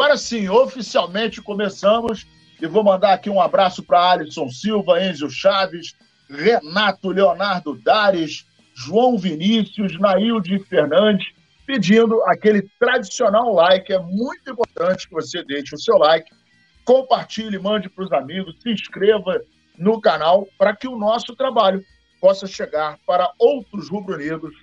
Agora 0.00 0.16
sim, 0.16 0.48
oficialmente 0.48 1.42
começamos 1.42 2.26
e 2.58 2.66
vou 2.66 2.82
mandar 2.82 3.12
aqui 3.12 3.28
um 3.28 3.38
abraço 3.38 3.82
para 3.82 4.12
Alisson 4.12 4.48
Silva, 4.48 4.98
Enzo 5.04 5.28
Chaves, 5.28 5.94
Renato 6.26 7.10
Leonardo 7.10 7.74
Dares, 7.74 8.46
João 8.74 9.18
Vinícius, 9.18 10.00
Nailde 10.00 10.58
Fernandes, 10.60 11.26
pedindo 11.66 12.18
aquele 12.22 12.62
tradicional 12.78 13.52
like. 13.52 13.92
É 13.92 13.98
muito 13.98 14.50
importante 14.50 15.06
que 15.06 15.12
você 15.12 15.44
deixe 15.44 15.74
o 15.74 15.78
seu 15.78 15.98
like, 15.98 16.30
compartilhe, 16.82 17.58
mande 17.58 17.90
para 17.90 18.04
os 18.04 18.12
amigos, 18.12 18.56
se 18.62 18.70
inscreva 18.70 19.38
no 19.76 20.00
canal 20.00 20.48
para 20.56 20.74
que 20.74 20.88
o 20.88 20.96
nosso 20.96 21.36
trabalho 21.36 21.84
possa 22.18 22.46
chegar 22.46 22.98
para 23.06 23.30
outros 23.38 23.90
rubro-negros 23.90 24.54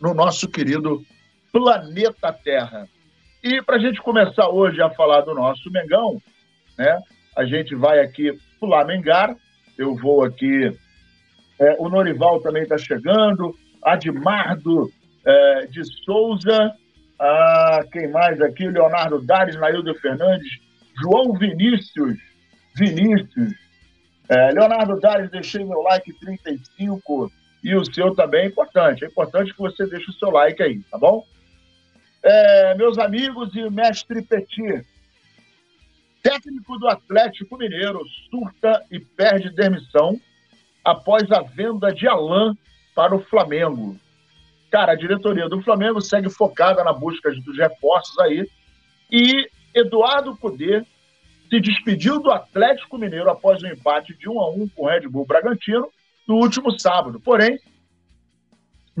no 0.00 0.12
nosso 0.12 0.48
querido 0.48 1.04
planeta 1.52 2.32
Terra. 2.32 2.88
E 3.42 3.62
para 3.62 3.76
a 3.76 3.78
gente 3.78 4.02
começar 4.02 4.50
hoje 4.50 4.82
a 4.82 4.90
falar 4.90 5.22
do 5.22 5.34
nosso 5.34 5.70
Mengão, 5.70 6.20
né? 6.76 7.00
A 7.36 7.44
gente 7.44 7.74
vai 7.74 8.00
aqui 8.00 8.38
Flamengar. 8.58 9.34
Eu 9.78 9.94
vou 9.94 10.22
aqui. 10.22 10.70
É, 11.58 11.76
o 11.78 11.88
Norival 11.88 12.40
também 12.40 12.64
está 12.64 12.76
chegando. 12.76 13.56
Admardo 13.82 14.90
é, 15.24 15.66
de 15.66 15.82
Souza. 16.04 16.74
Ah, 17.18 17.80
quem 17.90 18.10
mais 18.10 18.40
aqui? 18.42 18.68
Leonardo 18.68 19.22
Dares, 19.22 19.56
Naildo 19.56 19.94
Fernandes, 19.96 20.58
João 21.02 21.32
Vinícius. 21.32 22.18
Vinícius. 22.76 23.54
É, 24.28 24.50
Leonardo 24.52 25.00
Dares, 25.00 25.30
deixei 25.30 25.64
meu 25.64 25.80
like 25.82 26.12
35 26.12 27.32
e 27.64 27.74
o 27.74 27.84
seu 27.84 28.14
também 28.14 28.42
é 28.42 28.46
importante. 28.46 29.04
É 29.04 29.08
importante 29.08 29.52
que 29.52 29.58
você 29.58 29.86
deixe 29.86 30.10
o 30.10 30.14
seu 30.14 30.30
like 30.30 30.62
aí, 30.62 30.80
tá 30.90 30.98
bom? 30.98 31.24
É, 32.22 32.74
meus 32.74 32.98
amigos 32.98 33.54
e 33.54 33.68
mestre 33.70 34.20
Petit, 34.22 34.84
técnico 36.22 36.78
do 36.78 36.86
Atlético 36.86 37.56
Mineiro 37.56 38.00
surta 38.30 38.84
e 38.90 39.00
perde 39.00 39.50
demissão 39.50 40.20
após 40.84 41.30
a 41.32 41.40
venda 41.40 41.92
de 41.92 42.06
Alain 42.06 42.56
para 42.94 43.14
o 43.14 43.20
Flamengo. 43.20 43.98
Cara, 44.70 44.92
a 44.92 44.96
diretoria 44.96 45.48
do 45.48 45.62
Flamengo 45.62 46.00
segue 46.00 46.28
focada 46.28 46.84
na 46.84 46.92
busca 46.92 47.30
dos 47.32 47.56
reforços 47.56 48.18
aí. 48.18 48.46
E 49.10 49.48
Eduardo 49.74 50.36
Cudê 50.36 50.84
se 51.48 51.58
despediu 51.58 52.20
do 52.20 52.30
Atlético 52.30 52.98
Mineiro 52.98 53.30
após 53.30 53.62
o 53.62 53.66
um 53.66 53.70
empate 53.70 54.14
de 54.14 54.28
1 54.28 54.40
a 54.40 54.50
1 54.50 54.68
com 54.68 54.84
o 54.84 54.88
Red 54.88 55.08
Bull 55.08 55.26
Bragantino 55.26 55.88
no 56.28 56.36
último 56.36 56.78
sábado. 56.78 57.18
Porém, 57.18 57.58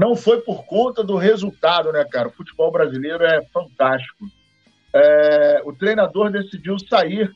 não 0.00 0.16
foi 0.16 0.40
por 0.40 0.64
conta 0.64 1.04
do 1.04 1.14
resultado, 1.16 1.92
né, 1.92 2.02
cara? 2.10 2.28
O 2.28 2.32
futebol 2.32 2.72
brasileiro 2.72 3.22
é 3.22 3.44
fantástico. 3.52 4.24
É, 4.94 5.60
o 5.62 5.74
treinador 5.74 6.30
decidiu 6.30 6.78
sair 6.78 7.30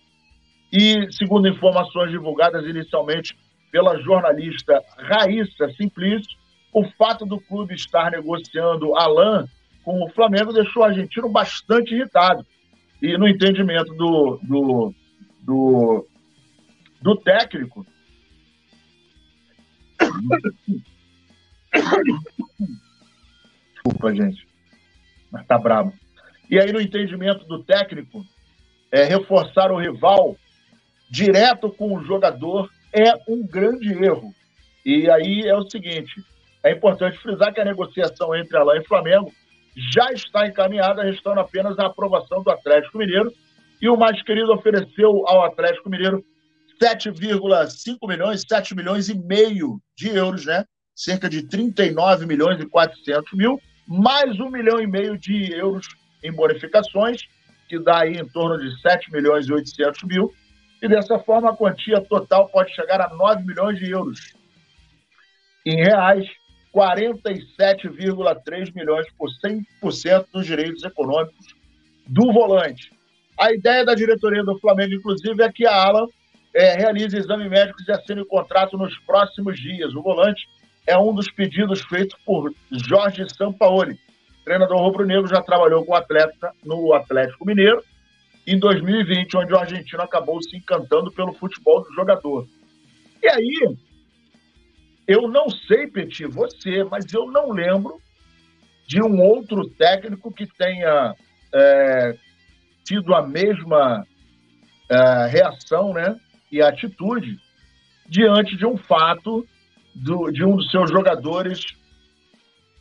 e, 0.72 1.06
segundo 1.12 1.46
informações 1.46 2.10
divulgadas 2.10 2.64
inicialmente 2.64 3.36
pela 3.70 4.00
jornalista 4.00 4.82
Raíssa 4.96 5.68
Simplício, 5.76 6.38
o 6.72 6.84
fato 6.92 7.26
do 7.26 7.38
clube 7.38 7.74
estar 7.74 8.10
negociando 8.10 8.96
Alain 8.96 9.44
com 9.84 10.02
o 10.02 10.08
Flamengo 10.08 10.50
deixou 10.50 10.80
o 10.80 10.86
argentino 10.86 11.28
bastante 11.28 11.94
irritado. 11.94 12.46
E 13.02 13.18
no 13.18 13.28
entendimento 13.28 13.92
do, 13.92 14.40
do, 14.42 14.94
do, 15.42 16.06
do 17.02 17.16
técnico. 17.16 17.86
Desculpa, 23.74 24.14
gente. 24.14 24.46
Mas 25.30 25.46
tá 25.46 25.58
brabo. 25.58 25.92
E 26.50 26.58
aí, 26.58 26.72
no 26.72 26.80
entendimento 26.80 27.44
do 27.46 27.62
técnico, 27.62 28.24
é, 28.90 29.04
reforçar 29.04 29.72
o 29.72 29.78
rival 29.78 30.36
direto 31.10 31.70
com 31.70 31.94
o 31.94 32.04
jogador 32.04 32.70
é 32.92 33.12
um 33.28 33.46
grande 33.46 33.92
erro. 33.92 34.32
E 34.84 35.10
aí 35.10 35.42
é 35.42 35.56
o 35.56 35.68
seguinte: 35.68 36.24
é 36.62 36.72
importante 36.72 37.18
frisar 37.18 37.52
que 37.52 37.60
a 37.60 37.64
negociação 37.64 38.34
entre 38.34 38.56
Alain 38.56 38.80
e 38.80 38.86
Flamengo 38.86 39.32
já 39.92 40.12
está 40.12 40.46
encaminhada, 40.46 41.02
restando 41.02 41.40
apenas 41.40 41.78
a 41.78 41.86
aprovação 41.86 42.42
do 42.42 42.50
Atlético 42.50 42.98
Mineiro. 42.98 43.32
E 43.82 43.88
o 43.88 43.96
mais 43.96 44.22
querido 44.22 44.52
ofereceu 44.52 45.26
ao 45.26 45.44
Atlético 45.44 45.90
Mineiro 45.90 46.24
7,5 46.80 48.08
milhões, 48.08 48.44
7 48.48 48.74
milhões 48.74 49.08
e 49.08 49.18
meio 49.18 49.80
de 49.96 50.08
euros, 50.08 50.46
né? 50.46 50.64
Cerca 50.94 51.28
de 51.28 51.42
39 51.42 52.24
milhões 52.24 52.60
e 52.60 52.66
400 52.66 53.32
mil, 53.32 53.60
mais 53.86 54.38
um 54.38 54.48
milhão 54.48 54.80
e 54.80 54.86
meio 54.86 55.18
de 55.18 55.52
euros 55.52 55.88
em 56.22 56.32
bonificações, 56.32 57.22
que 57.68 57.78
dá 57.78 58.02
aí 58.02 58.12
em 58.12 58.28
torno 58.28 58.58
de 58.58 58.80
7 58.80 59.12
milhões 59.12 59.46
e 59.46 59.52
800 59.52 60.04
mil. 60.04 60.32
E 60.80 60.88
dessa 60.88 61.18
forma, 61.18 61.50
a 61.50 61.56
quantia 61.56 62.00
total 62.00 62.48
pode 62.48 62.72
chegar 62.74 63.00
a 63.00 63.08
9 63.08 63.44
milhões 63.44 63.78
de 63.78 63.90
euros. 63.90 64.34
Em 65.66 65.76
reais, 65.76 66.28
47,3 66.72 68.72
milhões 68.74 69.06
por 69.18 69.28
100% 69.82 70.26
dos 70.32 70.46
direitos 70.46 70.84
econômicos 70.84 71.54
do 72.06 72.32
volante. 72.32 72.92
A 73.38 73.52
ideia 73.52 73.84
da 73.84 73.94
diretoria 73.94 74.44
do 74.44 74.58
Flamengo, 74.60 74.94
inclusive, 74.94 75.42
é 75.42 75.50
que 75.50 75.66
a 75.66 75.74
Alan 75.74 76.06
é, 76.54 76.76
realize 76.76 77.16
exame 77.16 77.48
médico 77.48 77.82
e 77.82 77.90
assine 77.90 78.20
o 78.20 78.26
contrato 78.26 78.76
nos 78.76 78.96
próximos 79.00 79.58
dias. 79.58 79.92
O 79.94 80.02
volante 80.02 80.46
é 80.86 80.98
um 80.98 81.14
dos 81.14 81.30
pedidos 81.30 81.82
feitos 81.82 82.18
por 82.24 82.52
Jorge 82.70 83.24
Sampaoli. 83.34 83.98
Treinador 84.44 84.78
rubro-negro 84.78 85.26
já 85.26 85.40
trabalhou 85.40 85.84
com 85.84 85.94
atleta 85.94 86.52
no 86.64 86.92
Atlético 86.92 87.46
Mineiro 87.46 87.82
em 88.46 88.58
2020, 88.58 89.36
onde 89.38 89.52
o 89.54 89.58
argentino 89.58 90.02
acabou 90.02 90.42
se 90.42 90.56
encantando 90.56 91.10
pelo 91.10 91.32
futebol 91.32 91.82
do 91.82 91.92
jogador. 91.94 92.46
E 93.22 93.28
aí, 93.28 93.76
eu 95.08 95.28
não 95.28 95.48
sei, 95.48 95.86
Petit, 95.86 96.26
você, 96.26 96.84
mas 96.84 97.10
eu 97.12 97.30
não 97.30 97.52
lembro 97.52 97.98
de 98.86 99.02
um 99.02 99.22
outro 99.22 99.66
técnico 99.70 100.30
que 100.30 100.46
tenha 100.46 101.14
é, 101.54 102.16
tido 102.84 103.14
a 103.14 103.26
mesma 103.26 104.06
é, 104.90 105.26
reação 105.26 105.94
né, 105.94 106.20
e 106.52 106.60
atitude 106.60 107.38
diante 108.06 108.56
de 108.56 108.66
um 108.66 108.76
fato 108.76 109.46
do, 109.94 110.30
de 110.30 110.44
um 110.44 110.56
dos 110.56 110.70
seus 110.70 110.90
jogadores 110.90 111.64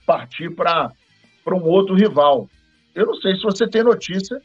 partir 0.06 0.50
para 0.50 0.92
um 1.48 1.64
outro 1.64 1.96
rival. 1.96 2.50
Eu 2.96 3.06
não 3.08 3.16
sei 3.16 3.36
se 3.36 3.44
você 3.44 3.68
tem 3.68 3.84
notícia 3.84 4.42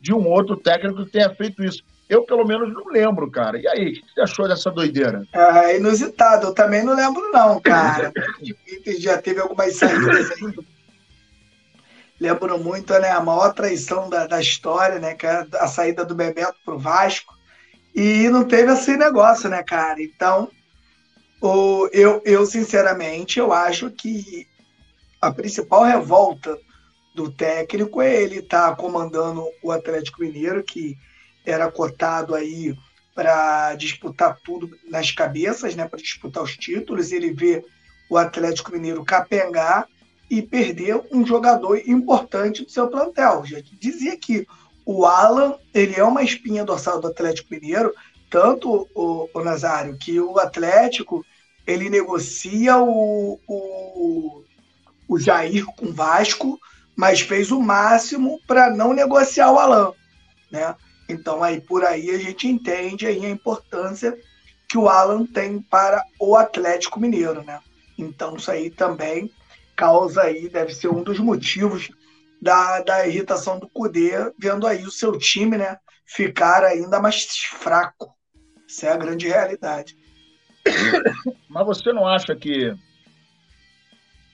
de 0.00 0.12
um 0.12 0.26
outro 0.26 0.56
técnico 0.56 1.04
que 1.04 1.12
tenha 1.12 1.30
feito 1.34 1.62
isso. 1.62 1.82
Eu, 2.08 2.24
pelo 2.24 2.44
menos, 2.44 2.72
não 2.72 2.86
lembro, 2.86 3.30
cara. 3.30 3.56
E 3.56 3.68
aí, 3.68 3.90
o 3.90 3.92
que 3.92 4.12
você 4.14 4.20
achou 4.22 4.48
dessa 4.48 4.70
doideira? 4.70 5.24
É 5.32 5.76
inusitado. 5.76 6.48
Eu 6.48 6.54
também 6.54 6.82
não 6.82 6.94
lembro, 6.94 7.30
não, 7.30 7.60
cara. 7.60 8.12
já 8.98 9.18
teve 9.18 9.40
algumas 9.40 9.76
saídas 9.76 10.30
aí. 10.32 10.54
Lembro 12.20 12.58
muito, 12.58 12.92
né? 12.98 13.10
A 13.10 13.20
maior 13.20 13.54
traição 13.54 14.10
da, 14.10 14.26
da 14.26 14.40
história, 14.40 14.98
né? 14.98 15.14
Que 15.14 15.26
é 15.26 15.46
a 15.54 15.68
saída 15.68 16.04
do 16.04 16.14
Bebeto 16.14 16.56
pro 16.64 16.78
Vasco. 16.78 17.32
E 17.94 18.28
não 18.28 18.44
teve 18.44 18.72
esse 18.72 18.96
negócio, 18.96 19.48
né, 19.48 19.62
cara? 19.62 20.02
Então, 20.02 20.50
eu, 21.42 22.22
eu, 22.24 22.46
sinceramente, 22.46 23.38
eu 23.38 23.52
acho 23.52 23.90
que 23.90 24.46
a 25.20 25.30
principal 25.30 25.84
revolta 25.84 26.58
do 27.14 27.30
técnico 27.30 28.00
é 28.00 28.22
ele 28.22 28.38
estar 28.38 28.70
tá 28.70 28.76
comandando 28.76 29.44
o 29.62 29.72
Atlético 29.72 30.20
Mineiro, 30.22 30.62
que 30.62 30.96
era 31.44 31.70
cotado 31.70 32.34
aí 32.34 32.74
para 33.14 33.74
disputar 33.74 34.38
tudo 34.44 34.70
nas 34.88 35.10
cabeças, 35.10 35.74
né, 35.74 35.86
para 35.86 36.00
disputar 36.00 36.42
os 36.42 36.56
títulos, 36.56 37.12
ele 37.12 37.32
vê 37.32 37.64
o 38.08 38.16
Atlético 38.16 38.72
Mineiro 38.72 39.04
capengar 39.04 39.86
e 40.30 40.40
perder 40.40 41.00
um 41.10 41.26
jogador 41.26 41.76
importante 41.86 42.64
do 42.64 42.70
seu 42.70 42.88
plantel. 42.88 43.44
Já 43.44 43.60
dizia 43.78 44.16
que 44.16 44.46
o 44.86 45.04
Alan, 45.04 45.56
ele 45.74 45.96
é 45.96 46.04
uma 46.04 46.22
espinha 46.22 46.64
dorsal 46.64 47.00
do 47.00 47.08
Atlético 47.08 47.52
Mineiro, 47.52 47.92
tanto 48.30 48.88
o, 48.94 49.28
o 49.34 49.40
Nazário, 49.42 49.98
que 49.98 50.20
o 50.20 50.38
Atlético 50.38 51.24
ele 51.66 51.90
negocia 51.90 52.78
o, 52.78 53.38
o, 53.46 54.44
o 55.08 55.18
Jair 55.18 55.66
com 55.66 55.86
o 55.86 55.92
Vasco, 55.92 56.58
mas 56.96 57.20
fez 57.20 57.50
o 57.50 57.60
máximo 57.60 58.40
para 58.46 58.70
não 58.70 58.92
negociar 58.92 59.52
o 59.52 59.58
Alan, 59.58 59.92
né? 60.50 60.74
Então, 61.08 61.42
aí 61.42 61.60
por 61.60 61.84
aí 61.84 62.10
a 62.10 62.18
gente 62.18 62.46
entende 62.46 63.06
aí 63.06 63.26
a 63.26 63.30
importância 63.30 64.16
que 64.68 64.78
o 64.78 64.88
Alan 64.88 65.26
tem 65.26 65.60
para 65.60 66.04
o 66.18 66.36
Atlético 66.36 67.00
Mineiro, 67.00 67.42
né? 67.42 67.60
Então, 67.98 68.36
isso 68.36 68.50
aí 68.50 68.70
também 68.70 69.30
causa 69.76 70.22
aí, 70.22 70.48
deve 70.48 70.74
ser 70.74 70.88
um 70.88 71.02
dos 71.02 71.18
motivos 71.18 71.90
da, 72.40 72.80
da 72.80 73.06
irritação 73.06 73.58
do 73.58 73.68
Cudê, 73.68 74.12
vendo 74.38 74.66
aí 74.66 74.84
o 74.84 74.90
seu 74.90 75.18
time, 75.18 75.56
né, 75.56 75.78
ficar 76.06 76.64
ainda 76.64 77.00
mais 77.00 77.26
fraco. 77.58 78.14
Essa 78.70 78.86
é 78.86 78.92
a 78.92 78.96
grande 78.96 79.26
realidade. 79.26 79.96
Mas 81.50 81.66
você 81.66 81.92
não 81.92 82.06
acha 82.06 82.36
que 82.36 82.72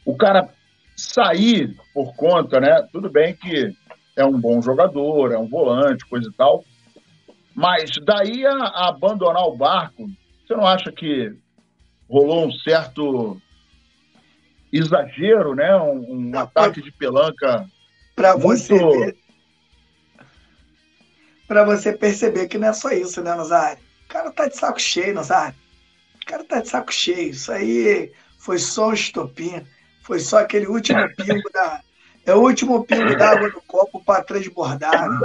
o 0.04 0.14
cara 0.14 0.50
sair 0.94 1.74
por 1.94 2.14
conta, 2.14 2.60
né? 2.60 2.86
Tudo 2.92 3.08
bem 3.08 3.34
que 3.34 3.74
é 4.14 4.24
um 4.26 4.38
bom 4.38 4.60
jogador, 4.60 5.32
é 5.32 5.38
um 5.38 5.48
volante, 5.48 6.04
coisa 6.04 6.28
e 6.28 6.32
tal. 6.32 6.64
Mas 7.54 7.90
daí 8.04 8.44
a, 8.44 8.52
a 8.52 8.88
abandonar 8.90 9.44
o 9.44 9.56
barco, 9.56 10.06
você 10.46 10.54
não 10.54 10.66
acha 10.66 10.92
que 10.92 11.34
rolou 12.08 12.46
um 12.46 12.52
certo 12.52 13.40
exagero, 14.70 15.54
né? 15.54 15.74
Um, 15.76 16.28
um 16.28 16.38
ataque 16.38 16.82
de 16.82 16.92
pelanca 16.92 17.66
para 18.14 18.36
você 18.36 18.76
ver, 18.76 19.16
para 21.48 21.64
você 21.64 21.92
perceber 21.94 22.48
que 22.48 22.58
não 22.58 22.68
é 22.68 22.72
só 22.74 22.90
isso, 22.90 23.22
né, 23.22 23.34
Nazário? 23.34 23.85
O 24.16 24.18
cara 24.18 24.32
tá 24.32 24.48
de 24.48 24.56
saco 24.56 24.80
cheio, 24.80 25.14
Nazário. 25.14 25.54
O 26.22 26.26
cara 26.26 26.44
tá 26.44 26.60
de 26.60 26.68
saco 26.68 26.92
cheio. 26.92 27.30
Isso 27.30 27.52
aí 27.52 28.10
foi 28.38 28.58
só 28.58 28.88
um 28.88 28.94
estopim. 28.94 29.62
Foi 30.02 30.18
só 30.20 30.38
aquele 30.38 30.66
último 30.66 31.00
pingo 31.14 31.50
da. 31.52 31.80
É 32.24 32.34
o 32.34 32.40
último 32.40 32.84
pingo 32.84 33.16
d'água 33.16 33.50
do 33.50 33.60
copo 33.62 34.02
para 34.02 34.24
transbordar. 34.24 35.08
Né? 35.08 35.20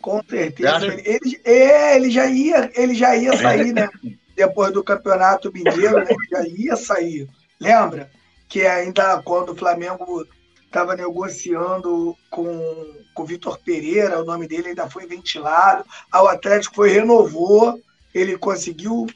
Com 0.00 0.22
certeza. 0.28 0.86
Ele, 0.86 1.02
ele, 1.04 1.40
é, 1.44 1.96
ele, 1.96 2.10
já 2.10 2.26
ia, 2.26 2.70
ele 2.74 2.94
já 2.94 3.14
ia 3.16 3.36
sair, 3.36 3.72
né? 3.72 3.88
Depois 4.34 4.72
do 4.72 4.82
campeonato 4.82 5.52
mineiro, 5.52 5.98
né? 5.98 6.06
ele 6.08 6.28
já 6.30 6.48
ia 6.48 6.76
sair. 6.76 7.28
Lembra? 7.60 8.10
Que 8.48 8.66
ainda 8.66 9.22
quando 9.22 9.50
o 9.50 9.56
Flamengo 9.56 10.26
estava 10.64 10.96
negociando 10.96 12.16
com, 12.30 12.94
com 13.14 13.22
o 13.22 13.26
Vitor 13.26 13.58
Pereira, 13.64 14.20
o 14.20 14.24
nome 14.24 14.46
dele 14.46 14.68
ainda 14.68 14.90
foi 14.90 15.06
ventilado. 15.06 15.84
O 16.12 16.28
Atlético 16.28 16.76
foi 16.76 16.90
renovou, 16.90 17.80
ele 18.18 18.38
conseguiu, 18.38 19.06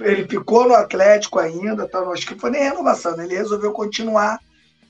ele 0.00 0.26
ficou 0.26 0.68
no 0.68 0.74
Atlético 0.74 1.38
ainda, 1.38 1.88
tá, 1.88 2.00
acho 2.10 2.26
que 2.26 2.38
foi 2.38 2.50
nem 2.50 2.62
renovação, 2.62 3.16
né? 3.16 3.24
ele 3.24 3.36
resolveu 3.36 3.72
continuar 3.72 4.40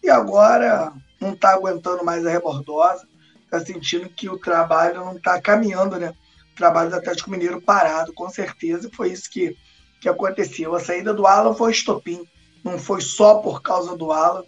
e 0.02 0.10
agora 0.10 0.92
não 1.20 1.32
está 1.32 1.52
aguentando 1.52 2.04
mais 2.04 2.26
a 2.26 2.30
rebordosa 2.30 3.06
está 3.46 3.60
sentindo 3.60 4.08
que 4.08 4.28
o 4.28 4.38
trabalho 4.38 5.04
não 5.04 5.16
está 5.16 5.40
caminhando, 5.40 5.98
né? 5.98 6.12
O 6.52 6.56
trabalho 6.56 6.90
do 6.90 6.96
Atlético 6.96 7.30
Mineiro 7.30 7.60
parado, 7.60 8.12
com 8.12 8.28
certeza, 8.28 8.90
foi 8.92 9.12
isso 9.12 9.30
que, 9.30 9.56
que 10.00 10.08
aconteceu. 10.08 10.74
A 10.74 10.80
saída 10.80 11.14
do 11.14 11.26
Alan 11.26 11.54
foi 11.54 11.72
estopim, 11.72 12.26
não 12.64 12.78
foi 12.78 13.00
só 13.00 13.36
por 13.36 13.62
causa 13.62 13.96
do 13.96 14.12
Alan 14.12 14.44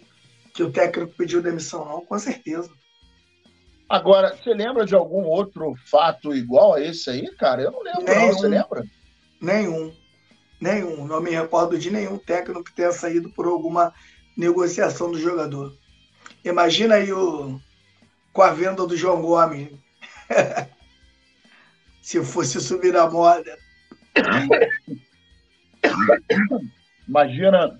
que 0.53 0.63
o 0.63 0.71
técnico 0.71 1.13
pediu 1.17 1.41
demissão, 1.41 1.85
não, 1.85 2.05
com 2.05 2.17
certeza. 2.19 2.69
Agora, 3.87 4.35
você 4.35 4.53
lembra 4.53 4.85
de 4.85 4.93
algum 4.93 5.23
outro 5.23 5.73
fato 5.89 6.35
igual 6.35 6.73
a 6.73 6.81
esse 6.81 7.09
aí, 7.09 7.27
cara? 7.35 7.61
Eu 7.63 7.71
não 7.71 7.81
lembro, 7.81 8.05
não. 8.05 8.33
Você 8.33 8.47
lembra? 8.47 8.83
Nenhum. 9.39 9.93
Nenhum. 10.59 11.05
Não 11.07 11.21
me 11.21 11.31
recordo 11.31 11.77
de 11.77 11.89
nenhum 11.89 12.17
técnico 12.17 12.63
que 12.63 12.73
tenha 12.73 12.91
saído 12.91 13.29
por 13.29 13.45
alguma 13.45 13.93
negociação 14.35 15.11
do 15.11 15.19
jogador. 15.19 15.73
Imagina 16.43 16.95
aí 16.95 17.11
o, 17.11 17.59
com 18.33 18.41
a 18.41 18.51
venda 18.51 18.85
do 18.85 18.95
João 18.95 19.21
Gomes. 19.21 19.69
Se 22.01 22.23
fosse 22.23 22.59
subir 22.59 22.95
a 22.95 23.09
moda. 23.09 23.57
Imagina, 27.07 27.79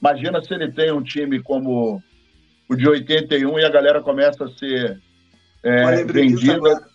imagina 0.00 0.42
se 0.42 0.54
ele 0.54 0.72
tem 0.72 0.92
um 0.92 1.02
time 1.02 1.42
como 1.42 2.02
o 2.68 2.76
de 2.76 2.88
81 2.88 3.58
e 3.58 3.64
a 3.64 3.70
galera 3.70 4.00
começa 4.00 4.44
a 4.44 4.50
ser 4.50 5.00
é, 5.62 6.04
vendida. 6.04 6.91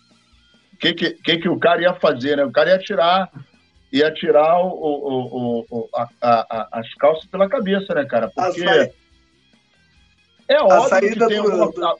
O 0.78 0.80
que, 0.80 0.94
que, 0.94 1.10
que, 1.10 1.38
que 1.38 1.48
o 1.48 1.58
cara 1.58 1.82
ia 1.82 1.94
fazer, 1.94 2.36
né? 2.36 2.44
O 2.44 2.52
cara 2.52 2.70
ia 2.70 2.78
tirar, 2.78 3.28
ia 3.92 4.14
tirar 4.14 4.60
o, 4.60 4.68
o, 4.68 5.66
o, 5.68 5.88
a, 5.92 6.08
a, 6.22 6.68
as 6.78 6.94
calças 6.94 7.26
pela 7.26 7.48
cabeça, 7.48 7.92
né, 7.94 8.04
cara? 8.04 8.30
Porque 8.32 8.92
é 10.46 10.62
óbvio 10.62 11.00
que 11.00 11.26
tem 11.26 11.42
do... 11.42 11.50
alguma, 11.50 11.96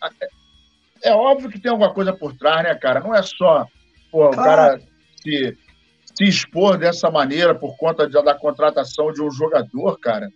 é 1.02 1.12
óbvio 1.12 1.50
que 1.50 1.58
tem 1.58 1.72
alguma 1.72 1.92
coisa 1.92 2.12
por 2.12 2.36
trás, 2.36 2.62
né, 2.62 2.72
cara? 2.76 3.00
Não 3.00 3.12
é 3.12 3.20
só 3.20 3.66
pô, 4.12 4.30
claro. 4.30 4.30
o 4.30 4.44
cara 4.44 4.80
se, 5.20 5.58
se 6.14 6.24
expor 6.24 6.78
dessa 6.78 7.10
maneira 7.10 7.56
por 7.56 7.76
conta 7.76 8.06
de, 8.06 8.12
da 8.22 8.34
contratação 8.34 9.12
de 9.12 9.20
um 9.20 9.30
jogador, 9.32 9.98
cara. 9.98 10.30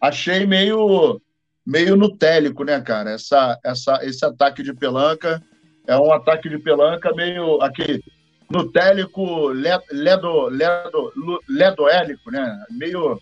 Achei 0.00 0.46
meio 0.46 1.20
meio 1.66 1.96
nutélico, 1.96 2.62
né, 2.62 2.80
cara? 2.80 3.10
Essa, 3.10 3.58
essa, 3.64 3.98
esse 4.04 4.24
ataque 4.24 4.62
de 4.62 4.72
pelanca 4.72 5.42
é 5.88 5.96
um 5.98 6.12
ataque 6.12 6.48
de 6.50 6.58
pelanca 6.58 7.12
meio 7.14 7.60
aquele 7.62 8.04
nutélico, 8.50 9.48
ledo, 9.48 10.48
ledo, 10.50 11.12
ledoélico, 11.48 12.30
né? 12.30 12.64
Meio 12.70 13.18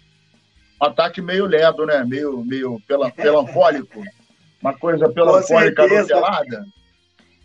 ataque 0.80 1.22
meio 1.22 1.46
ledo, 1.46 1.86
né? 1.86 2.04
Meio, 2.04 2.44
meio 2.44 2.80
pelancólico. 3.16 4.02
Uma 4.60 4.74
coisa 4.74 5.08
pelancólica 5.08 5.86
nutelada. 5.86 6.66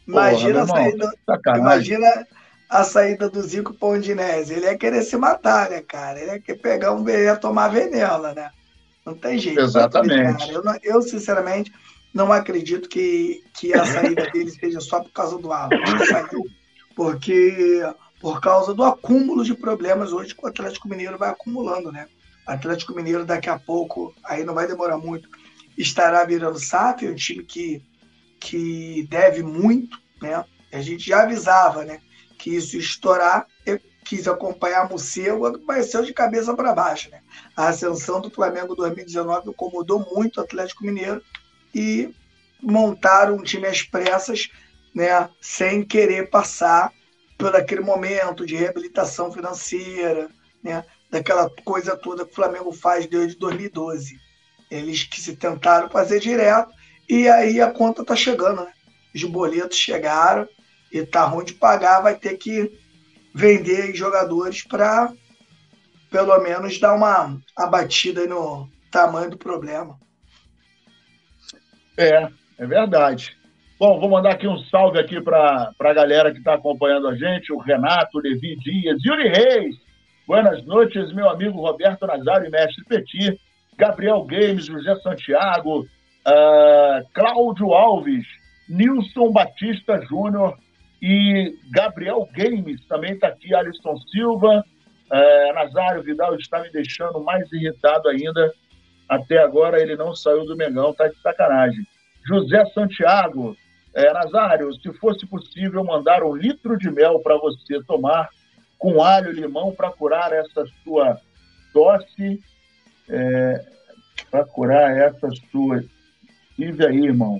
Imagina, 0.07 0.65
Porra, 0.65 0.79
a 0.79 0.83
saída, 0.83 1.11
imagina 1.55 2.27
a 2.67 2.83
saída 2.83 3.29
do 3.29 3.41
Zico 3.43 3.75
Pondinese. 3.75 4.53
Ele 4.53 4.65
ia 4.65 4.77
querer 4.77 5.03
se 5.03 5.15
matar, 5.15 5.69
né, 5.69 5.81
cara? 5.81 6.19
Ele 6.19 6.31
ia 6.31 6.39
querer 6.39 6.59
pegar 6.59 6.93
um 6.93 7.07
ia 7.07 7.35
tomar 7.35 7.67
venela, 7.67 8.33
né? 8.33 8.49
Não 9.05 9.13
tem 9.13 9.37
jeito. 9.37 9.61
Exatamente. 9.61 10.51
Eu, 10.51 10.63
eu, 10.83 11.01
sinceramente, 11.01 11.71
não 12.13 12.31
acredito 12.31 12.89
que, 12.89 13.43
que 13.53 13.73
a 13.73 13.85
saída 13.85 14.29
dele 14.29 14.51
seja 14.51 14.81
só 14.81 15.01
por 15.01 15.11
causa 15.11 15.37
do 15.37 15.51
Alan. 15.51 15.69
Porque 16.95 17.81
por 18.19 18.39
causa 18.39 18.73
do 18.73 18.83
acúmulo 18.83 19.43
de 19.43 19.55
problemas 19.55 20.11
hoje 20.11 20.35
que 20.35 20.45
o 20.45 20.47
Atlético 20.47 20.87
Mineiro 20.87 21.17
vai 21.17 21.29
acumulando, 21.29 21.91
né? 21.91 22.07
Atlético 22.45 22.93
Mineiro 22.93 23.25
daqui 23.25 23.49
a 23.49 23.57
pouco, 23.57 24.13
aí 24.23 24.43
não 24.43 24.53
vai 24.53 24.67
demorar 24.67 24.97
muito, 24.97 25.27
estará 25.77 26.23
virando 26.23 26.59
SAF, 26.59 27.07
um 27.07 27.15
time 27.15 27.43
que, 27.43 27.83
que 28.39 29.07
deve 29.09 29.41
muito, 29.41 29.97
né? 30.21 30.43
A 30.71 30.81
gente 30.81 31.07
já 31.07 31.23
avisava, 31.23 31.83
né? 31.83 31.99
Que 32.37 32.55
isso 32.55 32.77
estourar. 32.77 33.47
Eu 33.65 33.79
quis 34.03 34.27
acompanhar 34.27 34.89
Mucego, 34.89 35.45
apareceu 35.45 36.03
de 36.03 36.13
cabeça 36.13 36.53
para 36.55 36.73
baixo, 36.73 37.09
né? 37.09 37.21
A 37.55 37.69
ascensão 37.69 38.21
do 38.21 38.29
Flamengo 38.29 38.75
2019 38.75 39.49
incomodou 39.49 40.05
muito 40.13 40.37
o 40.37 40.43
Atlético 40.43 40.83
Mineiro 40.83 41.21
e 41.73 42.13
montaram 42.61 43.35
um 43.35 43.43
time 43.43 43.67
às 43.67 43.81
pressas, 43.81 44.49
né? 44.93 45.29
Sem 45.41 45.83
querer 45.83 46.29
passar 46.29 46.91
por 47.37 47.55
aquele 47.55 47.81
momento 47.81 48.45
de 48.45 48.55
reabilitação 48.55 49.31
financeira, 49.31 50.29
né? 50.63 50.83
daquela 51.11 51.49
coisa 51.65 51.97
toda 51.97 52.23
que 52.25 52.31
o 52.31 52.35
Flamengo 52.35 52.71
faz 52.71 53.05
desde 53.05 53.37
2012. 53.37 54.17
Eles 54.71 55.03
que 55.03 55.19
se 55.19 55.35
tentaram 55.35 55.89
fazer 55.89 56.19
direto 56.21 56.71
e 57.07 57.27
aí 57.27 57.59
a 57.59 57.69
conta 57.69 58.05
tá 58.05 58.15
chegando, 58.15 58.63
né? 58.63 58.71
Os 59.13 59.23
boletos 59.25 59.77
chegaram 59.77 60.47
e 60.89 61.05
tá 61.05 61.25
ruim 61.25 61.43
de 61.43 61.53
pagar, 61.53 61.99
vai 61.99 62.15
ter 62.15 62.37
que 62.37 62.71
vender 63.35 63.93
jogadores 63.93 64.63
para 64.63 65.13
pelo 66.09 66.37
menos 66.39 66.79
dar 66.79 66.93
uma 66.93 67.37
abatida 67.55 68.25
no 68.25 68.69
tamanho 68.89 69.31
do 69.31 69.37
problema. 69.37 69.99
É, 72.01 72.27
é 72.57 72.65
verdade. 72.65 73.37
Bom, 73.79 73.99
vou 73.99 74.09
mandar 74.09 74.31
aqui 74.31 74.47
um 74.47 74.57
salve 74.65 74.99
aqui 74.99 75.21
para 75.21 75.71
a 75.79 75.93
galera 75.93 76.31
que 76.31 76.39
está 76.39 76.55
acompanhando 76.55 77.07
a 77.07 77.15
gente, 77.15 77.53
o 77.53 77.59
Renato, 77.59 78.17
o 78.17 78.21
Levi 78.21 78.55
Dias, 78.57 79.03
Yuri 79.03 79.27
Reis, 79.27 79.75
Boas 80.27 80.63
noites, 80.65 81.11
meu 81.13 81.29
amigo 81.29 81.59
Roberto 81.59 82.07
Nazário 82.07 82.47
e 82.47 82.49
Mestre 82.49 82.85
Petit, 82.85 83.39
Gabriel 83.75 84.23
Games, 84.23 84.65
José 84.65 84.95
Santiago, 85.01 85.81
uh, 85.81 87.07
Cláudio 87.13 87.73
Alves, 87.73 88.25
Nilson 88.69 89.31
Batista 89.31 89.99
Júnior 90.05 90.57
e 91.01 91.53
Gabriel 91.71 92.29
Games, 92.33 92.79
também 92.87 93.13
está 93.13 93.27
aqui, 93.27 93.53
Alisson 93.53 93.97
Silva, 94.11 94.63
uh, 95.11 95.53
Nazário 95.53 96.03
Vidal 96.03 96.35
está 96.35 96.61
me 96.61 96.71
deixando 96.71 97.19
mais 97.19 97.51
irritado 97.51 98.07
ainda. 98.07 98.53
Até 99.09 99.39
agora 99.39 99.81
ele 99.81 99.97
não 99.97 100.15
saiu 100.15 100.45
do 100.45 100.55
Mengão, 100.55 100.93
tá 100.93 101.07
de 101.09 101.19
sacanagem. 101.19 101.85
José 102.25 102.63
Santiago, 102.73 103.51
uh, 103.51 104.13
Nazário, 104.13 104.73
se 104.73 104.91
fosse 104.93 105.25
possível 105.25 105.83
mandar 105.83 106.23
um 106.23 106.35
litro 106.35 106.77
de 106.77 106.89
mel 106.89 107.19
para 107.19 107.37
você 107.37 107.81
tomar 107.83 108.29
com 108.77 109.03
alho 109.03 109.31
e 109.31 109.39
limão 109.39 109.73
para 109.73 109.91
curar 109.91 110.33
essa 110.33 110.65
sua 110.83 111.19
tosse, 111.71 112.41
é, 113.07 113.65
para 114.29 114.43
curar 114.45 114.97
essa 114.97 115.29
sua. 115.51 115.83
Vive 116.57 116.85
aí, 116.85 117.05
irmão. 117.05 117.39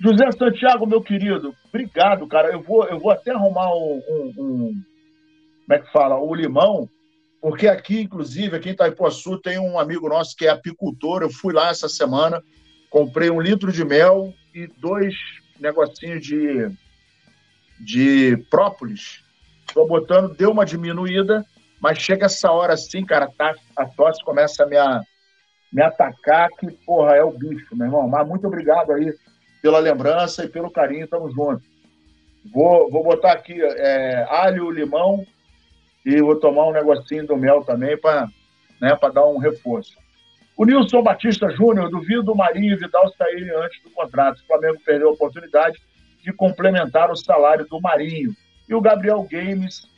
José 0.00 0.30
Santiago, 0.32 0.84
meu 0.84 1.00
querido, 1.00 1.54
obrigado, 1.68 2.26
cara. 2.26 2.48
Eu 2.50 2.60
vou, 2.60 2.84
eu 2.86 2.98
vou 2.98 3.12
até 3.12 3.30
arrumar 3.30 3.72
um, 3.74 4.02
um, 4.08 4.34
um 4.36 4.82
como 5.64 5.72
é 5.72 5.78
que 5.78 5.92
fala, 5.92 6.18
o 6.18 6.34
limão, 6.34 6.88
porque 7.40 7.66
aqui, 7.66 8.00
inclusive, 8.00 8.56
aqui 8.56 8.70
em 8.70 8.72
Itaipuaçu, 8.72 9.38
tem 9.38 9.58
um 9.58 9.78
amigo 9.78 10.08
nosso 10.08 10.36
que 10.36 10.46
é 10.46 10.50
apicultor. 10.50 11.22
Eu 11.22 11.30
fui 11.30 11.54
lá 11.54 11.70
essa 11.70 11.88
semana, 11.88 12.42
comprei 12.94 13.28
um 13.28 13.40
litro 13.40 13.72
de 13.72 13.84
mel 13.84 14.32
e 14.54 14.68
dois 14.68 15.16
negocinhos 15.58 16.24
de, 16.24 16.70
de 17.80 18.36
própolis 18.48 19.24
Estou 19.66 19.88
botando, 19.88 20.32
deu 20.36 20.52
uma 20.52 20.64
diminuída, 20.64 21.44
mas 21.80 21.98
chega 21.98 22.26
essa 22.26 22.52
hora 22.52 22.74
assim, 22.74 23.04
cara, 23.04 23.28
tá, 23.36 23.52
a 23.76 23.84
tosse 23.84 24.22
começa 24.22 24.62
a 24.62 24.66
me, 24.66 24.76
a, 24.76 25.00
me 25.72 25.82
atacar, 25.82 26.48
que, 26.50 26.70
porra, 26.70 27.16
é 27.16 27.24
o 27.24 27.32
bicho, 27.32 27.74
meu 27.74 27.88
irmão. 27.88 28.06
Mas 28.06 28.28
muito 28.28 28.46
obrigado 28.46 28.92
aí 28.92 29.12
pela 29.60 29.80
lembrança 29.80 30.44
e 30.44 30.48
pelo 30.48 30.70
carinho, 30.70 31.02
estamos 31.02 31.34
juntos. 31.34 31.66
Vou, 32.52 32.88
vou 32.88 33.02
botar 33.02 33.32
aqui 33.32 33.60
é, 33.60 34.24
alho, 34.28 34.70
limão 34.70 35.26
e 36.06 36.22
vou 36.22 36.36
tomar 36.36 36.68
um 36.68 36.72
negocinho 36.72 37.26
do 37.26 37.36
mel 37.36 37.64
também 37.64 37.98
para 37.98 38.28
né, 38.80 38.96
dar 39.12 39.26
um 39.26 39.38
reforço. 39.38 40.03
O 40.56 40.64
Nilson 40.64 41.02
Batista 41.02 41.50
Júnior, 41.50 41.90
duvido 41.90 42.32
o 42.32 42.36
Marinho 42.36 42.74
e 42.74 42.76
Vidal 42.76 43.12
saírem 43.18 43.50
antes 43.50 43.82
do 43.82 43.90
contrato. 43.90 44.40
O 44.40 44.46
Flamengo 44.46 44.78
perdeu 44.84 45.08
a 45.08 45.12
oportunidade 45.12 45.80
de 46.22 46.32
complementar 46.32 47.10
o 47.10 47.16
salário 47.16 47.66
do 47.66 47.80
Marinho. 47.80 48.34
E 48.68 48.74
o 48.74 48.80
Gabriel 48.80 49.26
Games, 49.28 49.88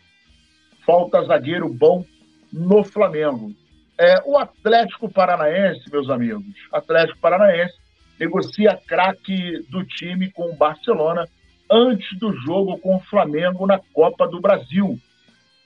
falta 0.84 1.22
zagueiro 1.24 1.68
bom 1.68 2.04
no 2.50 2.82
Flamengo. 2.82 3.52
É, 3.98 4.22
o 4.24 4.36
Atlético 4.38 5.10
Paranaense, 5.10 5.90
meus 5.90 6.08
amigos, 6.08 6.44
Atlético 6.72 7.18
Paranaense 7.18 7.74
negocia 8.18 8.78
craque 8.86 9.62
do 9.70 9.84
time 9.84 10.30
com 10.30 10.50
o 10.50 10.56
Barcelona 10.56 11.28
antes 11.70 12.18
do 12.18 12.32
jogo 12.32 12.78
com 12.78 12.96
o 12.96 13.00
Flamengo 13.00 13.66
na 13.66 13.78
Copa 13.92 14.26
do 14.26 14.40
Brasil. 14.40 14.98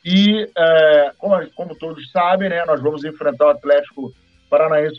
E, 0.04 0.48
é, 0.56 1.12
como, 1.18 1.50
como, 1.52 1.74
todos 1.76 2.10
sabem, 2.10 2.48
né, 2.48 2.64
nós 2.64 2.80
vamos 2.80 3.04
enfrentar 3.04 3.46
o 3.46 3.50
Atlético 3.50 4.12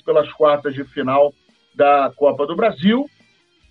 pelas 0.01 0.31
quartas 0.33 0.73
de 0.73 0.83
final 0.83 1.33
da 1.75 2.11
Copa 2.15 2.47
do 2.47 2.55
Brasil, 2.55 3.05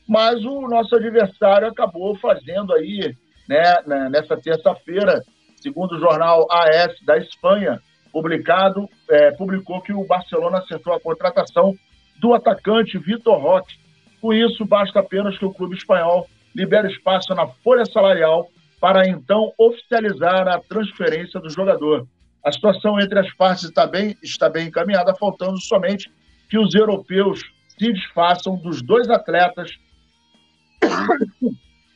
mas 0.08 0.44
o 0.44 0.62
nosso 0.68 0.94
adversário 0.94 1.68
acabou 1.68 2.16
fazendo 2.18 2.72
aí, 2.74 3.14
né, 3.48 3.62
né 3.86 4.08
nessa 4.10 4.36
terça-feira, 4.36 5.22
segundo 5.56 5.92
o 5.92 6.00
jornal 6.00 6.46
AS 6.50 6.94
da 7.04 7.16
Espanha, 7.16 7.80
publicado, 8.12 8.88
é, 9.08 9.30
publicou 9.32 9.80
que 9.80 9.92
o 9.92 10.04
Barcelona 10.04 10.58
acertou 10.58 10.92
a 10.92 11.00
contratação 11.00 11.74
do 12.18 12.34
atacante 12.34 12.98
Vitor 12.98 13.40
Roque. 13.40 13.78
Com 14.20 14.32
isso, 14.32 14.64
basta 14.64 15.00
apenas 15.00 15.38
que 15.38 15.44
o 15.44 15.54
clube 15.54 15.76
espanhol 15.76 16.28
libere 16.54 16.88
espaço 16.88 17.34
na 17.34 17.46
folha 17.46 17.84
salarial 17.86 18.48
para 18.80 19.08
então 19.08 19.52
oficializar 19.58 20.48
a 20.48 20.58
transferência 20.58 21.38
do 21.40 21.50
jogador. 21.50 22.06
A 22.44 22.52
situação 22.52 22.98
entre 22.98 23.18
as 23.18 23.32
partes 23.34 23.64
está 23.64 23.86
bem, 23.86 24.16
está 24.22 24.48
bem 24.48 24.68
encaminhada, 24.68 25.14
faltando 25.14 25.60
somente 25.60 26.10
que 26.48 26.58
os 26.58 26.74
europeus 26.74 27.40
se 27.78 27.92
desfaçam 27.92 28.56
dos 28.56 28.82
dois 28.82 29.08
atletas 29.08 29.70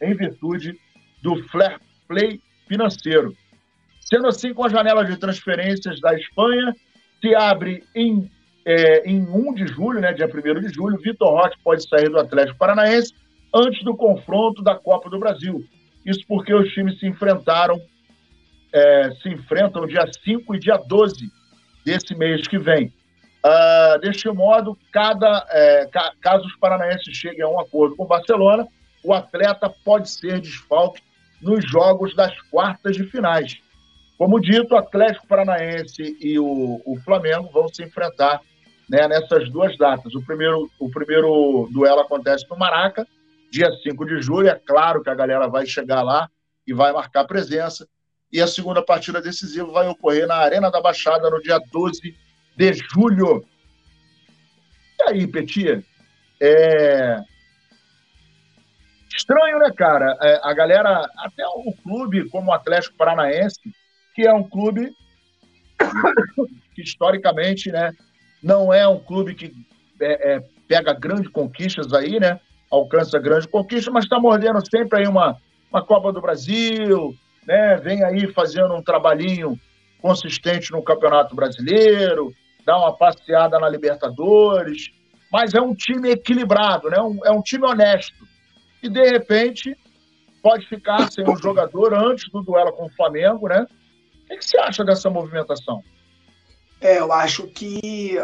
em 0.03 0.15
virtude 0.15 0.79
do 1.23 1.43
fair 1.49 1.81
play 2.07 2.41
financeiro. 2.69 3.35
Sendo 4.01 4.29
assim, 4.29 4.53
com 4.53 4.65
a 4.65 4.69
janela 4.69 5.05
de 5.05 5.17
transferências 5.17 5.99
da 6.01 6.15
Espanha, 6.15 6.75
se 7.21 7.35
abre 7.35 7.83
em, 7.95 8.31
é, 8.67 9.11
em 9.11 9.23
1 9.23 9.55
de 9.55 9.67
julho, 9.67 10.01
né, 10.01 10.13
dia 10.13 10.27
1 10.27 10.61
de 10.61 10.69
julho, 10.69 10.99
Vitor 10.99 11.31
Roque 11.31 11.57
pode 11.65 11.89
sair 11.89 12.11
do 12.11 12.19
Atlético 12.19 12.59
Paranaense 12.59 13.15
antes 13.55 13.83
do 13.83 13.97
confronto 13.97 14.63
da 14.63 14.75
Copa 14.75 15.09
do 15.09 15.19
Brasil. 15.19 15.65
Isso 16.05 16.21
porque 16.29 16.53
os 16.53 16.71
times 16.73 16.99
se 16.99 17.07
enfrentaram, 17.07 17.81
é, 18.75 19.13
se 19.23 19.29
enfrentam 19.29 19.87
dia 19.87 20.05
5 20.25 20.57
e 20.57 20.59
dia 20.59 20.77
12 20.77 21.31
desse 21.85 22.15
mês 22.17 22.49
que 22.49 22.59
vem. 22.59 22.93
Uh, 23.45 24.01
deste 24.01 24.29
modo, 24.31 24.77
cada, 24.91 25.47
é, 25.51 25.87
ca, 25.87 26.13
caso 26.21 26.45
os 26.47 26.57
paranaenses 26.57 27.15
cheguem 27.15 27.43
a 27.43 27.49
um 27.49 27.61
acordo 27.61 27.95
com 27.95 28.03
o 28.03 28.09
Barcelona, 28.09 28.67
o 29.05 29.13
atleta 29.13 29.73
pode 29.85 30.11
ser 30.11 30.41
desfalque 30.41 31.03
nos 31.41 31.65
jogos 31.71 32.17
das 32.17 32.35
quartas 32.51 32.97
de 32.97 33.05
finais. 33.05 33.59
Como 34.19 34.41
dito, 34.41 34.75
o 34.75 34.79
Atlético 34.79 35.27
Paranaense 35.27 36.17
e 36.21 36.39
o, 36.39 36.81
o 36.85 36.97
Flamengo 37.05 37.51
vão 37.53 37.69
se 37.69 37.85
enfrentar 37.85 38.41
né, 38.89 39.07
nessas 39.07 39.51
duas 39.51 39.77
datas. 39.77 40.15
O 40.15 40.25
primeiro, 40.25 40.71
o 40.81 40.91
primeiro 40.91 41.69
duelo 41.71 42.01
acontece 42.01 42.47
no 42.49 42.57
Maraca, 42.57 43.07
dia 43.51 43.71
5 43.83 44.07
de 44.07 44.23
julho. 44.23 44.49
É 44.49 44.55
claro 44.55 45.03
que 45.03 45.11
a 45.11 45.15
galera 45.15 45.47
vai 45.49 45.67
chegar 45.67 46.03
lá 46.03 46.31
e 46.67 46.73
vai 46.73 46.93
marcar 46.93 47.25
presença. 47.25 47.87
E 48.35 48.43
a 48.43 48.49
segunda 48.49 48.83
partida 48.83 49.23
decisiva 49.23 49.71
vai 49.71 49.87
ocorrer 49.87 50.27
na 50.27 50.35
Arena 50.35 50.69
da 50.69 50.81
Baixada 50.81 51.31
no 51.31 51.41
dia 51.41 51.61
12 51.71 52.17
de 52.57 52.73
julho. 52.93 53.45
E 55.01 55.09
aí, 55.09 55.27
Petia? 55.29 55.85
É... 56.43 57.21
Estranho, 59.17 59.61
né, 59.61 59.71
cara? 59.71 60.19
É, 60.21 60.41
a 60.43 60.53
galera, 60.53 61.09
até 61.19 61.47
o 61.47 61.73
clube 61.85 62.29
como 62.29 62.51
o 62.51 62.53
Atlético 62.53 62.97
Paranaense, 62.97 63.61
que 64.17 64.27
é 64.27 64.33
um 64.33 64.43
clube 64.43 64.91
que 66.75 66.83
historicamente, 66.83 67.71
né, 67.71 67.93
não 68.43 68.75
é 68.75 68.89
um 68.89 68.99
clube 68.99 69.37
que 69.37 69.55
é, 70.01 70.35
é, 70.35 70.41
pega 70.67 70.93
grandes 70.93 71.31
conquistas 71.31 71.93
aí, 71.93 72.19
né? 72.19 72.41
alcança 72.69 73.17
grande 73.21 73.47
conquista, 73.47 73.93
mas 73.93 74.03
está 74.03 74.19
mordendo 74.19 74.59
sempre 74.69 74.99
aí 74.99 75.07
uma, 75.07 75.37
uma 75.71 75.85
Copa 75.85 76.13
do 76.13 76.21
Brasil, 76.21 77.15
né? 77.47 77.77
vem 77.77 78.03
aí 78.05 78.33
fazendo 78.33 78.75
um 78.75 78.83
trabalhinho 78.83 79.59
consistente 80.01 80.71
no 80.71 80.83
Campeonato 80.83 81.35
Brasileiro, 81.35 82.33
dá 82.65 82.77
uma 82.77 82.97
passeada 82.97 83.59
na 83.59 83.69
Libertadores, 83.69 84.91
mas 85.33 85.55
é 85.55 85.61
um 85.61 85.75
time 85.75 86.11
equilibrado, 86.11 86.91
né? 86.91 87.01
Um, 87.01 87.19
é 87.25 87.31
um 87.31 87.43
time 87.43 87.67
honesto. 87.67 88.27
E, 88.83 88.89
de 88.89 89.03
repente, 89.03 89.77
pode 90.43 90.69
ficar 90.69 91.11
sem 91.11 91.29
um 91.29 91.37
jogador 91.37 91.95
antes 91.95 92.31
do 92.31 92.43
duelo 92.43 92.73
com 92.73 92.87
o 92.87 92.91
Flamengo, 92.91 93.49
né? 93.49 93.63
O 93.63 94.27
que, 94.27 94.37
que 94.37 94.45
você 94.45 94.59
acha 94.59 94.85
dessa 94.85 95.09
movimentação? 95.09 95.83
É, 96.81 96.99
eu 96.99 97.13
acho 97.13 97.47
que 97.49 98.19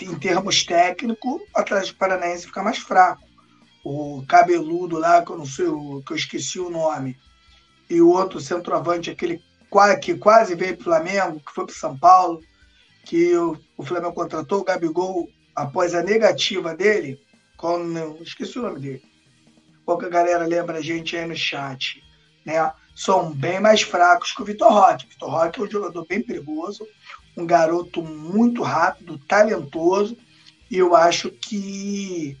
em 0.00 0.18
termos 0.18 0.64
técnicos, 0.64 1.40
o 1.40 1.46
Atlético 1.54 1.98
Paranaense 1.98 2.46
fica 2.46 2.62
mais 2.62 2.78
fraco. 2.78 3.22
O 3.84 4.24
cabeludo 4.28 4.98
lá, 4.98 5.24
que 5.24 5.32
eu 5.32 5.38
não 5.38 5.46
sei, 5.46 5.66
que 6.06 6.12
eu 6.12 6.16
esqueci 6.16 6.58
o 6.58 6.70
nome, 6.70 7.16
e 7.92 8.00
o 8.00 8.08
outro 8.08 8.40
centroavante, 8.40 9.10
aquele 9.10 9.42
que 10.00 10.14
quase 10.14 10.54
veio 10.54 10.76
para 10.76 10.80
o 10.80 10.84
Flamengo, 10.84 11.40
que 11.40 11.52
foi 11.52 11.66
para 11.66 11.74
São 11.74 11.96
Paulo, 11.96 12.40
que 13.04 13.36
o, 13.36 13.58
o, 13.76 13.84
Flamengo 13.84 14.14
contratou 14.14 14.60
o 14.60 14.64
Gabigol 14.64 15.28
após 15.54 15.94
a 15.94 16.02
negativa 16.02 16.74
dele, 16.74 17.20
com, 17.54 18.16
esqueci 18.22 18.58
o 18.58 18.62
nome 18.62 18.80
dele. 18.80 19.02
Pouca 19.84 20.08
galera 20.08 20.46
lembra 20.46 20.78
a 20.78 20.80
gente 20.80 21.16
aí 21.16 21.26
no 21.26 21.36
chat, 21.36 22.02
né? 22.46 22.72
São 22.94 23.30
bem 23.30 23.60
mais 23.60 23.82
fracos 23.82 24.32
que 24.32 24.40
o 24.40 24.44
Vitor 24.44 24.72
Roque. 24.72 25.04
O 25.04 25.08
Vitor 25.08 25.30
Roque 25.30 25.60
é 25.60 25.62
um 25.62 25.70
jogador 25.70 26.06
bem 26.06 26.22
perigoso, 26.22 26.86
um 27.36 27.44
garoto 27.44 28.02
muito 28.02 28.62
rápido, 28.62 29.18
talentoso, 29.28 30.16
e 30.70 30.78
eu 30.78 30.96
acho 30.96 31.30
que 31.30 32.38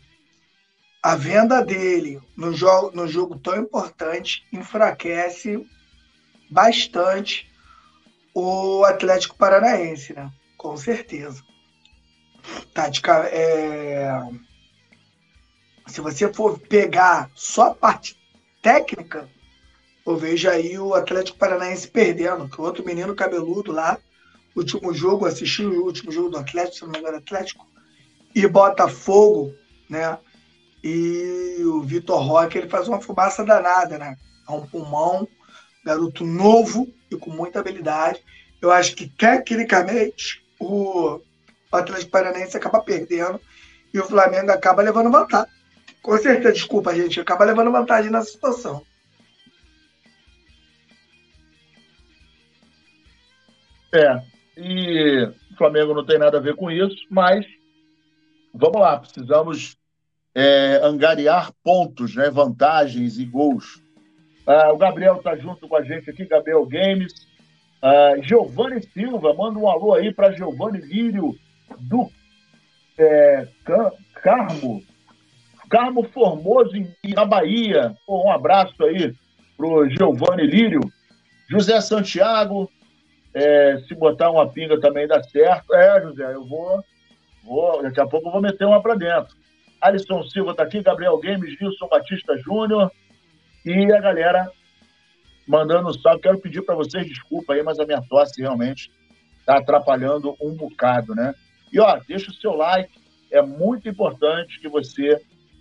a 1.02 1.16
venda 1.16 1.64
dele 1.64 2.20
no 2.36 2.52
jogo, 2.52 2.94
no 2.94 3.06
jogo 3.08 3.38
tão 3.38 3.56
importante 3.56 4.46
enfraquece 4.52 5.66
bastante 6.50 7.50
o 8.34 8.84
Atlético 8.84 9.36
Paranaense, 9.36 10.12
né? 10.12 10.30
Com 10.56 10.76
certeza. 10.76 11.42
Tática, 12.72 13.26
é... 13.26 14.20
se 15.86 16.00
você 16.00 16.32
for 16.32 16.58
pegar 16.58 17.30
só 17.34 17.68
a 17.68 17.74
parte 17.74 18.16
técnica, 18.62 19.28
eu 20.06 20.16
vejo 20.16 20.48
aí 20.48 20.78
o 20.78 20.94
Atlético 20.94 21.38
Paranaense 21.38 21.88
perdendo, 21.88 22.48
que 22.48 22.60
o 22.60 22.64
outro 22.64 22.84
menino 22.84 23.14
cabeludo 23.14 23.72
lá 23.72 23.98
último 24.54 24.92
jogo, 24.92 25.26
assisti 25.26 25.64
o 25.64 25.84
último 25.84 26.12
jogo 26.12 26.30
do 26.30 26.38
Atlético, 26.38 26.76
se 26.76 26.82
não 26.82 26.90
me 26.90 26.98
engano, 26.98 27.18
Atlético 27.18 27.66
e 28.34 28.46
Botafogo, 28.46 29.54
né? 29.88 30.18
E 30.82 31.62
o 31.64 31.82
Vitor 31.82 32.20
Roque 32.20 32.58
ele 32.58 32.68
faz 32.68 32.88
uma 32.88 33.00
fumaça 33.00 33.44
danada, 33.44 33.98
né? 33.98 34.16
É 34.48 34.52
um 34.52 34.66
pulmão, 34.66 35.28
garoto 35.84 36.24
novo 36.24 36.92
e 37.10 37.16
com 37.16 37.30
muita 37.30 37.60
habilidade. 37.60 38.22
Eu 38.60 38.70
acho 38.70 38.94
que 38.96 39.08
tecnicamente 39.08 40.44
o 40.58 41.20
Atlético 41.70 42.10
Paranaense 42.10 42.56
acaba 42.56 42.80
perdendo 42.80 43.40
e 43.92 43.98
o 43.98 44.04
Flamengo 44.04 44.50
acaba 44.50 44.82
levando 44.82 45.10
vantagem. 45.10 45.52
Com 46.02 46.18
certeza, 46.18 46.52
desculpa, 46.52 46.94
gente, 46.94 47.20
acaba 47.20 47.44
levando 47.44 47.70
vantagem 47.70 48.10
nessa 48.10 48.30
situação. 48.30 48.84
É, 53.94 54.22
e 54.56 55.28
o 55.52 55.56
Flamengo 55.56 55.94
não 55.94 56.04
tem 56.04 56.18
nada 56.18 56.38
a 56.38 56.40
ver 56.40 56.56
com 56.56 56.70
isso, 56.70 56.96
mas 57.10 57.44
vamos 58.52 58.80
lá, 58.80 58.98
precisamos 58.98 59.76
é, 60.34 60.80
angariar 60.82 61.52
pontos, 61.62 62.14
né, 62.14 62.30
vantagens 62.30 63.18
e 63.18 63.24
gols. 63.24 63.82
Ah, 64.46 64.72
o 64.72 64.76
Gabriel 64.76 65.16
está 65.16 65.36
junto 65.36 65.68
com 65.68 65.76
a 65.76 65.82
gente 65.82 66.10
aqui, 66.10 66.24
Gabriel 66.24 66.64
Games. 66.66 67.12
Ah, 67.80 68.14
Giovanni 68.22 68.82
Silva, 68.82 69.34
manda 69.34 69.58
um 69.58 69.68
alô 69.68 69.94
aí 69.94 70.12
para 70.12 70.32
Giovanni 70.32 70.78
Lírio 70.78 71.34
do 71.78 72.10
é, 72.98 73.46
Carmo. 74.14 74.82
Carmo 75.68 76.02
Formoso, 76.04 76.76
em, 76.76 76.94
na 77.14 77.24
Bahia. 77.24 77.94
Pô, 78.06 78.26
um 78.26 78.30
abraço 78.30 78.84
aí 78.84 79.14
para 79.56 79.66
o 79.66 79.88
Giovanni 79.88 80.46
Lírio. 80.46 80.80
José 81.48 81.80
Santiago, 81.80 82.70
é, 83.34 83.82
se 83.86 83.94
botar 83.94 84.30
uma 84.30 84.48
pinga 84.48 84.80
também 84.80 85.06
dá 85.06 85.22
certo. 85.22 85.74
É, 85.74 86.00
José, 86.02 86.34
eu 86.34 86.44
vou, 86.44 86.84
vou. 87.42 87.82
Daqui 87.82 88.00
a 88.00 88.06
pouco 88.06 88.28
eu 88.28 88.32
vou 88.32 88.42
meter 88.42 88.66
uma 88.66 88.82
para 88.82 88.94
dentro. 88.94 89.34
Alisson 89.82 90.22
Silva 90.22 90.52
está 90.52 90.62
aqui, 90.62 90.80
Gabriel 90.80 91.18
Games, 91.18 91.60
Wilson 91.60 91.88
Batista 91.88 92.38
Júnior 92.38 92.90
e 93.66 93.92
a 93.92 94.00
galera 94.00 94.48
mandando 95.46 95.88
um 95.88 95.92
salve. 95.92 96.22
Quero 96.22 96.38
pedir 96.38 96.62
para 96.62 96.76
vocês 96.76 97.04
desculpa 97.06 97.52
aí, 97.52 97.62
mas 97.64 97.80
a 97.80 97.84
minha 97.84 98.00
tosse 98.00 98.40
realmente 98.40 98.90
está 99.40 99.58
atrapalhando 99.58 100.36
um 100.40 100.54
bocado, 100.54 101.16
né? 101.16 101.34
E 101.72 101.80
ó, 101.80 101.98
deixa 102.06 102.30
o 102.30 102.34
seu 102.34 102.54
like, 102.54 102.92
é 103.30 103.42
muito 103.42 103.88
importante 103.88 104.60
que 104.60 104.68
você 104.68 105.20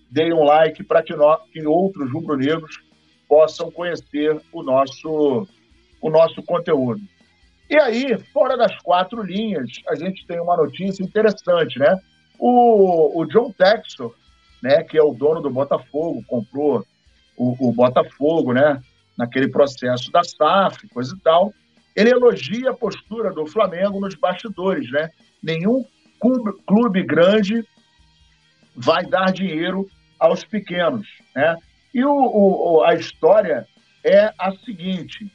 dê 0.10 0.32
um 0.32 0.44
like 0.44 0.84
para 0.84 1.02
que, 1.02 1.14
que 1.52 1.66
outros 1.66 2.12
rubro-negros 2.12 2.80
possam 3.28 3.72
conhecer 3.72 4.40
o 4.52 4.62
nosso, 4.62 5.48
o 6.00 6.10
nosso 6.10 6.44
conteúdo. 6.44 7.02
E 7.68 7.76
aí, 7.76 8.20
fora 8.34 8.56
das 8.56 8.78
quatro 8.84 9.24
linhas, 9.24 9.70
a 9.88 9.96
gente 9.96 10.28
tem 10.28 10.40
uma 10.40 10.58
notícia 10.58 11.02
interessante, 11.02 11.80
né? 11.80 11.98
O, 12.44 13.22
o 13.22 13.26
John 13.28 13.52
Textor, 13.52 14.16
né, 14.64 14.84
que 14.84 14.98
é 14.98 15.04
o 15.04 15.14
dono 15.14 15.42
do 15.42 15.50
Botafogo, 15.52 16.24
comprou 16.28 16.84
o, 17.38 17.70
o 17.70 17.72
Botafogo, 17.72 18.52
né, 18.52 18.82
naquele 19.16 19.48
processo 19.48 20.12
da 20.12 20.24
SAF, 20.24 20.88
coisa 20.90 21.16
e 21.16 21.20
tal, 21.20 21.54
ele 21.96 22.10
elogia 22.10 22.72
a 22.72 22.74
postura 22.74 23.32
do 23.32 23.46
Flamengo 23.46 24.00
nos 24.00 24.16
bastidores, 24.16 24.90
né? 24.92 25.12
Nenhum 25.44 25.86
clube, 26.20 26.54
clube 26.66 27.04
grande 27.04 27.64
vai 28.76 29.06
dar 29.06 29.32
dinheiro 29.32 29.88
aos 30.18 30.44
pequenos, 30.44 31.08
né? 31.36 31.58
E 31.94 32.04
o, 32.04 32.12
o, 32.12 32.84
a 32.84 32.96
história 32.96 33.68
é 34.04 34.34
a 34.40 34.52
seguinte: 34.66 35.26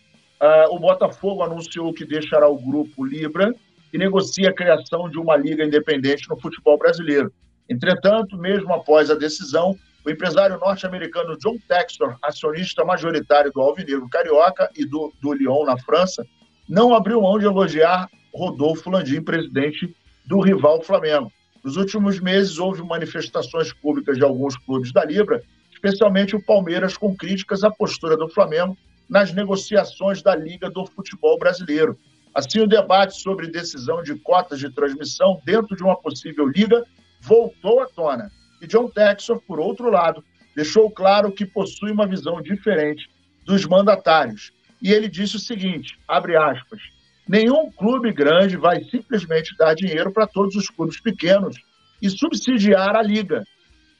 uh, 0.43 0.75
o 0.75 0.81
Botafogo 0.81 1.43
anunciou 1.43 1.93
que 1.93 2.05
deixará 2.05 2.49
o 2.49 2.59
grupo 2.59 3.05
Libra 3.05 3.55
e 3.93 3.99
negocia 3.99 4.51
a 4.51 4.55
criação 4.55 5.09
de 5.09 5.19
uma 5.19 5.37
liga 5.37 5.65
independente 5.65 6.29
no 6.29 6.41
futebol 6.41 6.79
brasileiro. 6.79 7.33
Entretanto, 7.69 8.37
mesmo 8.37 8.73
após 8.73 9.11
a 9.11 9.15
decisão, 9.15 9.77
o 10.05 10.11
empresário 10.11 10.59
norte-americano 10.59 11.37
John 11.39 11.57
Textor, 11.69 12.17
acionista 12.23 12.85
majoritário 12.85 13.53
do 13.53 13.61
Alvinegro 13.61 14.09
Carioca 14.09 14.71
e 14.77 14.85
do, 14.85 15.13
do 15.21 15.33
Lyon 15.33 15.65
na 15.65 15.77
França, 15.79 16.25
não 16.69 16.95
abriu 16.95 17.21
mão 17.21 17.39
de 17.39 17.45
elogiar 17.45 18.09
Rodolfo 18.33 18.91
Landim, 18.91 19.21
presidente 19.21 19.95
do 20.25 20.41
rival 20.41 20.81
Flamengo. 20.83 21.33
Nos 21.65 21.77
últimos 21.77 22.21
meses, 22.21 22.59
houve 22.59 22.83
manifestações 22.83 23.73
públicas 23.73 24.17
de 24.17 24.23
alguns 24.23 24.57
clubes 24.57 24.93
da 24.93 25.05
Libra, 25.05 25.43
especialmente 25.73 26.37
o 26.37 26.43
Palmeiras, 26.45 26.97
com 26.97 27.17
críticas 27.17 27.65
à 27.65 27.71
postura 27.71 28.17
do 28.17 28.29
Flamengo 28.29 28.77
nas 29.09 29.33
negociações 29.33 30.23
da 30.23 30.35
Liga 30.35 30.71
do 30.71 30.87
Futebol 30.87 31.39
Brasileiro. 31.39 31.99
Assim, 32.37 32.61
o 32.61 32.67
debate 32.67 33.19
sobre 33.19 33.47
decisão 33.47 34.03
de 34.03 34.15
cotas 34.17 34.59
de 34.59 34.69
transmissão 34.69 35.41
dentro 35.43 35.75
de 35.75 35.83
uma 35.83 35.97
possível 35.97 36.47
liga 36.47 36.85
voltou 37.23 37.81
à 37.81 37.87
tona. 37.87 38.31
E 38.61 38.67
John 38.67 38.91
Texor, 38.91 39.41
por 39.49 39.59
outro 39.59 39.89
lado, 39.89 40.23
deixou 40.55 40.91
claro 40.91 41.33
que 41.33 41.47
possui 41.47 41.91
uma 41.91 42.07
visão 42.07 42.43
diferente 42.43 43.09
dos 43.47 43.65
mandatários. 43.65 44.53
E 44.83 44.93
ele 44.93 45.09
disse 45.09 45.37
o 45.37 45.41
seguinte, 45.41 45.99
abre 46.07 46.37
aspas, 46.37 46.79
nenhum 47.27 47.71
clube 47.71 48.13
grande 48.13 48.59
vai 48.59 48.85
simplesmente 48.85 49.57
dar 49.57 49.73
dinheiro 49.73 50.13
para 50.13 50.27
todos 50.27 50.55
os 50.57 50.69
clubes 50.69 51.01
pequenos 51.01 51.57
e 52.03 52.11
subsidiar 52.11 52.95
a 52.97 53.03
liga. 53.03 53.45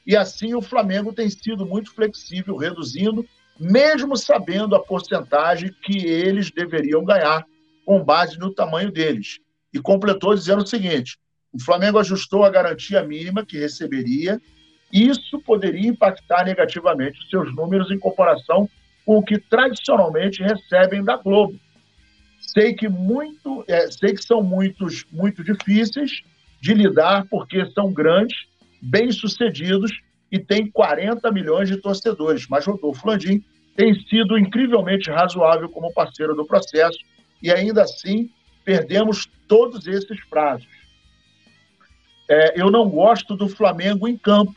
E 0.05 0.15
assim 0.15 0.53
o 0.53 0.61
Flamengo 0.61 1.11
tem 1.11 1.27
sido 1.27 1.65
muito 1.65 1.91
flexível, 1.91 2.55
reduzindo, 2.55 3.25
mesmo 3.59 4.15
sabendo 4.15 4.75
a 4.75 4.79
porcentagem 4.79 5.73
que 5.81 6.05
eles 6.05 6.51
deveriam 6.51 7.03
ganhar 7.03 7.43
com 7.87 8.03
base 8.03 8.37
no 8.37 8.53
tamanho 8.53 8.91
deles. 8.91 9.39
E 9.73 9.79
completou 9.79 10.35
dizendo 10.35 10.61
o 10.61 10.67
seguinte: 10.67 11.17
o 11.53 11.63
Flamengo 11.63 11.97
ajustou 11.97 12.43
a 12.43 12.49
garantia 12.49 13.01
mínima 13.01 13.45
que 13.45 13.57
receberia. 13.57 14.41
Isso 14.91 15.39
poderia 15.39 15.87
impactar 15.87 16.43
negativamente 16.43 17.17
os 17.17 17.29
seus 17.29 17.55
números 17.55 17.89
em 17.89 17.97
comparação 17.97 18.69
com 19.05 19.17
o 19.17 19.23
que 19.23 19.39
tradicionalmente 19.39 20.43
recebem 20.43 21.01
da 21.01 21.15
Globo. 21.15 21.57
Sei 22.41 22.73
que 22.73 22.89
muito, 22.89 23.63
é, 23.69 23.89
sei 23.89 24.13
que 24.13 24.23
são 24.23 24.43
muitos 24.43 25.05
muito 25.09 25.41
difíceis 25.41 26.21
de 26.59 26.73
lidar 26.73 27.25
porque 27.29 27.65
são 27.71 27.93
grandes, 27.93 28.37
bem-sucedidos 28.81 29.91
e 30.29 30.39
têm 30.39 30.69
40 30.69 31.31
milhões 31.31 31.69
de 31.69 31.77
torcedores, 31.77 32.47
mas 32.49 32.65
Rodolfo 32.65 33.07
Landim 33.07 33.41
tem 33.75 33.93
sido 34.05 34.37
incrivelmente 34.37 35.09
razoável 35.09 35.69
como 35.69 35.93
parceiro 35.93 36.35
do 36.35 36.45
processo 36.45 36.97
e 37.41 37.51
ainda 37.51 37.83
assim 37.83 38.29
perdemos 38.63 39.29
todos 39.47 39.87
esses 39.87 40.23
prazos. 40.25 40.67
É, 42.29 42.59
eu 42.59 42.69
não 42.69 42.89
gosto 42.89 43.35
do 43.35 43.47
Flamengo 43.47 44.07
em 44.07 44.17
campo, 44.17 44.53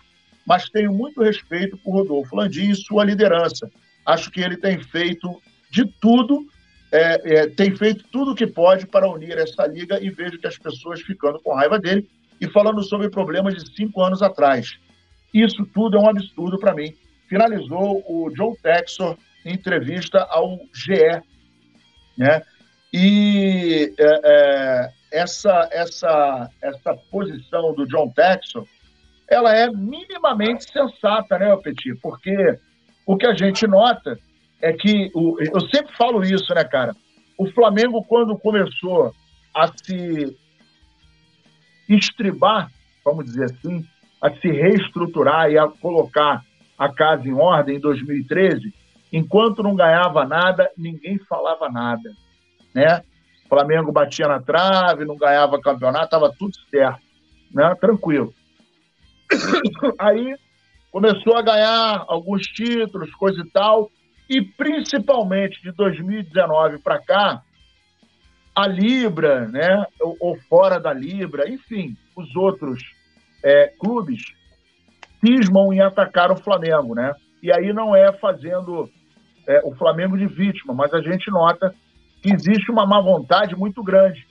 mas 0.47 0.69
tenho 0.69 0.93
muito 0.93 1.23
respeito 1.23 1.77
por 1.79 1.93
Rodolfo 1.93 2.35
Landim 2.35 2.71
e 2.71 2.75
sua 2.75 3.05
liderança. 3.05 3.71
Acho 4.05 4.31
que 4.31 4.41
ele 4.41 4.57
tem 4.57 4.83
feito 4.83 5.41
de 5.71 5.85
tudo, 6.01 6.47
é, 6.91 7.37
é, 7.37 7.47
tem 7.47 7.77
feito 7.77 8.05
tudo 8.11 8.33
o 8.33 8.35
que 8.35 8.47
pode 8.47 8.87
para 8.87 9.09
unir 9.09 9.39
essa 9.39 9.67
liga 9.67 10.03
e 10.03 10.11
vejo 10.11 10.39
que 10.39 10.47
as 10.47 10.59
pessoas 10.59 11.01
ficando 11.03 11.39
com 11.41 11.55
raiva 11.55 11.79
dele 11.79 12.09
e 12.41 12.49
falando 12.49 12.83
sobre 12.83 13.09
problemas 13.09 13.55
de 13.55 13.73
cinco 13.77 14.03
anos 14.03 14.23
atrás. 14.23 14.77
Isso 15.33 15.65
tudo 15.67 15.97
é 15.97 16.01
um 16.01 16.09
absurdo 16.09 16.59
para 16.59 16.75
mim. 16.75 16.93
Finalizou 17.29 18.03
o 18.09 18.29
Joe 18.35 18.57
Texor 18.61 19.17
em 19.45 19.55
entrevista 19.55 20.27
ao 20.29 20.59
GE, 20.75 21.23
né? 22.19 22.43
E 22.93 23.95
é, 23.99 24.21
é, 24.25 24.93
essa, 25.13 25.69
essa, 25.71 26.51
essa 26.61 26.95
posição 27.11 27.73
do 27.75 27.87
John 27.87 28.11
Texon, 28.11 28.65
ela 29.29 29.55
é 29.55 29.71
minimamente 29.71 30.71
sensata, 30.71 31.39
né, 31.39 31.57
Petit? 31.57 31.95
Porque 32.03 32.59
o 33.07 33.17
que 33.17 33.27
a 33.27 33.35
gente 33.35 33.67
nota 33.67 34.19
é 34.61 34.73
que, 34.73 35.11
o, 35.15 35.37
eu 35.41 35.61
sempre 35.69 35.95
falo 35.97 36.25
isso, 36.25 36.53
né, 36.53 36.65
cara? 36.65 36.95
O 37.39 37.51
Flamengo, 37.53 38.05
quando 38.05 38.37
começou 38.37 39.15
a 39.55 39.69
se 39.69 40.37
estribar, 41.89 42.71
vamos 43.05 43.25
dizer 43.25 43.45
assim, 43.45 43.85
a 44.21 44.31
se 44.31 44.49
reestruturar 44.51 45.51
e 45.51 45.59
a 45.59 45.67
colocar 45.69 46.45
a 46.77 46.89
casa 46.89 47.27
em 47.27 47.33
ordem 47.33 47.77
em 47.77 47.81
2013, 47.81 48.75
enquanto 49.13 49.63
não 49.63 49.77
ganhava 49.77 50.25
nada, 50.25 50.71
ninguém 50.77 51.19
falava 51.21 51.69
nada 51.69 52.11
né? 52.75 53.03
O 53.45 53.49
Flamengo 53.49 53.93
batia 53.93 54.29
na 54.29 54.41
trave, 54.41 55.05
não 55.05 55.17
ganhava 55.17 55.61
campeonato, 55.61 56.05
estava 56.05 56.33
tudo 56.39 56.53
certo, 56.71 57.01
né? 57.53 57.75
Tranquilo. 57.81 58.33
Aí 59.99 60.37
começou 60.91 61.37
a 61.37 61.43
ganhar 61.43 62.05
alguns 62.09 62.47
títulos, 62.47 63.13
coisa 63.15 63.41
e 63.41 63.51
tal, 63.51 63.91
e 64.29 64.41
principalmente 64.41 65.63
de 65.63 65.73
2019 65.73 66.79
para 66.79 67.01
cá, 67.01 67.43
a 68.55 68.67
Libra, 68.67 69.47
né, 69.49 69.87
ou, 70.01 70.17
ou, 70.21 70.37
fora 70.49 70.79
da 70.79 70.93
Libra, 70.93 71.49
enfim, 71.49 71.97
os 72.17 72.35
outros 72.37 72.83
é, 73.43 73.73
clubes 73.79 74.23
cismam 75.25 75.73
em 75.73 75.81
atacar 75.81 76.31
o 76.31 76.37
Flamengo, 76.37 76.95
né? 76.95 77.15
E 77.43 77.53
aí 77.53 77.73
não 77.73 77.95
é 77.95 78.13
fazendo 78.13 78.91
é, 79.47 79.61
o 79.65 79.75
Flamengo 79.75 80.17
de 80.19 80.27
vítima, 80.27 80.75
mas 80.75 80.93
a 80.93 81.01
gente 81.01 81.31
nota 81.31 81.75
existe 82.25 82.71
uma 82.71 82.87
má 82.87 83.01
vontade 83.01 83.57
muito 83.57 83.83
grande. 83.83 84.27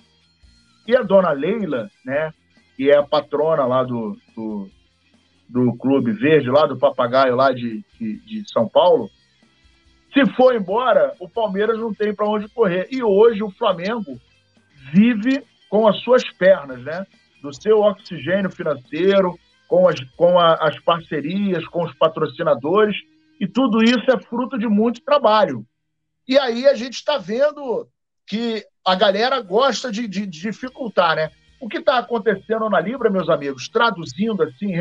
E 0.87 0.95
a 0.95 1.01
dona 1.01 1.31
Leila, 1.31 1.89
né, 2.05 2.33
que 2.75 2.89
é 2.89 2.97
a 2.97 3.03
patrona 3.03 3.65
lá 3.65 3.83
do, 3.83 4.17
do, 4.35 4.69
do 5.47 5.77
Clube 5.77 6.11
Verde, 6.11 6.49
lá 6.49 6.65
do 6.65 6.77
Papagaio, 6.77 7.35
lá 7.35 7.51
de, 7.51 7.83
de, 7.99 8.19
de 8.25 8.51
São 8.51 8.67
Paulo, 8.67 9.09
se 10.13 10.25
for 10.33 10.55
embora, 10.55 11.13
o 11.19 11.29
Palmeiras 11.29 11.77
não 11.77 11.93
tem 11.93 12.13
para 12.13 12.27
onde 12.27 12.47
correr. 12.49 12.87
E 12.91 13.03
hoje 13.03 13.43
o 13.43 13.51
Flamengo 13.51 14.19
vive 14.91 15.43
com 15.69 15.87
as 15.87 15.99
suas 16.01 16.23
pernas, 16.31 16.81
né? 16.83 17.05
Do 17.41 17.53
seu 17.53 17.79
oxigênio 17.79 18.49
financeiro, 18.49 19.37
com 19.67 19.87
as, 19.87 19.99
com 20.17 20.39
a, 20.39 20.55
as 20.55 20.79
parcerias, 20.79 21.65
com 21.67 21.83
os 21.83 21.93
patrocinadores, 21.93 22.97
e 23.39 23.47
tudo 23.47 23.83
isso 23.83 24.11
é 24.11 24.19
fruto 24.19 24.57
de 24.57 24.67
muito 24.67 25.01
trabalho. 25.01 25.63
E 26.29 26.37
aí 26.37 26.67
a 26.67 26.75
gente 26.75 26.93
está 26.93 27.17
vendo 27.17 27.87
que 28.27 28.63
a 28.85 28.93
galera 28.93 29.41
gosta 29.41 29.91
de, 29.91 30.07
de, 30.07 30.27
de 30.27 30.41
dificultar, 30.41 31.15
né? 31.15 31.31
O 31.59 31.67
que 31.67 31.79
está 31.79 31.97
acontecendo 31.97 32.69
na 32.69 32.79
Libra, 32.79 33.09
meus 33.09 33.27
amigos, 33.29 33.67
traduzindo 33.67 34.43
assim, 34.43 34.75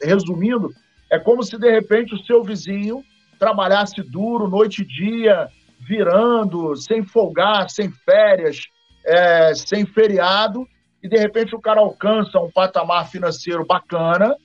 resumindo, 0.00 0.72
é 1.10 1.18
como 1.18 1.42
se 1.42 1.58
de 1.58 1.68
repente 1.68 2.14
o 2.14 2.24
seu 2.24 2.44
vizinho 2.44 3.02
trabalhasse 3.36 4.00
duro, 4.00 4.46
noite 4.46 4.82
e 4.82 4.86
dia, 4.86 5.48
virando, 5.80 6.76
sem 6.76 7.04
folgar, 7.04 7.68
sem 7.68 7.90
férias, 7.90 8.60
é, 9.04 9.56
sem 9.56 9.84
feriado, 9.84 10.68
e 11.02 11.08
de 11.08 11.16
repente 11.16 11.52
o 11.56 11.60
cara 11.60 11.80
alcança 11.80 12.38
um 12.38 12.50
patamar 12.50 13.10
financeiro 13.10 13.66
bacana, 13.66 14.36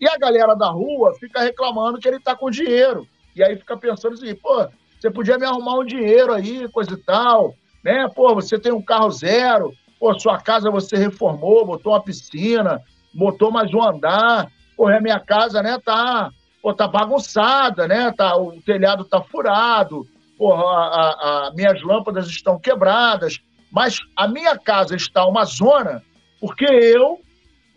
e 0.00 0.08
a 0.08 0.16
galera 0.16 0.54
da 0.54 0.70
rua 0.70 1.12
fica 1.18 1.40
reclamando 1.40 1.98
que 1.98 2.06
ele 2.06 2.18
está 2.18 2.36
com 2.36 2.52
dinheiro. 2.52 3.04
E 3.34 3.42
aí 3.42 3.56
fica 3.56 3.76
pensando 3.76 4.14
assim, 4.14 4.32
pô, 4.36 4.68
você 4.98 5.10
podia 5.10 5.38
me 5.38 5.46
arrumar 5.46 5.78
um 5.78 5.84
dinheiro 5.84 6.32
aí, 6.32 6.68
coisa 6.68 6.94
e 6.94 6.96
tal, 6.96 7.54
né? 7.84 8.08
Pô, 8.14 8.34
você 8.34 8.58
tem 8.58 8.72
um 8.72 8.82
carro 8.82 9.10
zero, 9.10 9.72
pô, 9.98 10.18
sua 10.18 10.38
casa 10.38 10.70
você 10.70 10.96
reformou, 10.96 11.66
botou 11.66 11.92
uma 11.92 12.02
piscina, 12.02 12.82
botou 13.14 13.50
mais 13.50 13.72
um 13.72 13.82
andar, 13.82 14.50
porra, 14.76 14.96
a 14.96 15.00
minha 15.00 15.18
casa, 15.18 15.62
né, 15.62 15.78
tá, 15.84 16.30
pô, 16.62 16.72
tá 16.72 16.86
bagunçada, 16.86 17.88
né, 17.88 18.12
tá, 18.12 18.36
o 18.36 18.60
telhado 18.62 19.04
tá 19.04 19.20
furado, 19.22 20.06
porra, 20.36 20.62
a, 20.62 21.48
a, 21.48 21.52
minhas 21.54 21.82
lâmpadas 21.82 22.28
estão 22.28 22.58
quebradas, 22.58 23.40
mas 23.70 23.98
a 24.16 24.28
minha 24.28 24.56
casa 24.56 24.94
está 24.94 25.26
uma 25.26 25.44
zona 25.44 26.02
porque 26.40 26.64
eu 26.64 27.20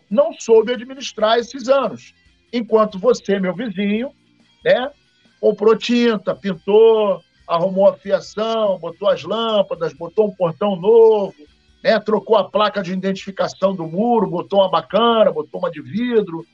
não 0.08 0.32
soube 0.32 0.72
administrar 0.72 1.38
esses 1.38 1.68
anos. 1.68 2.14
Enquanto 2.52 2.98
você, 2.98 3.40
meu 3.40 3.54
vizinho, 3.54 4.12
né, 4.64 4.90
comprou 5.42 5.76
tinta, 5.76 6.36
pintou, 6.36 7.20
arrumou 7.48 7.88
a 7.88 7.94
fiação, 7.94 8.78
botou 8.78 9.08
as 9.08 9.24
lâmpadas, 9.24 9.92
botou 9.92 10.28
um 10.28 10.30
portão 10.30 10.76
novo, 10.76 11.34
né, 11.82 11.98
trocou 11.98 12.36
a 12.36 12.48
placa 12.48 12.80
de 12.80 12.92
identificação 12.92 13.74
do 13.74 13.84
muro, 13.84 14.30
botou 14.30 14.60
uma 14.60 14.70
bacana, 14.70 15.32
botou 15.32 15.58
uma 15.58 15.68
de 15.68 15.82
vidro, 15.82 16.46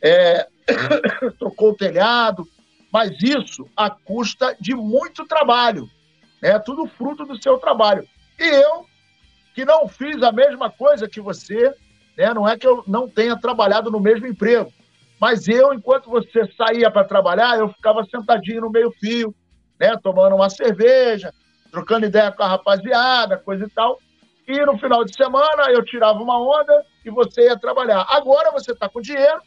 é, 0.00 0.48
trocou 1.38 1.72
o 1.72 1.76
telhado, 1.76 2.48
mas 2.90 3.10
isso 3.22 3.68
a 3.76 3.90
custa 3.90 4.56
de 4.58 4.74
muito 4.74 5.26
trabalho, 5.26 5.86
é 6.42 6.54
né, 6.54 6.58
tudo 6.60 6.86
fruto 6.86 7.26
do 7.26 7.40
seu 7.42 7.58
trabalho. 7.58 8.08
E 8.38 8.42
eu, 8.42 8.86
que 9.54 9.66
não 9.66 9.86
fiz 9.86 10.22
a 10.22 10.32
mesma 10.32 10.70
coisa 10.70 11.06
que 11.06 11.20
você, 11.20 11.74
né, 12.16 12.32
não 12.32 12.48
é 12.48 12.56
que 12.56 12.66
eu 12.66 12.82
não 12.86 13.06
tenha 13.06 13.38
trabalhado 13.38 13.90
no 13.90 14.00
mesmo 14.00 14.26
emprego, 14.26 14.72
mas 15.20 15.46
eu, 15.46 15.74
enquanto 15.74 16.08
você 16.08 16.50
saía 16.56 16.90
para 16.90 17.04
trabalhar, 17.04 17.58
eu 17.58 17.68
ficava 17.68 18.04
sentadinho 18.04 18.62
no 18.62 18.70
meio-fio, 18.70 19.34
né, 19.78 19.94
tomando 20.02 20.34
uma 20.34 20.48
cerveja, 20.48 21.32
trocando 21.70 22.06
ideia 22.06 22.32
com 22.32 22.42
a 22.42 22.48
rapaziada, 22.48 23.36
coisa 23.36 23.64
e 23.64 23.70
tal. 23.70 23.98
E 24.48 24.58
no 24.64 24.78
final 24.78 25.04
de 25.04 25.14
semana 25.14 25.70
eu 25.70 25.84
tirava 25.84 26.18
uma 26.18 26.40
onda 26.40 26.84
e 27.04 27.10
você 27.10 27.42
ia 27.42 27.58
trabalhar. 27.58 28.06
Agora 28.08 28.50
você 28.50 28.72
está 28.72 28.88
com 28.88 29.00
dinheiro 29.00 29.40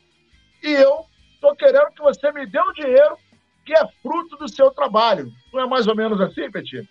e 0.61 0.71
eu 0.71 1.05
estou 1.33 1.55
querendo 1.55 1.91
que 1.91 2.01
você 2.01 2.31
me 2.31 2.45
dê 2.45 2.59
o 2.59 2.73
dinheiro 2.73 3.17
que 3.65 3.73
é 3.73 3.87
fruto 4.01 4.37
do 4.37 4.47
seu 4.47 4.69
trabalho. 4.71 5.31
Não 5.51 5.61
é 5.61 5.67
mais 5.67 5.87
ou 5.87 5.95
menos 5.95 6.21
assim, 6.21 6.51
Petit? 6.51 6.87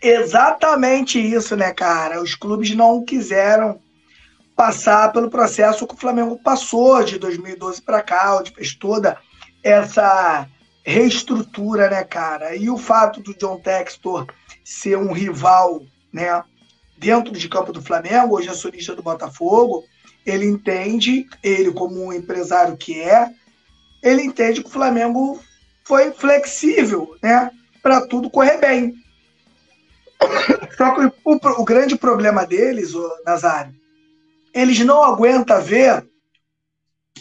Exatamente 0.00 1.18
isso, 1.18 1.56
né, 1.56 1.72
cara? 1.72 2.22
Os 2.22 2.34
clubes 2.34 2.74
não 2.74 3.04
quiseram 3.04 3.80
passar 4.58 5.12
pelo 5.12 5.30
processo 5.30 5.86
que 5.86 5.94
o 5.94 5.96
Flamengo 5.96 6.36
passou 6.36 7.04
de 7.04 7.16
2012 7.16 7.80
para 7.80 8.02
cá, 8.02 8.36
onde 8.36 8.50
fez 8.50 8.74
toda 8.74 9.16
essa 9.62 10.48
reestrutura, 10.84 11.88
né, 11.88 12.02
cara? 12.02 12.56
E 12.56 12.68
o 12.68 12.76
fato 12.76 13.20
do 13.20 13.32
John 13.34 13.60
Textor 13.60 14.26
ser 14.64 14.98
um 14.98 15.12
rival, 15.12 15.82
né, 16.12 16.42
dentro 16.96 17.32
de 17.32 17.48
campo 17.48 17.72
do 17.72 17.80
Flamengo, 17.80 18.34
hoje 18.34 18.48
é 18.48 18.50
acionista 18.50 18.96
do 18.96 19.02
Botafogo, 19.02 19.84
ele 20.26 20.44
entende, 20.44 21.28
ele 21.40 21.70
como 21.70 22.06
um 22.06 22.12
empresário 22.12 22.76
que 22.76 23.00
é, 23.00 23.30
ele 24.02 24.22
entende 24.22 24.60
que 24.60 24.68
o 24.68 24.72
Flamengo 24.72 25.40
foi 25.84 26.10
flexível, 26.10 27.14
né, 27.22 27.48
para 27.80 28.08
tudo 28.08 28.28
correr 28.28 28.58
bem. 28.58 28.92
Só 30.76 30.96
que 30.96 31.12
o, 31.24 31.38
o, 31.60 31.64
grande 31.64 31.96
problema 31.96 32.44
deles, 32.44 32.92
o 32.92 33.08
Nazário, 33.24 33.77
eles 34.54 34.78
não 34.80 35.02
aguentam 35.02 35.60
ver 35.62 36.06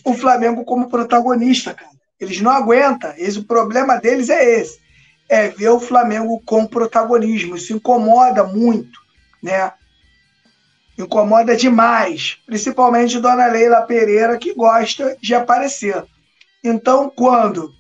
o 0.04 0.14
Flamengo 0.14 0.64
como 0.64 0.90
protagonista, 0.90 1.74
cara. 1.74 1.92
Eles 2.20 2.42
não 2.42 2.52
aguentam. 2.52 3.14
Esse, 3.18 3.40
o 3.40 3.44
problema 3.44 3.98
deles 3.98 4.30
é 4.30 4.60
esse. 4.60 4.80
É 5.30 5.50
ver 5.50 5.70
o 5.70 5.80
Flamengo 5.80 6.42
com 6.46 6.66
protagonismo. 6.66 7.56
Isso 7.56 7.74
incomoda 7.74 8.44
muito, 8.44 9.00
né? 9.42 9.72
Incomoda 10.98 11.56
demais. 11.56 12.40
Principalmente 12.46 13.20
Dona 13.20 13.48
Leila 13.48 13.82
Pereira, 13.82 14.38
que 14.38 14.54
gosta 14.54 15.16
de 15.22 15.36
aparecer. 15.36 16.04
Então, 16.64 17.10
quando 17.10 17.72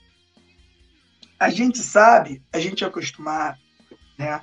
a 1.39 1.49
gente 1.49 1.79
sabe, 1.79 2.41
a 2.51 2.59
gente 2.59 2.83
é 2.83 2.87
acostumado, 2.87 3.57
né? 4.17 4.41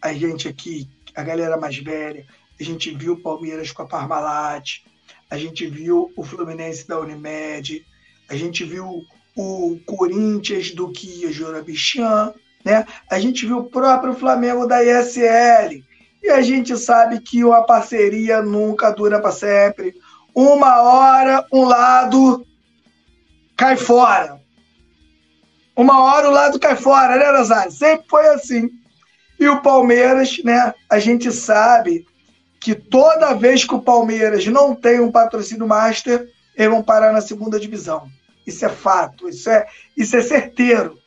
A 0.00 0.12
gente 0.12 0.48
aqui, 0.48 0.88
a 1.14 1.22
galera 1.22 1.56
mais 1.56 1.76
velha, 1.76 2.26
a 2.60 2.64
gente 2.64 2.90
viu 2.94 3.14
o 3.14 3.20
Palmeiras 3.20 3.72
com 3.72 3.82
a 3.82 3.86
Parmalat, 3.86 4.82
a 5.30 5.36
gente 5.36 5.66
viu 5.66 6.12
o 6.16 6.22
Fluminense 6.22 6.86
da 6.86 7.00
Unimed, 7.00 7.84
a 8.28 8.36
gente 8.36 8.64
viu 8.64 9.02
o 9.36 9.78
Corinthians 9.86 10.70
do 10.70 10.90
Kia 10.90 11.32
Jorabichian, 11.32 12.32
né? 12.64 12.86
A 13.10 13.18
gente 13.18 13.44
viu 13.46 13.58
o 13.58 13.64
próprio 13.64 14.14
Flamengo 14.14 14.66
da 14.66 14.82
ISL. 14.82 15.82
E 16.22 16.30
a 16.30 16.40
gente 16.40 16.76
sabe 16.76 17.20
que 17.20 17.44
uma 17.44 17.66
parceria 17.66 18.40
nunca 18.40 18.90
dura 18.90 19.20
para 19.20 19.32
sempre. 19.32 19.94
Uma 20.34 20.80
hora, 20.80 21.46
um 21.52 21.64
lado 21.64 22.46
cai 23.56 23.76
fora. 23.76 24.40
Uma 25.76 26.02
hora 26.02 26.28
o 26.28 26.32
lado 26.32 26.58
cai 26.58 26.76
fora, 26.76 27.16
né, 27.16 27.30
Nazário? 27.32 27.72
Sempre 27.72 28.06
foi 28.08 28.26
assim. 28.28 28.70
E 29.38 29.48
o 29.48 29.60
Palmeiras, 29.60 30.38
né? 30.44 30.72
A 30.88 30.98
gente 30.98 31.30
sabe 31.32 32.06
que 32.64 32.74
toda 32.74 33.34
vez 33.34 33.62
que 33.62 33.74
o 33.74 33.82
Palmeiras 33.82 34.46
não 34.46 34.74
tem 34.74 34.98
um 34.98 35.12
patrocínio 35.12 35.68
master, 35.68 36.26
eles 36.56 36.70
vão 36.70 36.82
parar 36.82 37.12
na 37.12 37.20
segunda 37.20 37.60
divisão. 37.60 38.08
Isso 38.46 38.64
é 38.64 38.70
fato, 38.70 39.28
isso 39.28 39.50
é, 39.50 39.66
isso 39.94 40.16
é 40.16 40.22
certeiro. 40.22 40.98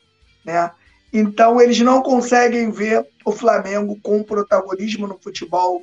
Né? 0.46 0.70
Então, 1.12 1.60
eles 1.60 1.80
não 1.80 2.04
conseguem 2.04 2.70
ver 2.70 3.08
o 3.26 3.32
Flamengo 3.32 4.00
com 4.04 4.22
protagonismo 4.22 5.08
no 5.08 5.17
futebol 5.17 5.82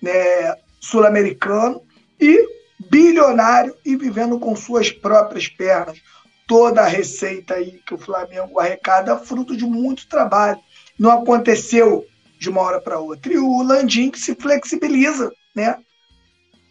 né, 0.00 0.54
sul-americano 0.78 1.82
e 2.20 2.40
bilionário 2.88 3.74
e 3.84 3.96
vivendo 3.96 4.38
com 4.38 4.54
suas 4.54 4.88
próprias 4.88 5.48
pernas. 5.48 6.00
Toda 6.46 6.82
a 6.82 6.86
receita 6.86 7.54
aí 7.54 7.80
que 7.84 7.92
o 7.92 7.98
Flamengo 7.98 8.60
arrecada 8.60 9.18
fruto 9.18 9.56
de 9.56 9.64
muito 9.64 10.06
trabalho. 10.06 10.60
Não 10.96 11.10
aconteceu 11.10 12.06
de 12.38 12.48
uma 12.48 12.60
hora 12.62 12.80
para 12.80 12.98
outra. 12.98 13.32
E 13.32 13.38
o 13.38 13.62
Landim 13.62 14.10
que 14.10 14.20
se 14.20 14.34
flexibiliza, 14.34 15.32
né? 15.54 15.78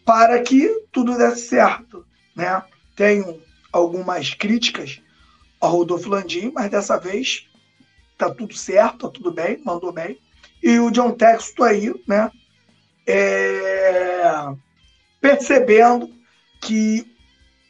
Para 0.04 0.40
que 0.42 0.68
tudo 0.90 1.16
dê 1.16 1.36
certo, 1.36 2.04
né? 2.34 2.62
Tenho 2.96 3.40
algumas 3.72 4.32
críticas 4.34 5.00
ao 5.60 5.72
Rodolfo 5.72 6.08
Landim, 6.08 6.50
mas 6.54 6.70
dessa 6.70 6.98
vez 6.98 7.46
tá 8.16 8.30
tudo 8.30 8.54
certo, 8.56 9.06
tá 9.06 9.10
tudo 9.10 9.30
bem, 9.30 9.60
mandou 9.64 9.92
bem. 9.92 10.18
E 10.62 10.78
o 10.78 10.90
John 10.90 11.12
Texto 11.12 11.62
aí, 11.62 11.94
né? 12.06 12.30
É... 13.06 14.46
Percebendo 15.20 16.10
que 16.60 17.06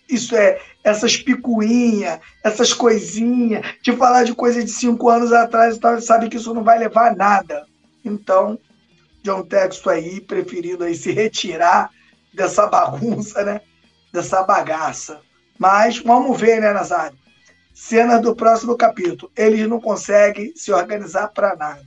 isso 0.09 0.35
é 0.35 0.61
essas 0.83 1.17
picuinhas, 1.17 2.19
essas 2.43 2.73
coisinhas, 2.73 3.65
de 3.83 3.93
falar 3.93 4.25
de 4.25 4.35
coisa 4.35 4.65
de 4.65 4.71
cinco 4.71 5.11
anos 5.11 5.33
atrás, 5.33 5.79
sabe 6.01 6.29
que 6.29 6.37
isso 6.37 6.55
não 6.55 6.65
vai 6.65 6.79
levar 6.79 7.13
a 7.13 7.15
nada. 7.15 7.67
Então, 8.05 8.59
John 9.23 9.43
Texto 9.43 9.91
aí, 9.91 10.21
preferido 10.21 10.85
aí 10.85 10.95
se 10.95 11.13
retirar 11.13 11.91
dessa 12.33 12.67
bagunça, 12.67 13.45
né? 13.45 13.61
Dessa 14.13 14.43
bagaça. 14.43 15.21
Mas 15.59 15.99
vamos 15.99 16.41
ver, 16.41 16.61
né, 16.61 16.73
Nazário? 16.73 17.19
Cena 17.75 18.19
do 18.19 18.35
próximo 18.35 18.77
capítulo. 18.77 19.31
Eles 19.37 19.69
não 19.69 19.81
conseguem 19.81 20.53
se 20.55 20.73
organizar 20.73 21.29
para 21.29 21.57
nada. 21.57 21.87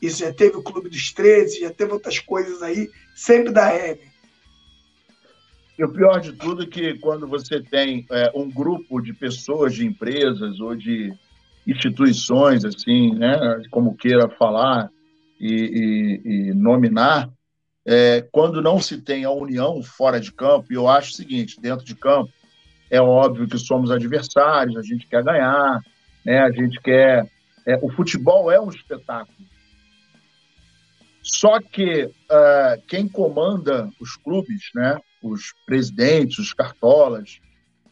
Isso 0.00 0.18
já 0.18 0.32
teve 0.32 0.56
o 0.56 0.62
Clube 0.62 0.88
dos 0.88 1.12
13, 1.12 1.60
já 1.60 1.70
teve 1.70 1.92
outras 1.92 2.18
coisas 2.18 2.62
aí, 2.62 2.90
sempre 3.14 3.52
da 3.52 3.72
M. 3.74 4.00
E 5.78 5.84
o 5.84 5.92
pior 5.92 6.20
de 6.20 6.32
tudo 6.32 6.64
é 6.64 6.66
que 6.66 6.98
quando 6.98 7.26
você 7.26 7.62
tem 7.62 8.04
é, 8.10 8.30
um 8.34 8.50
grupo 8.50 9.00
de 9.00 9.12
pessoas, 9.12 9.74
de 9.74 9.86
empresas 9.86 10.60
ou 10.60 10.74
de 10.74 11.12
instituições, 11.66 12.64
assim, 12.64 13.14
né, 13.14 13.62
como 13.70 13.96
queira 13.96 14.28
falar, 14.28 14.90
e, 15.42 16.20
e, 16.24 16.30
e 16.50 16.54
nominar, 16.54 17.28
é, 17.84 18.24
quando 18.30 18.62
não 18.62 18.80
se 18.80 19.02
tem 19.02 19.24
a 19.24 19.30
união 19.30 19.82
fora 19.82 20.20
de 20.20 20.32
campo, 20.32 20.72
e 20.72 20.76
eu 20.76 20.86
acho 20.88 21.10
o 21.10 21.16
seguinte, 21.16 21.60
dentro 21.60 21.84
de 21.84 21.96
campo, 21.96 22.30
é 22.88 23.00
óbvio 23.00 23.48
que 23.48 23.58
somos 23.58 23.90
adversários, 23.90 24.76
a 24.76 24.82
gente 24.82 25.06
quer 25.08 25.24
ganhar, 25.24 25.80
né, 26.24 26.38
a 26.40 26.52
gente 26.52 26.80
quer... 26.80 27.28
É, 27.66 27.78
o 27.82 27.90
futebol 27.90 28.50
é 28.50 28.60
um 28.60 28.68
espetáculo. 28.68 29.38
Só 31.22 31.60
que 31.60 32.04
uh, 32.04 32.82
quem 32.88 33.08
comanda 33.08 33.88
os 34.00 34.16
clubes, 34.16 34.70
né, 34.74 34.98
os 35.22 35.54
presidentes, 35.64 36.38
os 36.38 36.52
cartolas, 36.52 37.40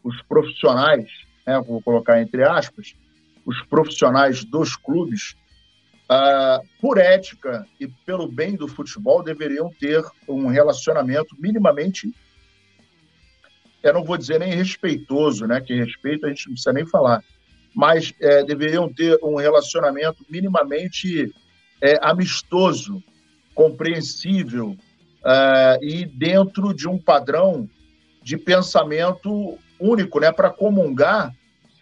os 0.02 0.20
profissionais, 0.22 1.08
né, 1.46 1.60
vou 1.60 1.80
colocar 1.80 2.20
entre 2.20 2.42
aspas, 2.42 2.94
os 3.46 3.62
profissionais 3.62 4.44
dos 4.44 4.74
clubes, 4.74 5.36
uh, 6.10 6.66
por 6.80 6.98
ética 6.98 7.64
e 7.78 7.86
pelo 7.86 8.26
bem 8.26 8.56
do 8.56 8.66
futebol, 8.66 9.22
deveriam 9.22 9.70
ter 9.70 10.02
um 10.28 10.48
relacionamento 10.48 11.36
minimamente. 11.38 12.12
Eu 13.82 13.94
não 13.94 14.04
vou 14.04 14.18
dizer 14.18 14.40
nem 14.40 14.52
respeitoso, 14.52 15.46
né? 15.46 15.60
Que 15.60 15.74
respeito 15.74 16.26
a 16.26 16.28
gente 16.28 16.46
não 16.46 16.54
precisa 16.54 16.72
nem 16.72 16.84
falar, 16.84 17.22
mas 17.74 18.12
é, 18.20 18.42
deveriam 18.42 18.92
ter 18.92 19.18
um 19.22 19.36
relacionamento 19.36 20.26
minimamente 20.28 21.32
é, 21.80 21.98
amistoso, 22.02 23.02
compreensível 23.54 24.70
uh, 24.70 25.82
e 25.82 26.04
dentro 26.04 26.74
de 26.74 26.88
um 26.88 26.98
padrão 26.98 27.68
de 28.22 28.36
pensamento 28.36 29.58
único, 29.78 30.20
né, 30.20 30.30
para 30.30 30.50
comungar 30.50 31.34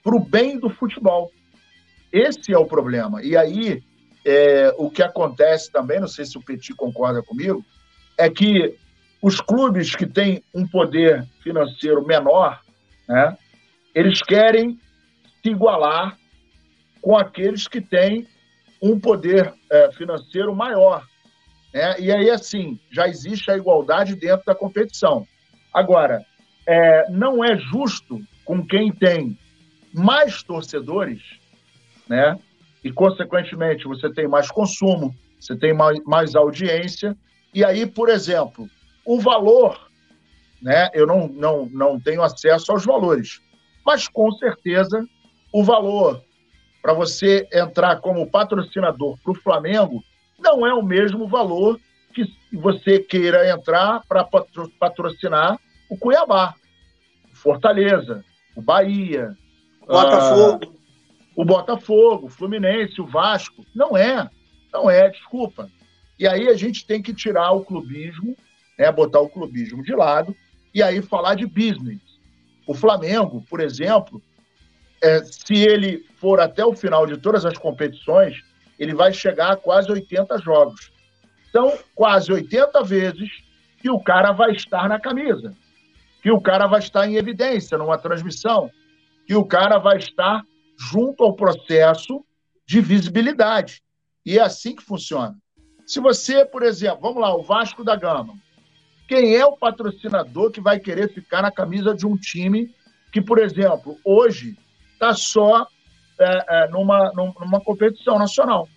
para 0.04 0.14
o 0.14 0.20
bem 0.20 0.58
do 0.58 0.70
futebol. 0.70 1.32
Esse 2.12 2.52
é 2.52 2.58
o 2.58 2.64
problema. 2.64 3.22
E 3.22 3.36
aí, 3.36 3.82
é, 4.28 4.74
o 4.76 4.90
que 4.90 5.02
acontece 5.02 5.72
também, 5.72 5.98
não 5.98 6.06
sei 6.06 6.26
se 6.26 6.36
o 6.36 6.42
Petit 6.42 6.74
concorda 6.74 7.22
comigo, 7.22 7.64
é 8.18 8.28
que 8.28 8.76
os 9.22 9.40
clubes 9.40 9.96
que 9.96 10.06
têm 10.06 10.44
um 10.54 10.68
poder 10.68 11.26
financeiro 11.42 12.06
menor, 12.06 12.60
né, 13.08 13.38
eles 13.94 14.20
querem 14.22 14.78
se 15.42 15.48
igualar 15.48 16.18
com 17.00 17.16
aqueles 17.16 17.66
que 17.66 17.80
têm 17.80 18.28
um 18.82 19.00
poder 19.00 19.54
é, 19.70 19.90
financeiro 19.92 20.54
maior. 20.54 21.06
Né? 21.72 21.98
E 21.98 22.12
aí, 22.12 22.28
assim, 22.28 22.78
já 22.90 23.08
existe 23.08 23.50
a 23.50 23.56
igualdade 23.56 24.14
dentro 24.14 24.44
da 24.44 24.54
competição. 24.54 25.26
Agora, 25.72 26.22
é, 26.66 27.10
não 27.10 27.42
é 27.42 27.56
justo 27.56 28.20
com 28.44 28.64
quem 28.64 28.92
tem 28.92 29.38
mais 29.92 30.42
torcedores, 30.42 31.22
né? 32.06 32.38
E, 32.84 32.92
consequentemente, 32.92 33.84
você 33.84 34.12
tem 34.12 34.28
mais 34.28 34.50
consumo, 34.50 35.14
você 35.38 35.56
tem 35.56 35.72
mais, 35.72 35.98
mais 36.04 36.34
audiência. 36.34 37.16
E 37.52 37.64
aí, 37.64 37.86
por 37.86 38.08
exemplo, 38.08 38.68
o 39.04 39.20
valor, 39.20 39.90
né? 40.60 40.88
Eu 40.92 41.06
não, 41.06 41.28
não, 41.28 41.66
não 41.66 42.00
tenho 42.00 42.22
acesso 42.22 42.72
aos 42.72 42.84
valores, 42.84 43.40
mas 43.84 44.06
com 44.08 44.30
certeza 44.32 45.04
o 45.52 45.64
valor 45.64 46.22
para 46.82 46.92
você 46.92 47.48
entrar 47.52 48.00
como 48.00 48.30
patrocinador 48.30 49.18
para 49.22 49.32
o 49.32 49.34
Flamengo 49.34 50.02
não 50.38 50.66
é 50.66 50.72
o 50.72 50.82
mesmo 50.82 51.26
valor 51.26 51.80
que 52.14 52.24
você 52.52 52.98
queira 52.98 53.50
entrar 53.50 54.02
para 54.08 54.26
patrocinar 54.78 55.58
o 55.90 55.96
Cuiabá, 55.96 56.54
o 57.32 57.36
Fortaleza, 57.36 58.24
o 58.54 58.62
Bahia, 58.62 59.36
Botafogo. 59.86 60.77
O 61.38 61.44
Botafogo, 61.44 62.26
o 62.26 62.28
Fluminense, 62.28 63.00
o 63.00 63.06
Vasco. 63.06 63.64
Não 63.72 63.96
é. 63.96 64.28
Não 64.72 64.90
é, 64.90 65.08
desculpa. 65.08 65.70
E 66.18 66.26
aí 66.26 66.48
a 66.48 66.54
gente 66.54 66.84
tem 66.84 67.00
que 67.00 67.14
tirar 67.14 67.52
o 67.52 67.64
clubismo, 67.64 68.36
né, 68.76 68.90
botar 68.90 69.20
o 69.20 69.28
clubismo 69.28 69.80
de 69.84 69.94
lado 69.94 70.34
e 70.74 70.82
aí 70.82 71.00
falar 71.00 71.36
de 71.36 71.46
business. 71.46 72.00
O 72.66 72.74
Flamengo, 72.74 73.40
por 73.48 73.60
exemplo, 73.60 74.20
é, 75.00 75.22
se 75.22 75.54
ele 75.54 76.04
for 76.16 76.40
até 76.40 76.64
o 76.66 76.74
final 76.74 77.06
de 77.06 77.16
todas 77.16 77.46
as 77.46 77.56
competições, 77.56 78.42
ele 78.76 78.92
vai 78.92 79.12
chegar 79.12 79.52
a 79.52 79.56
quase 79.56 79.92
80 79.92 80.38
jogos. 80.38 80.90
São 81.52 81.78
quase 81.94 82.32
80 82.32 82.82
vezes 82.82 83.30
que 83.80 83.88
o 83.88 84.00
cara 84.00 84.32
vai 84.32 84.50
estar 84.50 84.88
na 84.88 84.98
camisa, 84.98 85.54
que 86.20 86.32
o 86.32 86.40
cara 86.40 86.66
vai 86.66 86.80
estar 86.80 87.06
em 87.06 87.14
evidência 87.14 87.78
numa 87.78 87.96
transmissão, 87.96 88.68
que 89.24 89.36
o 89.36 89.44
cara 89.44 89.78
vai 89.78 89.98
estar 89.98 90.42
junto 90.78 91.24
ao 91.24 91.34
processo 91.34 92.24
de 92.64 92.80
visibilidade. 92.80 93.82
E 94.24 94.38
é 94.38 94.42
assim 94.42 94.76
que 94.76 94.82
funciona. 94.82 95.36
Se 95.86 96.00
você, 96.00 96.44
por 96.44 96.62
exemplo, 96.62 97.00
vamos 97.00 97.20
lá, 97.20 97.34
o 97.34 97.42
Vasco 97.42 97.82
da 97.82 97.96
Gama, 97.96 98.34
quem 99.08 99.34
é 99.34 99.44
o 99.44 99.56
patrocinador 99.56 100.50
que 100.50 100.60
vai 100.60 100.78
querer 100.78 101.12
ficar 101.12 101.42
na 101.42 101.50
camisa 101.50 101.94
de 101.94 102.06
um 102.06 102.16
time 102.16 102.74
que, 103.10 103.22
por 103.22 103.38
exemplo, 103.38 103.98
hoje 104.04 104.56
está 104.92 105.14
só 105.14 105.66
é, 106.20 106.44
é, 106.48 106.68
numa, 106.68 107.10
numa 107.14 107.60
competição 107.60 108.18
nacional? 108.18 108.68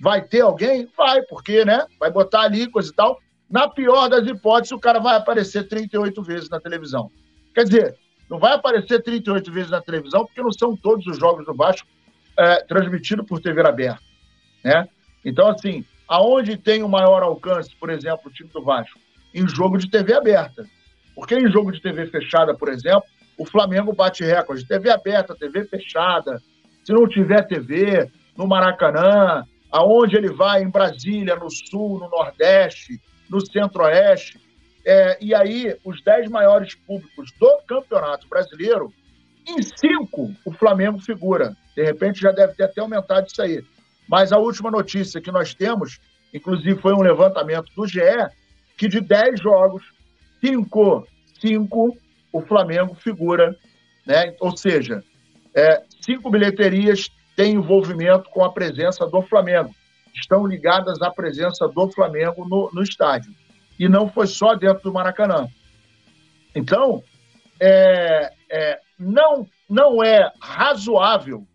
Vai 0.00 0.22
ter 0.22 0.40
alguém? 0.40 0.88
Vai, 0.96 1.22
porque, 1.22 1.64
né? 1.64 1.86
Vai 2.00 2.10
botar 2.10 2.40
ali, 2.40 2.70
coisa 2.70 2.90
e 2.90 2.94
tal. 2.94 3.20
Na 3.50 3.68
pior 3.68 4.08
das 4.08 4.26
hipóteses, 4.26 4.72
o 4.72 4.78
cara 4.78 4.98
vai 4.98 5.16
aparecer 5.16 5.68
38 5.68 6.22
vezes 6.22 6.48
na 6.48 6.58
televisão. 6.58 7.10
Quer 7.54 7.64
dizer, 7.64 7.98
não 8.28 8.38
vai 8.38 8.54
aparecer 8.54 9.02
38 9.02 9.52
vezes 9.52 9.70
na 9.70 9.80
televisão, 9.80 10.24
porque 10.24 10.42
não 10.42 10.52
são 10.52 10.76
todos 10.76 11.06
os 11.06 11.18
jogos 11.18 11.44
do 11.44 11.54
Vasco 11.54 11.86
é, 12.36 12.62
transmitidos 12.64 13.26
por 13.26 13.40
TV 13.40 13.60
aberta. 13.66 14.02
Né? 14.62 14.88
Então, 15.24 15.48
assim, 15.48 15.84
aonde 16.08 16.56
tem 16.56 16.82
o 16.82 16.88
maior 16.88 17.22
alcance, 17.22 17.74
por 17.76 17.90
exemplo, 17.90 18.22
o 18.26 18.30
time 18.30 18.48
do 18.50 18.62
Vasco? 18.62 18.98
Em 19.34 19.46
jogo 19.48 19.78
de 19.78 19.90
TV 19.90 20.14
aberta. 20.14 20.66
Porque 21.14 21.34
em 21.34 21.50
jogo 21.50 21.70
de 21.70 21.80
TV 21.80 22.06
fechada, 22.06 22.54
por 22.54 22.68
exemplo, 22.68 23.04
o 23.38 23.44
Flamengo 23.44 23.92
bate 23.92 24.24
recorde. 24.24 24.66
TV 24.66 24.90
aberta, 24.90 25.34
TV 25.34 25.64
fechada. 25.64 26.40
Se 26.84 26.92
não 26.92 27.08
tiver 27.08 27.42
TV, 27.46 28.10
no 28.36 28.46
Maracanã, 28.46 29.44
aonde 29.70 30.16
ele 30.16 30.32
vai, 30.32 30.62
em 30.62 30.68
Brasília, 30.68 31.36
no 31.36 31.50
Sul, 31.50 31.98
no 31.98 32.08
Nordeste, 32.08 33.00
no 33.28 33.44
Centro-Oeste. 33.44 34.40
É, 34.84 35.16
e 35.20 35.34
aí, 35.34 35.76
os 35.82 36.02
dez 36.02 36.28
maiores 36.28 36.74
públicos 36.74 37.32
do 37.40 37.58
Campeonato 37.66 38.28
Brasileiro, 38.28 38.92
em 39.46 39.62
cinco, 39.62 40.34
o 40.44 40.52
Flamengo 40.52 40.98
figura. 40.98 41.56
De 41.74 41.82
repente 41.82 42.20
já 42.20 42.30
deve 42.30 42.54
ter 42.54 42.64
até 42.64 42.80
aumentado 42.80 43.26
isso 43.26 43.40
aí. 43.40 43.64
Mas 44.06 44.32
a 44.32 44.38
última 44.38 44.70
notícia 44.70 45.20
que 45.20 45.32
nós 45.32 45.54
temos, 45.54 45.98
inclusive 46.32 46.80
foi 46.80 46.92
um 46.92 47.00
levantamento 47.00 47.72
do 47.74 47.86
GE, 47.86 48.00
que 48.76 48.86
de 48.86 49.00
dez 49.00 49.40
jogos, 49.40 49.82
cinco, 50.40 51.06
cinco 51.40 51.96
o 52.30 52.42
Flamengo 52.42 52.94
figura. 52.94 53.56
Né? 54.06 54.34
Ou 54.40 54.54
seja, 54.56 55.02
é, 55.54 55.82
cinco 56.02 56.30
bilheterias 56.30 57.10
têm 57.34 57.54
envolvimento 57.54 58.28
com 58.30 58.44
a 58.44 58.52
presença 58.52 59.06
do 59.06 59.22
Flamengo. 59.22 59.74
Estão 60.14 60.46
ligadas 60.46 61.00
à 61.00 61.10
presença 61.10 61.66
do 61.66 61.90
Flamengo 61.90 62.46
no, 62.46 62.70
no 62.72 62.82
estádio 62.82 63.32
e 63.78 63.88
não 63.88 64.08
foi 64.08 64.26
só 64.26 64.54
dentro 64.54 64.82
do 64.84 64.92
Maracanã. 64.92 65.48
Então, 66.54 67.02
é, 67.60 68.32
é, 68.50 68.80
não, 68.98 69.46
não 69.68 70.02
é 70.02 70.32
razoável, 70.40 71.46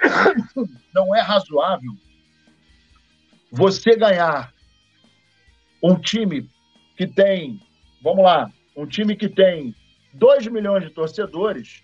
não 0.94 1.14
é 1.14 1.20
razoável 1.20 1.92
você 3.50 3.94
ganhar 3.94 4.52
um 5.82 5.94
time 5.94 6.48
que 6.96 7.06
tem, 7.06 7.60
vamos 8.02 8.24
lá, 8.24 8.50
um 8.74 8.86
time 8.86 9.14
que 9.14 9.28
tem 9.28 9.74
2 10.14 10.46
milhões 10.46 10.84
de 10.84 10.90
torcedores, 10.90 11.82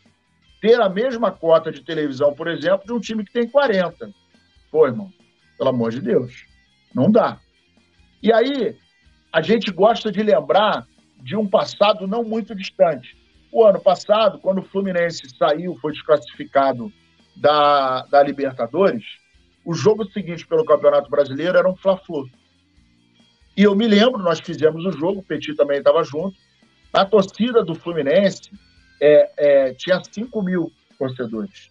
ter 0.61 0.81
a 0.81 0.89
mesma 0.89 1.31
cota 1.31 1.71
de 1.71 1.83
televisão, 1.83 2.35
por 2.35 2.49
exemplo, 2.49 2.87
de 2.87 2.93
um 2.93 3.01
time 3.01 3.25
que 3.25 3.33
tem 3.33 3.49
40. 3.49 4.11
Pô, 4.71 4.87
irmão, 4.87 5.13
pelo 5.57 5.71
amor 5.71 5.91
de 5.91 6.01
Deus, 6.01 6.47
não 6.95 7.11
dá. 7.11 7.39
E 8.23 8.33
aí, 8.33 8.77
a 9.33 9.41
gente 9.41 9.71
gosta 9.71 10.11
de 10.11 10.23
lembrar 10.23 10.87
de 11.23 11.37
um 11.37 11.47
passado 11.47 12.07
não 12.07 12.23
muito 12.23 12.55
distante. 12.55 13.17
O 13.51 13.65
ano 13.65 13.81
passado, 13.81 14.39
quando 14.39 14.59
o 14.59 14.65
Fluminense 14.65 15.29
saiu, 15.37 15.77
foi 15.81 15.93
desclassificado 15.93 16.93
da, 17.37 18.03
da 18.07 18.23
Libertadores, 18.23 19.05
o 19.65 19.75
jogo 19.75 20.05
seguinte 20.11 20.47
pelo 20.47 20.65
Campeonato 20.65 21.11
Brasileiro 21.11 21.59
era 21.59 21.69
um 21.69 21.77
Fla-Flu. 21.77 22.29
E 23.57 23.63
eu 23.63 23.75
me 23.75 23.87
lembro, 23.87 24.23
nós 24.23 24.41
fizemos 24.41 24.85
o 24.85 24.93
jogo, 24.93 25.21
o 25.21 25.23
Petit 25.23 25.55
também 25.55 25.79
estava 25.79 26.03
junto, 26.05 26.37
a 26.93 27.05
torcida 27.05 27.63
do 27.63 27.75
Fluminense 27.75 28.51
é, 29.01 29.31
é, 29.37 29.75
tinha 29.75 30.03
5 30.03 30.43
mil 30.43 30.73
torcedores. 30.99 31.71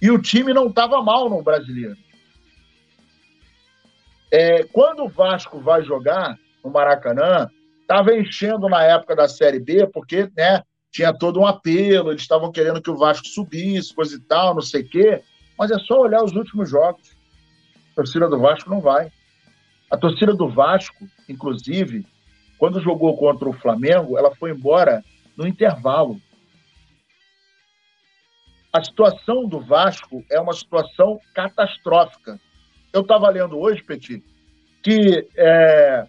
E 0.00 0.10
o 0.10 0.20
time 0.20 0.52
não 0.52 0.68
estava 0.68 1.02
mal 1.02 1.28
no 1.28 1.42
Brasileiro. 1.42 1.96
É, 4.32 4.64
quando 4.64 5.04
o 5.04 5.08
Vasco 5.10 5.60
vai 5.60 5.84
jogar 5.84 6.38
no 6.64 6.70
Maracanã, 6.70 7.50
estava 7.82 8.16
enchendo 8.16 8.66
na 8.66 8.82
época 8.82 9.14
da 9.14 9.28
Série 9.28 9.60
B, 9.60 9.86
porque 9.86 10.26
né, 10.34 10.62
tinha 10.90 11.12
todo 11.12 11.38
um 11.38 11.46
apelo, 11.46 12.10
eles 12.10 12.22
estavam 12.22 12.50
querendo 12.50 12.80
que 12.80 12.90
o 12.90 12.96
Vasco 12.96 13.26
subisse, 13.26 13.94
coisa 13.94 14.16
e 14.16 14.20
tal, 14.20 14.54
não 14.54 14.62
sei 14.62 14.80
o 14.80 14.88
quê. 14.88 15.22
Mas 15.58 15.70
é 15.70 15.78
só 15.80 16.00
olhar 16.00 16.24
os 16.24 16.32
últimos 16.32 16.70
jogos. 16.70 17.14
A 17.92 17.96
torcida 17.96 18.26
do 18.26 18.38
Vasco 18.38 18.70
não 18.70 18.80
vai. 18.80 19.12
A 19.90 19.98
torcida 19.98 20.32
do 20.32 20.48
Vasco, 20.48 21.06
inclusive, 21.28 22.06
quando 22.56 22.80
jogou 22.80 23.14
contra 23.18 23.46
o 23.46 23.52
Flamengo, 23.52 24.16
ela 24.16 24.34
foi 24.34 24.50
embora 24.50 25.04
no 25.36 25.46
intervalo. 25.46 26.18
A 28.72 28.82
situação 28.82 29.46
do 29.46 29.60
Vasco 29.60 30.24
é 30.30 30.40
uma 30.40 30.54
situação 30.54 31.20
catastrófica 31.34 32.40
eu 32.92 33.02
estava 33.02 33.28
lendo 33.30 33.58
hoje, 33.58 33.82
Petit, 33.82 34.22
que, 34.82 35.28
é, 35.36 36.06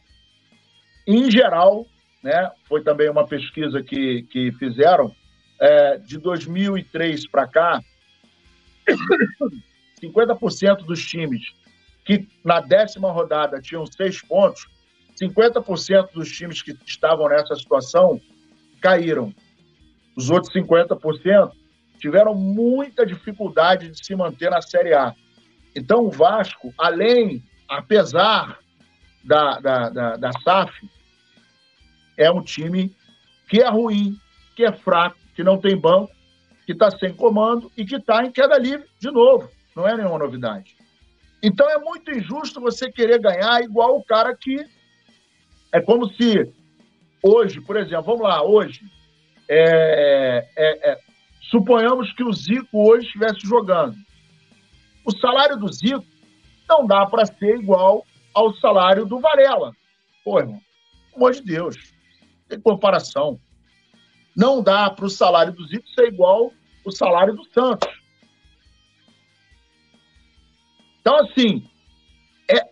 em 1.07 1.29
geral, 1.29 1.85
né, 2.23 2.51
foi 2.67 2.83
também 2.83 3.09
uma 3.09 3.25
pesquisa 3.25 3.81
que, 3.81 4.23
que 4.23 4.51
fizeram, 4.53 5.13
é, 5.59 5.97
de 5.97 6.17
2003 6.17 7.27
para 7.27 7.47
cá, 7.47 7.81
50% 10.01 10.85
dos 10.85 11.05
times 11.05 11.53
que 12.05 12.27
na 12.43 12.59
décima 12.59 13.11
rodada 13.11 13.61
tinham 13.61 13.85
seis 13.85 14.21
pontos, 14.21 14.67
50% 15.21 16.11
dos 16.13 16.29
times 16.29 16.61
que 16.61 16.75
estavam 16.85 17.29
nessa 17.29 17.55
situação 17.55 18.19
caíram. 18.81 19.33
Os 20.15 20.29
outros 20.29 20.53
50% 20.53 21.51
tiveram 21.97 22.35
muita 22.35 23.05
dificuldade 23.05 23.89
de 23.89 24.05
se 24.05 24.15
manter 24.15 24.49
na 24.49 24.61
Série 24.61 24.93
A. 24.93 25.15
Então, 25.75 26.05
o 26.05 26.11
Vasco, 26.11 26.73
além, 26.77 27.43
apesar 27.67 28.59
da, 29.23 29.59
da, 29.59 29.89
da, 29.89 30.15
da 30.17 30.31
SAF, 30.43 30.71
é 32.17 32.29
um 32.31 32.43
time 32.43 32.95
que 33.47 33.61
é 33.61 33.69
ruim, 33.69 34.17
que 34.55 34.63
é 34.63 34.71
fraco, 34.71 35.17
que 35.35 35.43
não 35.43 35.57
tem 35.57 35.75
banco, 35.75 36.11
que 36.65 36.73
está 36.73 36.91
sem 36.91 37.13
comando 37.13 37.71
e 37.77 37.85
que 37.85 37.95
está 37.95 38.23
em 38.23 38.31
queda 38.31 38.57
livre 38.57 38.87
de 38.99 39.11
novo. 39.11 39.49
Não 39.75 39.87
é 39.87 39.95
nenhuma 39.95 40.19
novidade. 40.19 40.75
Então 41.41 41.69
é 41.69 41.77
muito 41.77 42.09
injusto 42.11 42.61
você 42.61 42.91
querer 42.91 43.19
ganhar 43.19 43.61
igual 43.61 43.97
o 43.97 44.03
cara 44.03 44.35
que. 44.35 44.65
É 45.71 45.81
como 45.81 46.07
se 46.13 46.53
hoje, 47.21 47.59
por 47.59 47.75
exemplo, 47.75 48.05
vamos 48.05 48.21
lá, 48.21 48.43
hoje, 48.43 48.81
é, 49.49 50.47
é, 50.55 50.91
é, 50.91 50.99
suponhamos 51.49 52.13
que 52.13 52.23
o 52.23 52.31
Zico 52.31 52.89
hoje 52.89 53.07
estivesse 53.07 53.41
jogando. 53.41 53.95
O 55.05 55.11
salário 55.17 55.57
do 55.57 55.71
Zico 55.71 56.05
não 56.67 56.85
dá 56.87 57.05
para 57.05 57.25
ser 57.25 57.57
igual 57.57 58.05
ao 58.33 58.53
salário 58.55 59.05
do 59.05 59.19
Varela. 59.19 59.75
Pô, 60.23 60.39
irmão, 60.39 60.61
pelo 61.11 61.17
amor 61.17 61.33
de 61.33 61.41
Deus, 61.41 61.93
tem 62.47 62.59
comparação. 62.59 63.39
Não 64.35 64.63
dá 64.63 64.89
para 64.89 65.05
o 65.05 65.09
salário 65.09 65.53
do 65.53 65.67
Zico 65.67 65.87
ser 65.89 66.07
igual 66.07 66.51
o 66.85 66.91
salário 66.91 67.35
do 67.35 67.43
Santos. 67.51 67.89
Então, 71.01 71.17
assim, 71.17 71.69
é, 72.49 72.65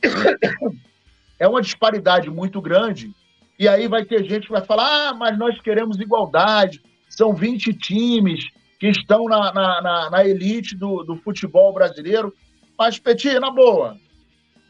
é 1.38 1.46
uma 1.46 1.60
disparidade 1.60 2.30
muito 2.30 2.60
grande. 2.60 3.14
E 3.58 3.68
aí 3.68 3.86
vai 3.86 4.04
ter 4.04 4.24
gente 4.24 4.46
que 4.46 4.52
vai 4.52 4.64
falar: 4.64 5.10
ah, 5.10 5.14
mas 5.14 5.38
nós 5.38 5.60
queremos 5.60 6.00
igualdade. 6.00 6.82
São 7.08 7.34
20 7.34 7.74
times 7.74 8.48
que 8.80 8.88
estão 8.88 9.26
na, 9.26 9.52
na, 9.52 9.82
na, 9.82 10.10
na 10.10 10.24
elite 10.24 10.74
do, 10.74 11.04
do 11.04 11.14
futebol 11.16 11.72
brasileiro. 11.72 12.34
Mas, 12.78 12.98
Petit, 12.98 13.38
na 13.38 13.50
boa, 13.50 13.94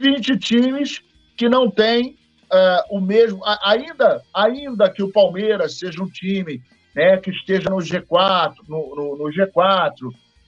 20 0.01 0.37
times 0.37 1.01
que 1.37 1.49
não 1.49 1.71
têm 1.71 2.19
uh, 2.53 2.97
o 2.97 3.01
mesmo. 3.01 3.41
Ainda, 3.65 4.21
ainda 4.35 4.91
que 4.91 5.03
o 5.03 5.13
Palmeiras 5.13 5.79
seja 5.79 6.03
um 6.03 6.11
time 6.11 6.61
né, 6.95 7.19
que 7.19 7.31
esteja 7.31 7.71
no 7.71 7.77
G4, 7.77 8.57
no, 8.69 8.97
no, 8.97 9.17
no 9.17 9.25
G4, 9.33 9.93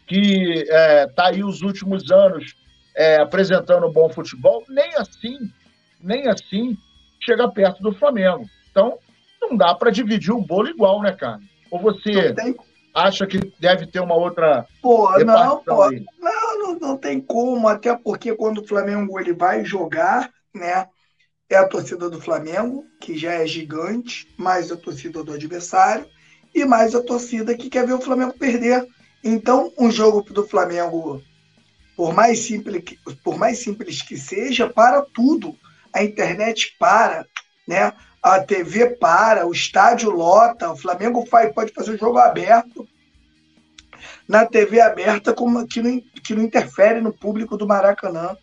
que 0.09 0.55
está 0.55 0.77
é, 0.77 1.07
tá 1.07 1.27
aí 1.29 1.45
os 1.45 1.63
últimos 1.63 2.11
anos 2.11 2.57
é, 2.97 3.21
apresentando 3.21 3.93
bom 3.93 4.11
futebol, 4.11 4.65
nem 4.69 4.93
assim, 4.97 5.39
nem 6.01 6.27
assim 6.27 6.77
chega 7.21 7.49
perto 7.49 7.81
do 7.81 7.93
Flamengo. 7.93 8.45
Então, 8.73 8.99
não 9.41 9.57
dá 9.57 9.73
para 9.73 9.93
dividir 9.93 10.33
o 10.33 10.41
bolo 10.41 10.69
igual, 10.69 11.01
né, 11.01 11.13
cara? 11.13 11.39
Ou 11.71 11.79
você 11.79 12.33
tem... 12.33 12.57
acha 12.95 13.27
que 13.27 13.39
deve 13.59 13.87
ter 13.87 14.01
uma 14.01 14.15
outra. 14.15 14.67
Pô, 14.81 15.11
não, 15.21 15.63
pô. 15.63 15.91
Não, 16.19 16.59
não, 16.59 16.79
não 16.79 16.97
tem 16.97 17.21
como, 17.21 17.69
até 17.69 17.97
porque 17.97 18.35
quando 18.35 18.59
o 18.59 18.67
Flamengo 18.67 19.19
ele 19.19 19.33
vai 19.33 19.65
jogar, 19.65 20.31
né? 20.55 20.89
É 21.51 21.57
a 21.57 21.69
torcida 21.69 22.09
do 22.09 22.21
Flamengo, 22.21 22.87
que 22.99 23.17
já 23.17 23.33
é 23.33 23.47
gigante, 23.47 24.27
mais 24.39 24.73
a 24.73 24.77
torcida 24.77 25.23
do 25.23 25.35
adversário, 25.35 26.07
e 26.55 26.65
mais 26.65 26.95
a 26.95 27.03
torcida 27.03 27.55
que 27.55 27.69
quer 27.69 27.87
ver 27.87 27.93
o 27.93 28.01
Flamengo 28.01 28.39
perder 28.39 28.87
então, 29.23 29.73
um 29.79 29.91
jogo 29.91 30.23
do 30.33 30.47
Flamengo, 30.47 31.23
por 31.97 32.13
mais 32.13 32.41
simples, 32.41 32.83
por 33.23 33.39
mais 33.39 33.59
simples 33.59 34.03
que 34.03 34.17
seja, 34.17 34.69
para 34.69 35.03
tudo. 35.03 35.57
A 35.93 36.03
internet 36.03 36.75
para, 36.79 37.27
né? 37.69 37.93
A 38.23 38.41
TV 38.41 38.91
para, 38.97 39.47
o 39.47 39.53
estádio 39.53 40.11
lota, 40.11 40.71
o 40.71 40.77
Flamengo 40.77 41.27
faz, 41.27 41.53
pode 41.53 41.73
fazer 41.73 41.93
o 41.93 41.99
jogo 41.99 42.19
aberto 42.19 42.87
na 44.27 44.47
TV 44.47 44.81
aberta 44.81 45.33
como, 45.33 45.67
que, 45.67 45.83
não, 45.83 46.01
que 46.25 46.35
não 46.35 46.43
interfere 46.43 47.01
no 47.01 47.13
público 47.13 47.57
do 47.57 47.67
Maracanã. 47.67 48.37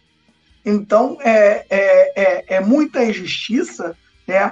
Então, 0.65 1.17
é, 1.21 1.65
é, 1.69 2.21
é, 2.21 2.45
é 2.55 2.59
muita 2.59 3.03
injustiça, 3.03 3.95
né? 4.27 4.51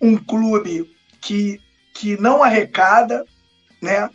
Um 0.00 0.16
clube 0.16 0.90
que, 1.20 1.60
que 1.94 2.20
não 2.20 2.42
arrecada, 2.42 3.24
né? 3.80 4.10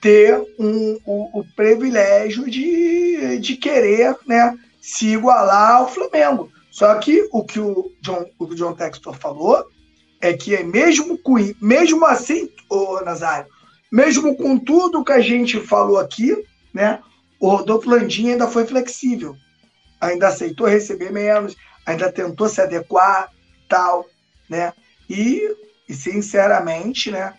ter 0.00 0.34
um, 0.58 0.98
o, 1.04 1.40
o, 1.40 1.44
privilégio 1.54 2.48
de, 2.48 3.38
de 3.38 3.54
querer 3.56 4.16
né, 4.26 4.56
se 4.80 5.08
igualar 5.08 5.72
ao 5.76 5.92
Flamengo. 5.92 6.50
Só 6.70 6.94
que 6.94 7.28
o 7.30 7.44
que 7.44 7.60
o 7.60 7.92
John, 8.00 8.24
o 8.38 8.46
John 8.54 8.72
Textor 8.72 9.14
falou 9.14 9.62
é 10.20 10.32
que 10.34 10.54
é 10.54 10.62
mesmo 10.62 11.16
com 11.18 11.36
mesmo 11.60 12.04
assim, 12.04 12.50
ô 12.68 13.00
Nazário, 13.00 13.50
mesmo 13.90 14.36
com 14.36 14.58
tudo 14.58 15.04
que 15.04 15.12
a 15.12 15.20
gente 15.20 15.60
falou 15.60 15.98
aqui, 15.98 16.36
né, 16.72 17.00
o 17.38 17.48
Rodolfo 17.48 17.88
Landim 17.88 18.30
ainda 18.30 18.46
foi 18.46 18.66
flexível, 18.66 19.34
ainda 20.00 20.28
aceitou 20.28 20.66
receber 20.66 21.10
menos, 21.10 21.56
ainda 21.86 22.12
tentou 22.12 22.48
se 22.48 22.60
adequar, 22.60 23.30
tal, 23.68 24.06
né? 24.48 24.72
E, 25.08 25.42
e 25.88 25.94
sinceramente, 25.94 27.10
né, 27.10 27.34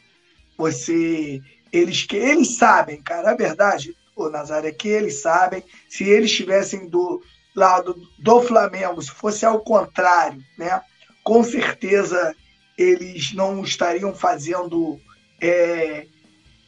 você 0.58 1.42
eles 1.72 2.04
que 2.04 2.18
eles 2.18 2.58
sabem, 2.58 3.02
cara, 3.02 3.32
a 3.32 3.36
verdade, 3.36 3.96
o 4.16 4.30
Nazaré, 4.30 4.70
é 4.70 4.74
que 4.74 4.90
eles 4.90 5.22
sabem, 5.22 5.64
se 5.90 6.04
eles 6.04 6.30
estivessem 6.30 6.90
do 6.90 7.22
lado 7.56 7.96
do 8.20 8.42
Flamengo, 8.42 9.02
se 9.02 9.12
fosse 9.12 9.46
ao 9.46 9.60
contrário, 9.62 10.42
né? 10.58 10.82
Com 11.24 11.44
certeza 11.44 12.36
eles 12.78 13.34
não 13.34 13.64
estariam 13.64 14.14
fazendo 14.14 15.00
é, 15.40 16.08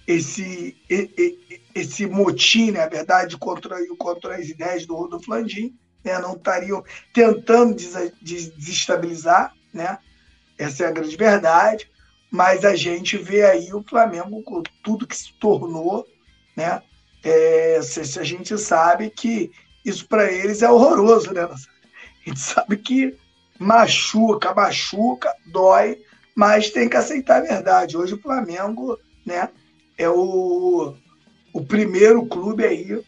esse, 0.08 0.76
esse 1.74 2.06
motim, 2.06 2.72
na 2.72 2.82
né, 2.82 2.90
verdade, 2.90 3.38
contra, 3.38 3.76
contra 3.98 4.36
as 4.36 4.48
ideias 4.48 4.86
do 4.86 4.96
Rodolfo 4.96 5.32
Landim, 5.32 5.76
né? 6.04 6.20
não 6.20 6.34
estariam 6.34 6.84
tentando 7.14 7.76
desestabilizar, 8.22 9.54
né? 9.74 9.98
essa 10.58 10.84
é 10.84 10.88
a 10.88 10.92
grande 10.92 11.16
verdade 11.18 11.90
mas 12.34 12.66
a 12.66 12.76
gente 12.76 13.16
vê 13.16 13.46
aí 13.46 13.72
o 13.72 13.84
Flamengo 13.84 14.42
com 14.42 14.64
tudo 14.82 15.06
que 15.06 15.16
se 15.16 15.32
tornou, 15.34 16.04
né? 16.58 16.82
É, 17.24 17.78
a 17.78 18.24
gente 18.24 18.58
sabe 18.58 19.12
que 19.12 19.52
isso 19.86 20.08
para 20.08 20.32
eles 20.32 20.64
é 20.64 20.72
horroroso, 20.72 21.32
né? 21.32 21.44
A 21.44 21.56
gente 22.26 22.40
sabe 22.40 22.78
que 22.78 23.16
machuca, 23.64 24.54
machuca, 24.54 25.34
dói, 25.46 25.98
mas 26.36 26.70
tem 26.70 26.90
que 26.90 26.98
aceitar 26.98 27.38
a 27.38 27.46
verdade. 27.46 27.98
Hoje 27.98 28.14
o 28.14 28.22
Flamengo, 28.22 28.98
né, 29.26 29.50
é 29.98 30.10
o, 30.10 30.94
o 31.54 31.66
primeiro 31.66 32.26
clube 32.26 32.66
aí 32.66 33.02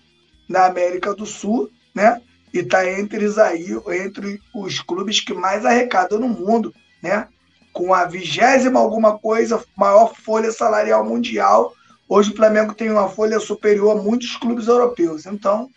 na 0.48 0.66
América 0.66 1.14
do 1.14 1.26
Sul, 1.26 1.70
né? 1.94 2.22
E 2.54 2.60
está 2.60 2.90
entre, 2.90 3.26
aí, 3.42 3.68
entre 4.00 4.40
os 4.54 4.80
clubes 4.80 5.20
que 5.20 5.34
mais 5.34 5.66
arrecadam 5.66 6.20
no 6.20 6.30
mundo, 6.30 6.74
né? 7.02 7.28
com 7.76 7.94
a 7.94 8.06
vigésima 8.06 8.80
alguma 8.80 9.20
coisa 9.20 9.62
maior 9.76 10.16
folha 10.16 10.50
salarial 10.50 11.04
mundial. 11.04 11.74
Hoje 12.08 12.32
o 12.32 12.36
Flamengo 12.36 12.74
tem 12.74 12.90
uma 12.90 13.10
folha 13.10 13.38
superior 13.38 13.98
a 13.98 14.02
muitos 14.02 14.38
clubes 14.38 14.70
europeus. 14.70 15.26
Então, 15.26 15.70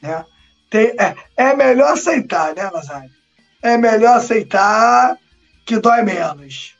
né, 0.00 0.24
tem, 0.70 0.94
é, 0.98 1.14
é 1.36 1.54
melhor 1.54 1.92
aceitar, 1.92 2.54
né, 2.54 2.70
Nazário? 2.70 3.10
É 3.62 3.78
melhor 3.78 4.16
aceitar 4.16 5.16
que 5.64 5.78
dói 5.78 6.02
menos. 6.02 6.76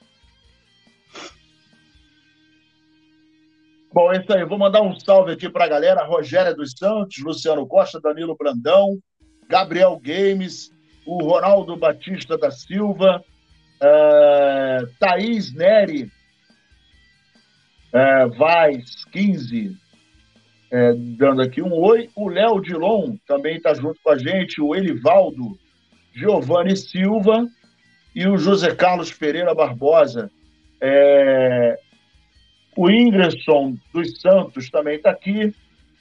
Bom, 3.92 4.12
é 4.12 4.20
isso 4.20 4.32
aí. 4.32 4.44
Vou 4.44 4.58
mandar 4.58 4.82
um 4.82 4.98
salve 4.98 5.32
aqui 5.32 5.48
para 5.48 5.64
a 5.64 5.68
galera. 5.68 6.04
Rogério 6.04 6.56
dos 6.56 6.72
Santos, 6.72 7.18
Luciano 7.18 7.66
Costa, 7.66 8.00
Danilo 8.00 8.36
Brandão, 8.36 8.98
Gabriel 9.48 10.00
Games, 10.02 10.70
o 11.06 11.22
Ronaldo 11.22 11.76
Batista 11.76 12.36
da 12.36 12.50
Silva, 12.50 13.22
Uh, 13.82 14.86
Thaís 15.00 15.52
Neri 15.52 16.04
uh, 17.92 18.30
Vaz, 18.38 19.04
15, 19.06 19.70
uh, 19.70 20.94
dando 21.18 21.42
aqui 21.42 21.60
um 21.60 21.72
oi. 21.72 22.08
O 22.14 22.28
Léo 22.28 22.60
Dilon 22.60 23.16
também 23.26 23.56
está 23.56 23.74
junto 23.74 23.98
com 24.00 24.10
a 24.10 24.16
gente. 24.16 24.60
O 24.60 24.72
Elivaldo 24.76 25.58
Giovanni 26.14 26.76
Silva 26.76 27.46
e 28.14 28.26
o 28.26 28.36
José 28.36 28.74
Carlos 28.74 29.12
Pereira 29.12 29.54
Barbosa. 29.54 30.30
É, 30.80 31.78
o 32.76 32.90
Ingresson 32.90 33.76
dos 33.92 34.20
Santos 34.20 34.70
também 34.70 34.96
está 34.96 35.10
aqui. 35.10 35.54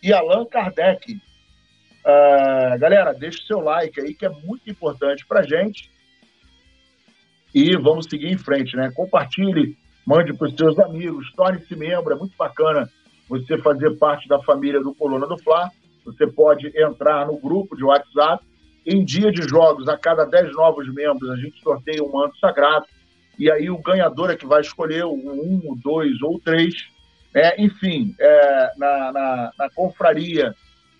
E 0.04 0.12
Allan 0.12 0.46
Kardec. 0.46 1.14
Uh, 1.14 2.80
galera, 2.80 3.14
deixe 3.14 3.46
seu 3.46 3.60
like 3.60 4.00
aí, 4.02 4.16
que 4.16 4.26
é 4.26 4.30
muito 4.30 4.68
importante 4.68 5.24
para 5.28 5.44
gente 5.44 5.92
e 7.54 7.76
vamos 7.76 8.06
seguir 8.06 8.32
em 8.32 8.38
frente, 8.38 8.76
né? 8.76 8.92
Compartilhe, 8.96 9.78
mande 10.06 10.34
para 10.34 10.48
os 10.48 10.56
seus 10.56 10.80
amigos, 10.80 11.32
torne-se 11.34 11.76
membro, 11.76 12.14
é 12.14 12.18
muito 12.18 12.36
bacana 12.38 12.90
você 13.28 13.58
fazer 13.58 13.98
parte 13.98 14.28
da 14.28 14.42
família 14.42 14.82
do 14.82 14.94
Coluna 14.94 15.28
do 15.28 15.38
Fla. 15.38 15.70
Você 16.06 16.26
pode 16.28 16.68
entrar 16.76 17.28
no 17.28 17.38
grupo 17.38 17.76
de 17.76 17.84
WhatsApp. 17.84 18.44
Em 18.86 19.06
dia 19.06 19.32
de 19.32 19.44
jogos, 19.44 19.88
a 19.88 19.98
cada 19.98 20.26
10 20.26 20.54
novos 20.54 20.92
membros, 20.94 21.30
a 21.30 21.36
gente 21.36 21.62
sorteia 21.62 22.04
um 22.04 22.12
manto 22.12 22.38
sagrado. 22.40 22.86
E 23.38 23.50
aí 23.50 23.70
o 23.70 23.78
ganhador 23.78 24.32
é 24.32 24.36
que 24.36 24.46
vai 24.46 24.62
escolher 24.62 25.06
o 25.06 25.14
um, 25.14 25.72
o 25.72 25.76
dois 25.76 26.22
ou 26.22 26.36
o 26.36 26.40
três. 26.40 26.74
É, 27.34 27.62
enfim, 27.62 28.16
é, 28.20 28.72
na, 28.78 29.12
na, 29.12 29.52
na 29.58 29.70
confraria, 29.70 30.54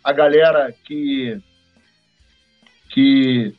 a 0.04 0.14
galera 0.14 0.74
que, 0.86 1.40
que 2.90 3.54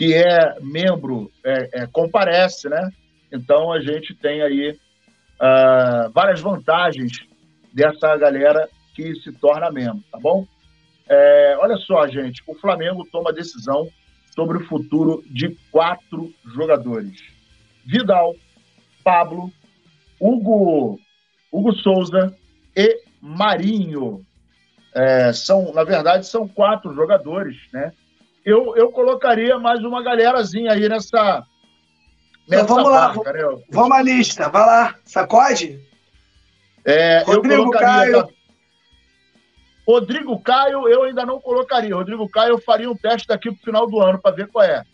que 0.00 0.14
é 0.14 0.56
membro 0.62 1.30
é, 1.44 1.82
é, 1.82 1.86
comparece, 1.86 2.70
né? 2.70 2.90
Então 3.30 3.70
a 3.70 3.80
gente 3.80 4.14
tem 4.14 4.40
aí 4.40 4.70
uh, 4.70 6.10
várias 6.10 6.40
vantagens 6.40 7.12
dessa 7.70 8.16
galera 8.16 8.66
que 8.94 9.14
se 9.16 9.30
torna 9.32 9.70
membro, 9.70 10.02
tá 10.10 10.18
bom? 10.18 10.46
É, 11.12 11.56
olha 11.58 11.76
só, 11.76 12.06
gente, 12.06 12.40
o 12.46 12.54
Flamengo 12.54 13.04
toma 13.10 13.32
decisão 13.32 13.88
sobre 14.32 14.58
o 14.58 14.66
futuro 14.68 15.24
de 15.26 15.58
quatro 15.72 16.32
jogadores: 16.54 17.20
Vidal, 17.84 18.36
Pablo, 19.02 19.52
Hugo, 20.20 21.00
Hugo 21.50 21.72
Souza 21.74 22.32
e 22.76 23.02
Marinho. 23.20 24.24
É, 24.94 25.32
são, 25.32 25.72
na 25.72 25.82
verdade, 25.82 26.26
são 26.28 26.46
quatro 26.46 26.94
jogadores, 26.94 27.56
né? 27.72 27.92
Eu, 28.44 28.76
eu 28.76 28.92
colocaria 28.92 29.58
mais 29.58 29.80
uma 29.80 30.04
galerazinha 30.04 30.72
aí 30.72 30.88
nessa. 30.88 31.44
nessa 32.48 32.64
então, 32.64 32.76
vamos 32.76 32.90
barca, 32.92 33.32
lá, 33.32 33.32
né? 33.32 33.62
vamos 33.68 33.96
à 33.96 34.02
lista, 34.02 34.48
vai 34.48 34.64
lá, 34.64 34.94
sacode. 35.04 35.80
É, 36.84 37.24
Rodrigo 37.24 37.52
eu 37.52 37.64
colocaria. 37.64 38.12
Caio. 38.12 38.39
Rodrigo 39.90 40.38
Caio, 40.40 40.88
eu 40.88 41.02
ainda 41.02 41.26
não 41.26 41.40
colocaria. 41.40 41.96
Rodrigo 41.96 42.28
Caio, 42.28 42.52
eu 42.52 42.60
faria 42.60 42.88
um 42.88 42.94
teste 42.94 43.26
daqui 43.26 43.50
para 43.50 43.58
o 43.58 43.64
final 43.64 43.86
do 43.88 44.00
ano 44.00 44.20
para 44.20 44.36
ver 44.36 44.46
qual 44.46 44.64
é. 44.64 44.84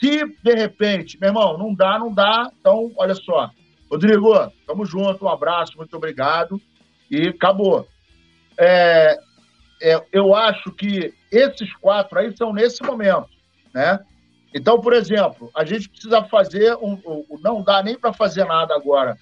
Se, 0.00 0.24
de 0.42 0.54
repente, 0.54 1.16
meu 1.20 1.28
irmão, 1.28 1.56
não 1.56 1.72
dá, 1.72 1.96
não 2.00 2.12
dá, 2.12 2.50
então, 2.58 2.90
olha 2.96 3.14
só. 3.14 3.48
Rodrigo, 3.88 4.34
tamo 4.66 4.84
junto, 4.84 5.24
um 5.24 5.28
abraço, 5.28 5.76
muito 5.76 5.96
obrigado. 5.96 6.60
E 7.08 7.28
acabou. 7.28 7.86
É, 8.58 9.20
é, 9.80 10.04
eu 10.10 10.34
acho 10.34 10.72
que 10.72 11.14
esses 11.30 11.72
quatro 11.76 12.18
aí 12.18 12.36
são 12.36 12.52
nesse 12.52 12.82
momento, 12.82 13.28
né? 13.72 14.00
Então, 14.52 14.80
por 14.80 14.92
exemplo, 14.92 15.48
a 15.54 15.64
gente 15.64 15.88
precisa 15.88 16.24
fazer 16.24 16.74
um, 16.76 17.00
um 17.06 17.24
não 17.40 17.62
dá 17.62 17.84
nem 17.84 17.96
para 17.96 18.12
fazer 18.12 18.44
nada 18.46 18.74
agora 18.74 19.16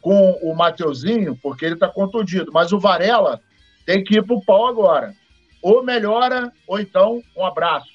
com 0.00 0.38
o 0.40 0.54
Mateuzinho, 0.54 1.36
porque 1.42 1.64
ele 1.64 1.74
está 1.74 1.88
contundido, 1.88 2.52
mas 2.52 2.72
o 2.72 2.78
Varela 2.78 3.40
tem 3.88 4.04
que 4.04 4.18
ir 4.18 4.22
para 4.22 4.36
o 4.36 4.44
pau 4.44 4.66
agora. 4.66 5.14
Ou 5.62 5.82
melhora, 5.82 6.52
ou 6.66 6.78
então 6.78 7.22
um 7.34 7.42
abraço, 7.42 7.90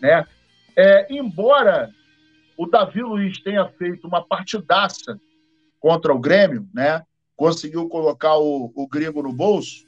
né? 0.00 0.26
É, 0.74 1.06
embora 1.10 1.90
o 2.56 2.66
Davi 2.66 3.02
Luiz 3.02 3.38
tenha 3.42 3.68
feito 3.68 4.08
uma 4.08 4.26
partidaça 4.26 5.20
contra 5.78 6.14
o 6.14 6.18
Grêmio, 6.18 6.66
né? 6.72 7.02
Conseguiu 7.36 7.86
colocar 7.86 8.38
o, 8.38 8.72
o 8.74 8.88
gringo 8.88 9.22
no 9.22 9.30
bolso, 9.30 9.84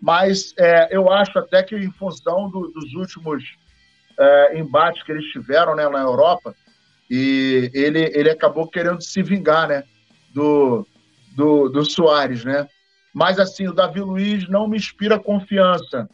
mas 0.00 0.54
é, 0.56 0.96
eu 0.96 1.10
acho 1.10 1.36
até 1.36 1.64
que 1.64 1.74
em 1.74 1.90
função 1.90 2.48
do, 2.48 2.68
dos 2.68 2.94
últimos 2.94 3.42
é, 4.16 4.56
embates 4.56 5.02
que 5.02 5.10
eles 5.10 5.32
tiveram 5.32 5.74
né, 5.74 5.88
na 5.88 6.00
Europa, 6.00 6.54
e 7.10 7.72
ele, 7.74 8.08
ele 8.14 8.30
acabou 8.30 8.68
querendo 8.68 9.02
se 9.02 9.20
vingar 9.20 9.66
né, 9.66 9.82
do, 10.32 10.86
do, 11.34 11.68
do 11.68 11.84
Soares, 11.84 12.44
né? 12.44 12.68
Mas 13.12 13.38
assim, 13.38 13.66
o 13.66 13.74
Davi 13.74 14.00
Luiz 14.00 14.48
não 14.48 14.68
me 14.68 14.76
inspira 14.76 15.18
confiança, 15.18 16.08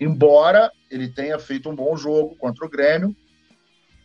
embora 0.00 0.70
ele 0.90 1.08
tenha 1.08 1.38
feito 1.38 1.68
um 1.68 1.74
bom 1.74 1.96
jogo 1.96 2.36
contra 2.36 2.64
o 2.64 2.68
Grêmio. 2.68 3.14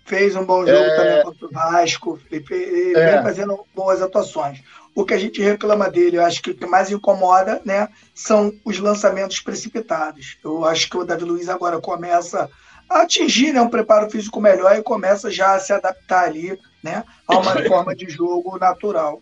Fez 0.05 0.35
um 0.35 0.45
bom 0.45 0.65
jogo 0.65 0.77
é... 0.77 0.95
também 0.95 1.23
contra 1.23 1.45
o 1.45 1.51
Vasco, 1.51 2.19
ele, 2.31 2.45
ele 2.49 2.97
é... 2.97 3.13
vem 3.13 3.23
fazendo 3.23 3.65
boas 3.75 4.01
atuações. 4.01 4.63
O 4.95 5.05
que 5.05 5.13
a 5.13 5.17
gente 5.19 5.41
reclama 5.41 5.91
dele, 5.91 6.17
eu 6.17 6.25
acho 6.25 6.41
que 6.41 6.51
o 6.51 6.55
que 6.55 6.65
mais 6.65 6.89
incomoda, 6.89 7.61
né, 7.63 7.87
são 8.15 8.51
os 8.65 8.79
lançamentos 8.79 9.39
precipitados. 9.39 10.37
Eu 10.43 10.65
acho 10.65 10.89
que 10.89 10.97
o 10.97 11.03
Davi 11.03 11.23
Luiz 11.23 11.49
agora 11.49 11.79
começa 11.79 12.49
a 12.89 13.01
atingir 13.01 13.53
né, 13.53 13.61
um 13.61 13.69
preparo 13.69 14.09
físico 14.09 14.41
melhor 14.41 14.75
e 14.75 14.81
começa 14.81 15.29
já 15.29 15.53
a 15.53 15.59
se 15.59 15.71
adaptar 15.71 16.23
ali, 16.23 16.57
né, 16.81 17.03
a 17.27 17.37
uma 17.37 17.61
forma 17.67 17.95
de 17.95 18.09
jogo 18.09 18.57
natural. 18.57 19.21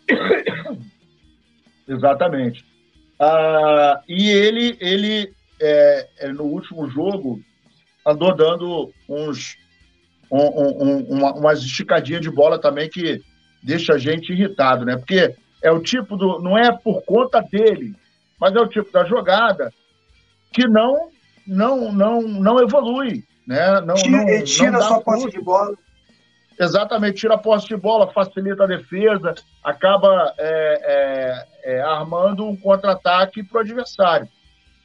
Exatamente. 1.88 2.64
Ah, 3.20 4.02
e 4.08 4.30
ele, 4.30 4.78
ele 4.80 5.34
é, 5.62 6.08
é, 6.20 6.28
no 6.30 6.44
último 6.44 6.90
jogo, 6.90 7.42
andou 8.06 8.36
dando 8.36 8.92
uns 9.08 9.58
um, 10.30 10.40
um, 10.40 11.00
uma, 11.10 11.34
umas 11.34 11.60
esticadinhas 11.60 12.22
de 12.22 12.30
bola 12.30 12.60
também 12.60 12.90
que 12.90 13.22
deixa 13.64 13.94
a 13.94 13.98
gente 13.98 14.34
irritado, 14.34 14.86
né? 14.86 14.98
Porque 14.98 15.34
é 15.62 15.72
o 15.72 15.82
tipo 15.82 16.18
do. 16.18 16.40
Não 16.40 16.58
é 16.58 16.72
por 16.72 17.02
conta 17.04 17.42
dele, 17.42 17.96
mas 18.40 18.54
é 18.56 18.60
o 18.60 18.68
tipo 18.68 18.92
da 18.92 19.06
jogada 19.06 19.72
que 20.52 20.68
não 20.68 21.10
não 21.48 21.92
não 21.92 22.22
não 22.22 22.60
evolui, 22.60 23.24
né? 23.48 23.82
Não, 23.82 23.96
tira, 23.96 24.26
não, 24.26 24.44
tira 24.44 24.72
não 24.72 24.82
sua 24.82 25.02
posse 25.02 25.32
de 25.32 25.42
bola. 25.42 25.76
Exatamente, 26.58 27.20
tira 27.20 27.34
a 27.36 27.38
posse 27.38 27.68
de 27.68 27.76
bola, 27.76 28.12
facilita 28.12 28.64
a 28.64 28.68
defesa, 28.68 29.36
acaba 29.62 30.34
é, 30.38 31.46
é, 31.64 31.74
é, 31.76 31.82
armando 31.82 32.46
um 32.46 32.56
contra-ataque 32.56 33.44
para 33.44 33.58
o 33.58 33.62
adversário. 33.62 34.28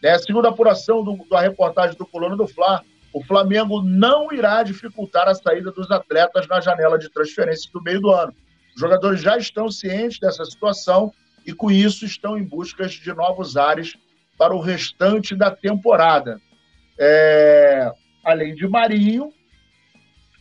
Né? 0.03 0.19
Segundo 0.19 0.47
a 0.47 0.51
apuração 0.51 1.05
do, 1.05 1.17
da 1.29 1.41
reportagem 1.41 1.97
do 1.97 2.07
Coluna 2.07 2.37
do 2.37 2.49
Fla, 2.49 2.83
o 3.13 3.23
Flamengo 3.25 3.83
não 3.83 4.33
irá 4.33 4.63
dificultar 4.63 5.29
a 5.29 5.35
saída 5.35 5.71
dos 5.71 5.91
atletas 5.91 6.47
na 6.49 6.61
janela 6.61 6.99
de 6.99 7.09
transferência 7.09 7.71
do 7.73 7.83
meio 7.83 8.01
do 8.01 8.11
ano. 8.11 8.35
Os 8.75 8.81
jogadores 8.81 9.21
já 9.21 9.37
estão 9.37 9.71
cientes 9.71 10.19
dessa 10.19 10.45
situação 10.45 11.13
e, 11.47 11.53
com 11.53 11.71
isso, 11.71 12.05
estão 12.05 12.37
em 12.37 12.45
busca 12.45 12.87
de 12.87 13.13
novos 13.13 13.57
ares 13.57 13.97
para 14.37 14.55
o 14.55 14.61
restante 14.61 15.37
da 15.37 15.51
temporada. 15.51 16.41
É... 16.99 17.91
Além 18.25 18.55
de 18.55 18.69
Marinho, 18.69 19.33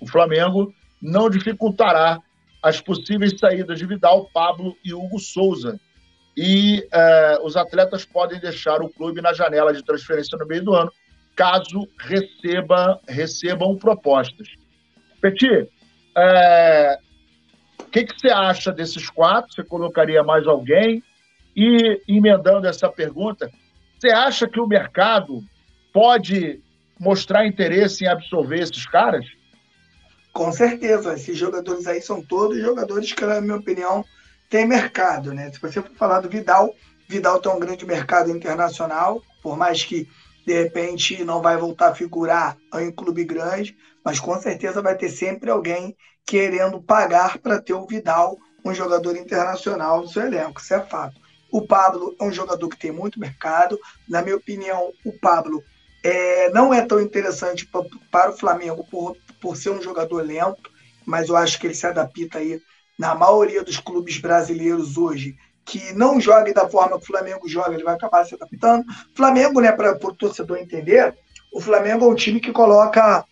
o 0.01 0.07
Flamengo 0.07 0.73
não 1.01 1.29
dificultará 1.29 2.19
as 2.61 2.81
possíveis 2.81 3.37
saídas 3.37 3.79
de 3.79 3.85
Vidal, 3.85 4.29
Pablo 4.33 4.75
e 4.83 4.93
Hugo 4.93 5.19
Souza. 5.19 5.79
E 6.35 6.87
é, 6.91 7.39
os 7.43 7.55
atletas 7.55 8.05
podem 8.05 8.39
deixar 8.39 8.81
o 8.81 8.89
clube 8.89 9.21
na 9.21 9.33
janela 9.33 9.73
de 9.73 9.83
transferência 9.83 10.37
no 10.37 10.45
meio 10.45 10.63
do 10.63 10.73
ano, 10.73 10.91
caso 11.35 11.87
receba, 11.99 12.99
recebam 13.07 13.77
propostas. 13.77 14.47
Petit, 15.21 15.69
é, 16.17 16.97
o 17.79 17.85
que, 17.85 18.05
que 18.05 18.19
você 18.19 18.29
acha 18.29 18.71
desses 18.71 19.09
quatro? 19.09 19.51
Você 19.53 19.63
colocaria 19.63 20.23
mais 20.23 20.45
alguém? 20.45 21.03
E, 21.55 22.01
emendando 22.07 22.67
essa 22.67 22.89
pergunta, 22.89 23.49
você 23.97 24.09
acha 24.09 24.47
que 24.47 24.59
o 24.59 24.67
mercado 24.67 25.43
pode 25.91 26.61
mostrar 26.99 27.45
interesse 27.45 28.05
em 28.05 28.07
absorver 28.07 28.59
esses 28.59 28.85
caras? 28.85 29.25
Com 30.33 30.51
certeza. 30.51 31.13
Esses 31.13 31.37
jogadores 31.37 31.87
aí 31.87 32.01
são 32.01 32.21
todos 32.21 32.59
jogadores 32.59 33.11
que, 33.13 33.25
na 33.25 33.41
minha 33.41 33.55
opinião, 33.55 34.05
têm 34.49 34.65
mercado. 34.65 35.33
Né? 35.33 35.51
Se 35.51 35.59
você 35.59 35.81
for 35.81 35.95
falar 35.95 36.21
do 36.21 36.29
Vidal, 36.29 36.73
Vidal 37.07 37.39
tem 37.39 37.51
um 37.51 37.59
grande 37.59 37.85
mercado 37.85 38.29
internacional, 38.29 39.21
por 39.41 39.57
mais 39.57 39.83
que 39.83 40.07
de 40.45 40.53
repente 40.53 41.23
não 41.23 41.41
vai 41.41 41.57
voltar 41.57 41.89
a 41.89 41.95
figurar 41.95 42.57
em 42.75 42.91
clube 42.91 43.23
grande, 43.23 43.77
mas 44.03 44.19
com 44.19 44.39
certeza 44.39 44.81
vai 44.81 44.95
ter 44.95 45.09
sempre 45.09 45.49
alguém 45.49 45.95
querendo 46.25 46.81
pagar 46.81 47.39
para 47.39 47.61
ter 47.61 47.73
o 47.73 47.85
Vidal, 47.85 48.37
um 48.63 48.73
jogador 48.73 49.15
internacional 49.15 50.01
no 50.01 50.07
seu 50.07 50.23
elenco, 50.23 50.61
isso 50.61 50.73
é 50.73 50.79
fato. 50.81 51.19
O 51.51 51.65
Pablo 51.65 52.15
é 52.19 52.23
um 52.23 52.31
jogador 52.31 52.69
que 52.69 52.77
tem 52.77 52.91
muito 52.91 53.19
mercado. 53.19 53.79
Na 54.07 54.21
minha 54.21 54.35
opinião, 54.35 54.93
o 55.03 55.11
Pablo 55.11 55.63
é, 56.03 56.49
não 56.51 56.71
é 56.73 56.85
tão 56.85 57.01
interessante 57.01 57.67
para 58.11 58.29
o 58.29 58.37
Flamengo 58.37 58.85
por, 58.89 59.17
por 59.39 59.55
ser 59.55 59.71
um 59.71 59.81
jogador 59.81 60.21
lento, 60.21 60.69
mas 61.05 61.29
eu 61.29 61.35
acho 61.35 61.59
que 61.59 61.67
ele 61.67 61.73
se 61.73 61.87
adapta 61.87 62.39
aí 62.39 62.59
na 62.97 63.15
maioria 63.15 63.63
dos 63.63 63.77
clubes 63.77 64.17
brasileiros 64.17 64.97
hoje, 64.97 65.35
que 65.65 65.93
não 65.93 66.19
joga 66.19 66.53
da 66.53 66.67
forma 66.67 66.97
que 66.97 67.03
o 67.03 67.07
Flamengo 67.07 67.47
joga, 67.47 67.73
ele 67.73 67.83
vai 67.83 67.95
acabar 67.95 68.25
se 68.25 68.35
adaptando. 68.35 68.83
Flamengo, 69.15 69.61
né, 69.61 69.71
para 69.71 69.91
o 69.91 70.13
torcedor 70.13 70.57
entender, 70.57 71.15
o 71.53 71.61
Flamengo 71.61 72.05
é 72.05 72.07
um 72.09 72.15
time 72.15 72.39
que 72.39 72.51
coloca 72.51 73.23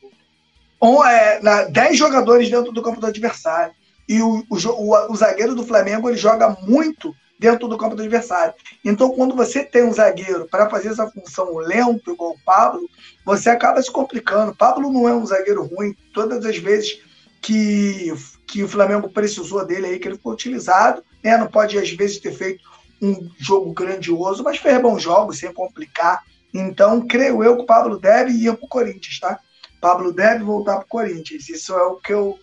um, 0.81 1.03
é, 1.03 1.41
na, 1.41 1.63
10 1.63 1.97
jogadores 1.97 2.49
dentro 2.49 2.71
do 2.71 2.81
campo 2.81 3.01
do 3.01 3.07
adversário. 3.07 3.73
E 4.07 4.21
o, 4.21 4.43
o, 4.49 4.55
o, 4.55 5.11
o 5.11 5.15
zagueiro 5.15 5.53
do 5.53 5.65
Flamengo 5.65 6.09
ele 6.09 6.17
joga 6.17 6.55
muito 6.61 7.13
dentro 7.39 7.67
do 7.67 7.77
campo 7.77 7.95
do 7.95 8.01
adversário. 8.01 8.53
Então, 8.83 9.11
quando 9.11 9.35
você 9.35 9.63
tem 9.63 9.83
um 9.83 9.93
zagueiro 9.93 10.47
para 10.49 10.69
fazer 10.69 10.89
essa 10.89 11.07
função 11.09 11.57
lento, 11.57 12.11
igual 12.11 12.31
o 12.31 12.39
Pablo, 12.45 12.89
você 13.25 13.49
acaba 13.49 13.81
se 13.81 13.91
complicando. 13.91 14.55
Pablo 14.55 14.91
não 14.91 15.07
é 15.07 15.13
um 15.13 15.25
zagueiro 15.25 15.63
ruim. 15.63 15.95
Todas 16.13 16.45
as 16.45 16.57
vezes 16.57 16.99
que, 17.41 18.13
que 18.47 18.63
o 18.63 18.67
Flamengo 18.67 19.09
precisou 19.09 19.65
dele 19.65 19.87
aí, 19.87 19.99
que 19.99 20.07
ele 20.07 20.17
foi 20.17 20.33
utilizado, 20.33 21.03
né? 21.23 21.37
não 21.37 21.47
pode 21.47 21.77
às 21.77 21.89
vezes 21.91 22.19
ter 22.19 22.33
feito 22.33 22.63
um 23.01 23.29
jogo 23.37 23.71
grandioso, 23.73 24.43
mas 24.43 24.57
fez 24.57 24.81
bons 24.81 25.01
jogos 25.01 25.39
sem 25.39 25.53
complicar. 25.53 26.23
Então, 26.53 27.05
creio 27.05 27.43
eu 27.43 27.55
que 27.55 27.63
o 27.63 27.67
Pablo 27.67 27.99
deve 27.99 28.31
ir 28.31 28.55
para 28.55 28.65
o 28.65 28.69
Corinthians, 28.69 29.19
tá? 29.19 29.39
Pablo 29.79 30.11
deve 30.11 30.43
voltar 30.43 30.77
para 30.77 30.85
o 30.85 30.89
Corinthians. 30.89 31.47
Isso 31.49 31.73
é 31.73 31.83
o 31.83 31.97
que 31.97 32.13
eu, 32.13 32.39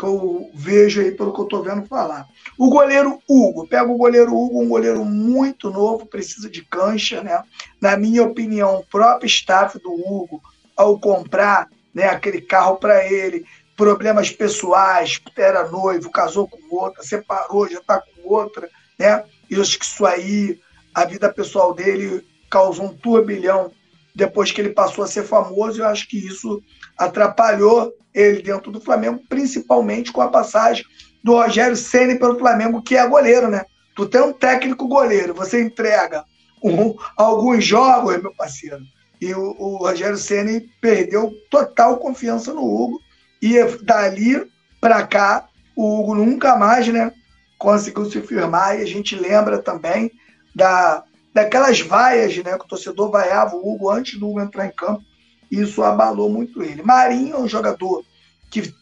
que 0.00 0.06
eu 0.06 0.50
vejo 0.54 1.02
aí 1.02 1.10
pelo 1.12 1.34
que 1.34 1.40
eu 1.40 1.44
estou 1.44 1.62
vendo 1.62 1.86
falar. 1.86 2.26
O 2.56 2.70
goleiro 2.70 3.20
Hugo, 3.28 3.68
pega 3.68 3.84
o 3.84 3.98
goleiro 3.98 4.34
Hugo, 4.34 4.62
um 4.62 4.68
goleiro 4.68 5.04
muito 5.04 5.68
novo, 5.68 6.06
precisa 6.06 6.48
de 6.48 6.64
cancha, 6.64 7.22
né? 7.22 7.42
Na 7.78 7.98
minha 7.98 8.22
opinião, 8.24 8.76
o 8.76 8.86
próprio 8.86 9.26
staff 9.26 9.78
do 9.78 9.92
Hugo, 9.92 10.40
ao 10.74 10.98
comprar 10.98 11.68
né, 11.92 12.04
aquele 12.04 12.40
carro 12.40 12.76
para 12.76 13.04
ele, 13.04 13.44
problemas 13.76 14.30
pessoais, 14.30 15.20
era 15.36 15.68
noivo, 15.68 16.10
casou 16.10 16.48
com 16.48 16.58
outra, 16.74 17.02
separou, 17.02 17.68
já 17.68 17.80
está 17.80 18.00
com 18.00 18.32
outra, 18.32 18.70
né? 18.98 19.22
Eu 19.50 19.60
acho 19.60 19.78
que 19.78 19.84
isso 19.84 20.06
aí, 20.06 20.58
a 20.94 21.04
vida 21.04 21.30
pessoal 21.30 21.74
dele 21.74 22.26
causou 22.48 22.86
um 22.86 22.96
turbilhão 22.96 23.70
depois 24.14 24.50
que 24.50 24.62
ele 24.62 24.70
passou 24.70 25.04
a 25.04 25.06
ser 25.06 25.24
famoso. 25.24 25.82
Eu 25.82 25.88
acho 25.88 26.08
que 26.08 26.16
isso 26.16 26.62
atrapalhou 26.96 27.92
ele 28.14 28.42
dentro 28.42 28.70
do 28.70 28.80
Flamengo, 28.80 29.22
principalmente 29.28 30.12
com 30.12 30.20
a 30.20 30.28
passagem 30.28 30.84
do 31.22 31.34
Rogério 31.34 31.76
Ceni 31.76 32.18
pelo 32.18 32.38
Flamengo, 32.38 32.82
que 32.82 32.96
é 32.96 33.06
goleiro, 33.06 33.48
né? 33.48 33.64
Tu 33.94 34.06
tem 34.06 34.20
um 34.20 34.32
técnico 34.32 34.88
goleiro, 34.88 35.34
você 35.34 35.60
entrega 35.60 36.24
um, 36.62 36.94
alguns 37.16 37.64
jogos, 37.64 38.20
meu 38.20 38.34
parceiro, 38.34 38.80
e 39.20 39.34
o, 39.34 39.54
o 39.58 39.76
Rogério 39.76 40.16
Ceni 40.16 40.68
perdeu 40.80 41.32
total 41.50 41.98
confiança 41.98 42.52
no 42.52 42.64
Hugo 42.64 43.00
e 43.42 43.62
dali 43.82 44.50
para 44.80 45.06
cá 45.06 45.46
o 45.76 46.00
Hugo 46.00 46.14
nunca 46.14 46.56
mais, 46.56 46.88
né, 46.88 47.12
conseguiu 47.58 48.04
se 48.10 48.20
firmar 48.22 48.78
e 48.78 48.82
a 48.82 48.86
gente 48.86 49.14
lembra 49.14 49.58
também 49.58 50.10
da 50.54 51.04
daquelas 51.32 51.80
vaias, 51.80 52.36
né, 52.38 52.58
que 52.58 52.64
o 52.64 52.68
torcedor 52.68 53.08
vaiava 53.08 53.54
o 53.54 53.72
Hugo 53.72 53.88
antes 53.88 54.18
do 54.18 54.28
Hugo 54.28 54.40
entrar 54.40 54.66
em 54.66 54.72
campo. 54.72 55.04
Isso 55.50 55.82
abalou 55.82 56.30
muito 56.30 56.62
ele. 56.62 56.82
Marinho 56.82 57.36
é 57.36 57.38
um 57.38 57.48
jogador 57.48 58.04
que 58.50 58.74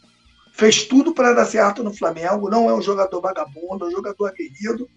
fez 0.53 0.85
tudo 0.85 1.15
para 1.15 1.33
dar 1.33 1.47
certo 1.47 1.85
no 1.85 1.95
Flamengo, 1.95 2.51
não 2.51 2.69
é 2.69 2.75
um 2.75 2.83
jogador 2.83 3.21
vagabundo, 3.21 3.85
é 3.85 3.89
um 3.89 3.93
jogador 3.93 4.27
aguerrido, 4.27 4.89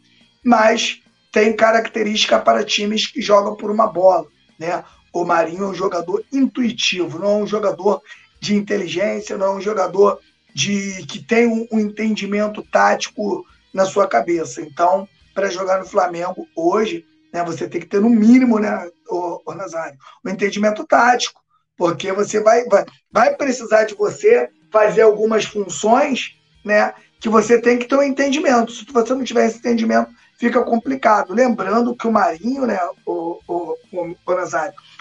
mas 0.43 1.01
tem 1.31 1.55
característica 1.55 2.39
para 2.39 2.63
times 2.63 3.07
que 3.07 3.21
jogam 3.21 3.55
por 3.55 3.69
uma 3.69 3.87
bola, 3.87 4.25
né? 4.59 4.83
O 5.13 5.23
Marinho 5.23 5.65
é 5.65 5.67
um 5.67 5.73
jogador 5.73 6.23
intuitivo, 6.31 7.19
não 7.19 7.27
é 7.27 7.43
um 7.43 7.47
jogador 7.47 8.01
de 8.39 8.55
inteligência, 8.55 9.37
não 9.37 9.45
é 9.47 9.55
um 9.57 9.61
jogador 9.61 10.19
de 10.53 11.05
que 11.05 11.19
tem 11.19 11.47
um, 11.47 11.67
um 11.71 11.79
entendimento 11.79 12.63
tático 12.63 13.45
na 13.73 13.85
sua 13.85 14.07
cabeça. 14.07 14.61
Então, 14.61 15.07
para 15.33 15.49
jogar 15.49 15.79
no 15.79 15.85
Flamengo 15.85 16.47
hoje, 16.55 17.05
né, 17.31 17.43
você 17.43 17.67
tem 17.67 17.79
que 17.79 17.87
ter 17.87 18.01
no 18.01 18.09
mínimo, 18.09 18.59
né, 18.59 18.89
o, 19.07 19.41
o 19.45 19.53
Nazário, 19.53 19.97
um 20.25 20.29
entendimento 20.29 20.85
tático, 20.85 21.41
porque 21.81 22.11
você 22.11 22.39
vai, 22.39 22.63
vai, 22.65 22.85
vai 23.11 23.35
precisar 23.35 23.85
de 23.85 23.95
você 23.95 24.47
fazer 24.69 25.01
algumas 25.01 25.45
funções, 25.45 26.37
né, 26.63 26.93
que 27.19 27.27
você 27.27 27.59
tem 27.59 27.79
que 27.79 27.87
ter 27.87 27.95
um 27.95 28.03
entendimento. 28.03 28.71
Se 28.71 28.85
você 28.85 29.15
não 29.15 29.23
tiver 29.23 29.47
esse 29.47 29.57
entendimento, 29.57 30.11
fica 30.37 30.61
complicado. 30.61 31.33
Lembrando 31.33 31.95
que 31.95 32.05
o 32.07 32.11
Marinho, 32.11 32.67
né, 32.67 32.79
o, 33.03 33.39
o, 33.47 33.75
o, 33.93 34.15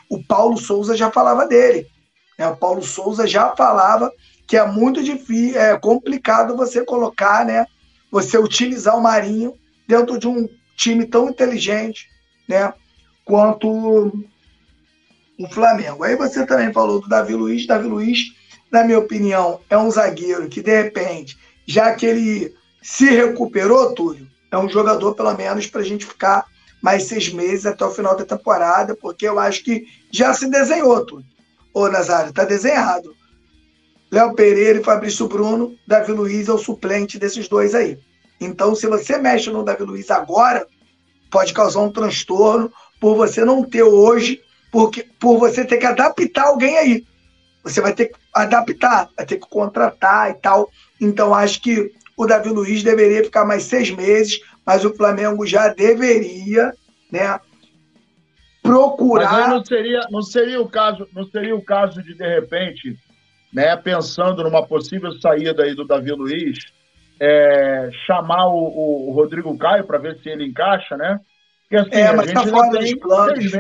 o 0.08 0.24
Paulo 0.24 0.56
Souza 0.56 0.96
já 0.96 1.10
falava 1.10 1.46
dele. 1.46 1.86
Né? 2.38 2.48
O 2.48 2.56
Paulo 2.56 2.82
Souza 2.82 3.26
já 3.26 3.54
falava 3.54 4.10
que 4.46 4.56
é 4.56 4.64
muito 4.64 5.02
difícil, 5.02 5.60
é 5.60 5.78
complicado 5.78 6.56
você 6.56 6.82
colocar, 6.82 7.44
né, 7.44 7.66
você 8.10 8.38
utilizar 8.38 8.96
o 8.96 9.02
Marinho 9.02 9.52
dentro 9.86 10.18
de 10.18 10.26
um 10.26 10.48
time 10.78 11.04
tão 11.04 11.28
inteligente, 11.28 12.08
né, 12.48 12.72
quanto 13.22 14.10
o 15.44 15.48
Flamengo. 15.48 16.04
Aí 16.04 16.16
você 16.16 16.44
também 16.44 16.72
falou 16.72 17.00
do 17.00 17.08
Davi 17.08 17.34
Luiz. 17.34 17.66
Davi 17.66 17.88
Luiz, 17.88 18.18
na 18.70 18.84
minha 18.84 18.98
opinião, 18.98 19.60
é 19.70 19.78
um 19.78 19.90
zagueiro 19.90 20.48
que, 20.48 20.60
de 20.60 20.82
repente, 20.82 21.38
já 21.66 21.94
que 21.94 22.04
ele 22.04 22.54
se 22.82 23.06
recuperou, 23.06 23.94
Túlio, 23.94 24.28
é 24.50 24.58
um 24.58 24.68
jogador, 24.68 25.14
pelo 25.14 25.34
menos, 25.34 25.66
para 25.66 25.80
a 25.80 25.84
gente 25.84 26.04
ficar 26.04 26.44
mais 26.82 27.04
seis 27.04 27.32
meses 27.32 27.66
até 27.66 27.84
o 27.84 27.90
final 27.90 28.16
da 28.16 28.24
temporada, 28.24 28.94
porque 28.94 29.26
eu 29.26 29.38
acho 29.38 29.64
que 29.64 29.86
já 30.10 30.32
se 30.34 30.48
desenhou, 30.48 31.04
Túlio. 31.04 31.26
Ô, 31.72 31.88
Nazário, 31.88 32.32
tá 32.32 32.44
desenhado. 32.44 33.14
Léo 34.10 34.34
Pereira 34.34 34.80
e 34.80 34.84
Fabrício 34.84 35.28
Bruno, 35.28 35.76
Davi 35.86 36.12
Luiz 36.12 36.48
é 36.48 36.52
o 36.52 36.58
suplente 36.58 37.18
desses 37.18 37.48
dois 37.48 37.74
aí. 37.74 37.98
Então, 38.40 38.74
se 38.74 38.86
você 38.86 39.18
mexe 39.18 39.50
no 39.50 39.62
Davi 39.62 39.84
Luiz 39.84 40.10
agora, 40.10 40.66
pode 41.30 41.52
causar 41.52 41.80
um 41.80 41.92
transtorno 41.92 42.72
por 43.00 43.14
você 43.14 43.44
não 43.44 43.62
ter 43.62 43.84
hoje, 43.84 44.40
porque, 44.70 45.06
por 45.18 45.38
você 45.38 45.64
ter 45.64 45.78
que 45.78 45.86
adaptar 45.86 46.46
alguém 46.46 46.78
aí. 46.78 47.04
Você 47.62 47.80
vai 47.80 47.92
ter 47.92 48.06
que 48.06 48.14
adaptar, 48.34 49.08
vai 49.16 49.26
ter 49.26 49.36
que 49.36 49.48
contratar 49.48 50.30
e 50.30 50.34
tal. 50.34 50.70
Então, 51.00 51.34
acho 51.34 51.60
que 51.60 51.92
o 52.16 52.26
Davi 52.26 52.48
Luiz 52.48 52.82
deveria 52.82 53.24
ficar 53.24 53.44
mais 53.44 53.64
seis 53.64 53.90
meses, 53.90 54.40
mas 54.64 54.84
o 54.84 54.94
Flamengo 54.94 55.46
já 55.46 55.68
deveria, 55.68 56.72
né? 57.10 57.40
Procurar. 58.62 59.32
Mas 59.32 59.48
não 59.48 59.64
seria, 59.64 60.00
não 60.10 60.22
seria 60.22 60.60
o 60.60 60.68
caso, 60.68 61.08
não 61.14 61.24
seria 61.26 61.56
o 61.56 61.64
caso 61.64 62.02
de 62.02 62.14
de 62.14 62.26
repente, 62.26 62.96
né? 63.52 63.76
Pensando 63.76 64.42
numa 64.42 64.66
possível 64.66 65.12
saída 65.20 65.64
aí 65.64 65.74
do 65.74 65.86
Davi 65.86 66.12
Luiz, 66.12 66.58
é, 67.18 67.90
chamar 68.06 68.46
o, 68.46 69.08
o, 69.08 69.12
Rodrigo 69.12 69.56
Caio 69.58 69.84
para 69.84 69.98
ver 69.98 70.18
se 70.22 70.28
ele 70.28 70.46
encaixa, 70.46 70.96
né? 70.96 71.20
Porque, 71.62 71.76
assim, 71.76 72.02
é, 72.02 72.12
mas 72.12 72.28
está 72.28 72.46
fora 72.46 72.78
dos 72.78 72.94
planos. 72.94 73.52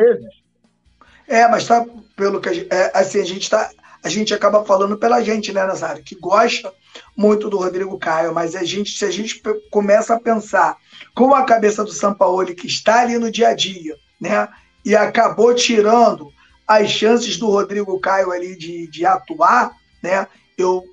É, 1.30 1.46
mas 1.46 1.64
tá 1.64 1.86
pelo 2.16 2.40
que 2.40 2.48
a 2.48 2.52
gente, 2.52 2.66
é, 2.74 2.90
assim, 2.92 3.20
a 3.20 3.24
gente 3.24 3.48
tá, 3.48 3.70
a 4.02 4.08
gente 4.08 4.34
acaba 4.34 4.64
falando 4.64 4.98
pela 4.98 5.22
gente, 5.22 5.52
né, 5.52 5.64
Nazário, 5.64 6.02
que 6.02 6.16
gosta 6.16 6.72
muito 7.16 7.48
do 7.48 7.56
Rodrigo 7.56 7.96
Caio, 8.00 8.34
mas 8.34 8.56
a 8.56 8.64
gente, 8.64 8.98
se 8.98 9.04
a 9.04 9.12
gente 9.12 9.40
começa 9.70 10.12
a 10.12 10.20
pensar 10.20 10.76
com 11.14 11.32
a 11.32 11.44
cabeça 11.44 11.84
do 11.84 11.92
Sampaoli 11.92 12.52
que 12.52 12.66
está 12.66 13.02
ali 13.02 13.16
no 13.16 13.30
dia 13.30 13.50
a 13.50 13.54
dia, 13.54 13.94
né, 14.20 14.48
e 14.84 14.96
acabou 14.96 15.54
tirando 15.54 16.32
as 16.66 16.90
chances 16.90 17.36
do 17.36 17.48
Rodrigo 17.48 18.00
Caio 18.00 18.32
ali 18.32 18.58
de, 18.58 18.88
de 18.88 19.06
atuar, 19.06 19.70
né, 20.02 20.26
eu, 20.58 20.84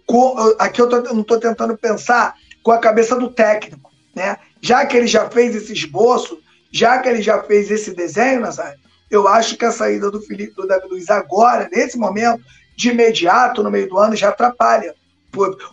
aqui 0.59 0.79
eu, 0.79 0.87
tô, 0.87 0.97
eu 0.97 1.15
não 1.15 1.21
estou 1.21 1.39
tentando 1.39 1.75
pensar 1.75 2.35
com 2.61 2.71
a 2.71 2.77
cabeça 2.77 3.15
do 3.15 3.31
técnico, 3.31 3.91
né? 4.15 4.37
Já 4.61 4.85
que 4.85 4.95
ele 4.95 5.07
já 5.07 5.29
fez 5.29 5.55
esse 5.55 5.73
esboço, 5.73 6.39
já 6.71 6.99
que 6.99 7.09
ele 7.09 7.21
já 7.21 7.43
fez 7.43 7.69
esse 7.69 7.93
desenho, 7.93 8.39
Nazário, 8.39 8.79
eu 9.09 9.27
acho 9.27 9.57
que 9.57 9.65
a 9.65 9.71
saída 9.71 10.11
do 10.11 10.21
Felipe 10.21 10.55
do 10.55 10.67
Davi 10.67 10.87
Luiz 10.87 11.09
agora, 11.09 11.69
nesse 11.71 11.97
momento, 11.97 12.43
de 12.75 12.89
imediato, 12.89 13.63
no 13.63 13.71
meio 13.71 13.89
do 13.89 13.97
ano, 13.97 14.15
já 14.15 14.29
atrapalha 14.29 14.93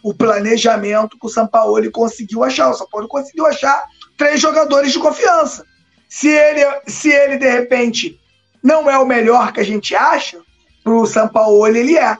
o 0.02 0.12
planejamento 0.12 1.18
que 1.18 1.26
o 1.26 1.30
Sampaoli 1.30 1.90
conseguiu 1.90 2.44
achar. 2.44 2.70
O 2.70 2.74
Sampaoli 2.74 3.08
conseguiu 3.08 3.46
achar 3.46 3.84
três 4.16 4.40
jogadores 4.40 4.92
de 4.92 4.98
confiança. 4.98 5.64
Se 6.08 6.28
ele, 6.28 6.60
se 6.86 7.10
ele 7.10 7.38
de 7.38 7.48
repente, 7.48 8.20
não 8.62 8.90
é 8.90 8.98
o 8.98 9.06
melhor 9.06 9.52
que 9.52 9.60
a 9.60 9.64
gente 9.64 9.94
acha, 9.94 10.40
para 10.82 10.92
o 10.92 11.06
Sampaoli 11.06 11.78
ele 11.78 11.98
é. 11.98 12.16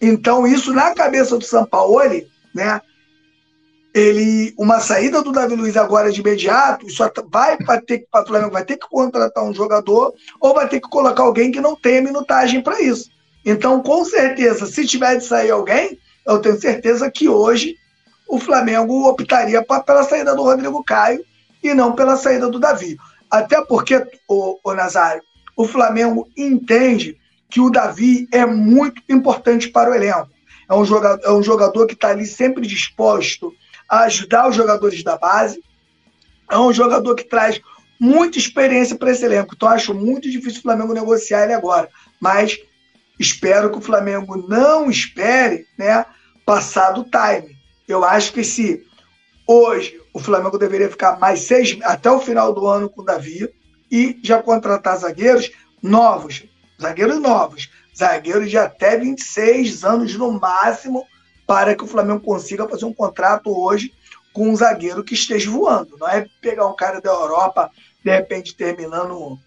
Então, 0.00 0.46
isso 0.46 0.72
na 0.72 0.94
cabeça 0.94 1.36
do 1.36 1.44
Sampaoli, 1.44 2.28
né, 2.54 2.80
ele 3.94 4.54
uma 4.58 4.80
saída 4.80 5.22
do 5.22 5.32
Davi 5.32 5.54
Luiz 5.54 5.76
agora 5.76 6.12
de 6.12 6.20
imediato, 6.20 6.86
isso 6.86 7.02
vai 7.30 7.80
ter 7.80 7.98
que 7.98 8.06
o 8.12 8.26
Flamengo 8.26 8.52
vai 8.52 8.64
ter 8.64 8.76
que 8.76 8.88
contratar 8.88 9.44
um 9.44 9.54
jogador 9.54 10.12
ou 10.40 10.54
vai 10.54 10.68
ter 10.68 10.80
que 10.80 10.88
colocar 10.88 11.22
alguém 11.22 11.50
que 11.50 11.60
não 11.60 11.74
tenha 11.74 12.02
minutagem 12.02 12.62
para 12.62 12.80
isso. 12.80 13.10
Então, 13.44 13.82
com 13.82 14.04
certeza, 14.04 14.66
se 14.66 14.86
tiver 14.86 15.16
de 15.16 15.24
sair 15.24 15.50
alguém, 15.50 15.98
eu 16.26 16.38
tenho 16.38 16.60
certeza 16.60 17.10
que 17.10 17.28
hoje 17.28 17.76
o 18.28 18.38
Flamengo 18.38 19.08
optaria 19.08 19.64
pela 19.64 20.02
saída 20.02 20.34
do 20.34 20.42
Rodrigo 20.42 20.84
Caio 20.84 21.24
e 21.62 21.72
não 21.72 21.92
pela 21.92 22.16
saída 22.16 22.50
do 22.50 22.58
Davi. 22.58 22.98
Até 23.30 23.62
porque, 23.64 24.06
o, 24.28 24.58
o 24.62 24.74
Nazário, 24.74 25.22
o 25.56 25.66
Flamengo 25.66 26.28
entende 26.36 27.16
que 27.48 27.60
o 27.60 27.70
Davi 27.70 28.28
é 28.30 28.44
muito 28.44 29.02
importante 29.08 29.68
para 29.68 29.90
o 29.90 29.94
elenco. 29.94 30.28
É 30.68 30.74
um 30.74 30.84
jogador, 30.84 31.24
é 31.24 31.32
um 31.32 31.42
jogador 31.42 31.86
que 31.86 31.94
está 31.94 32.08
ali 32.08 32.26
sempre 32.26 32.66
disposto 32.66 33.52
a 33.88 34.00
ajudar 34.00 34.48
os 34.48 34.56
jogadores 34.56 35.02
da 35.02 35.16
base. 35.16 35.62
É 36.50 36.58
um 36.58 36.72
jogador 36.72 37.14
que 37.14 37.24
traz 37.24 37.60
muita 37.98 38.38
experiência 38.38 38.96
para 38.96 39.10
esse 39.10 39.24
elenco. 39.24 39.54
Então, 39.54 39.68
acho 39.68 39.94
muito 39.94 40.30
difícil 40.30 40.60
o 40.60 40.62
Flamengo 40.62 40.92
negociar 40.92 41.44
ele 41.44 41.54
agora. 41.54 41.88
Mas 42.20 42.58
espero 43.18 43.70
que 43.70 43.78
o 43.78 43.82
Flamengo 43.82 44.36
não 44.48 44.90
espere 44.90 45.66
né, 45.76 46.04
passar 46.44 46.92
do 46.92 47.04
time. 47.04 47.56
Eu 47.86 48.04
acho 48.04 48.32
que 48.32 48.44
se 48.44 48.86
hoje 49.46 50.00
o 50.12 50.20
Flamengo 50.20 50.58
deveria 50.58 50.90
ficar 50.90 51.18
mais 51.18 51.40
seis 51.40 51.78
até 51.82 52.10
o 52.10 52.20
final 52.20 52.52
do 52.52 52.66
ano 52.66 52.88
com 52.88 53.02
o 53.02 53.04
Davi 53.04 53.48
e 53.90 54.18
já 54.22 54.42
contratar 54.42 54.98
zagueiros 54.98 55.50
novos, 55.82 56.44
zagueiros 56.80 57.18
novos, 57.18 57.70
zagueiros 57.96 58.50
de 58.50 58.58
até 58.58 58.96
26 58.96 59.84
anos 59.84 60.14
no 60.14 60.32
máximo 60.32 61.06
para 61.48 61.74
que 61.74 61.82
o 61.82 61.86
Flamengo 61.86 62.20
consiga 62.20 62.68
fazer 62.68 62.84
um 62.84 62.92
contrato 62.92 63.50
hoje 63.58 63.90
com 64.34 64.50
um 64.50 64.54
zagueiro 64.54 65.02
que 65.02 65.14
esteja 65.14 65.50
voando. 65.50 65.96
Não 65.98 66.06
é 66.06 66.28
pegar 66.42 66.66
um 66.66 66.76
cara 66.76 67.00
da 67.00 67.10
Europa, 67.10 67.70
de 68.04 68.10
repente 68.10 68.54
terminando, 68.54 69.38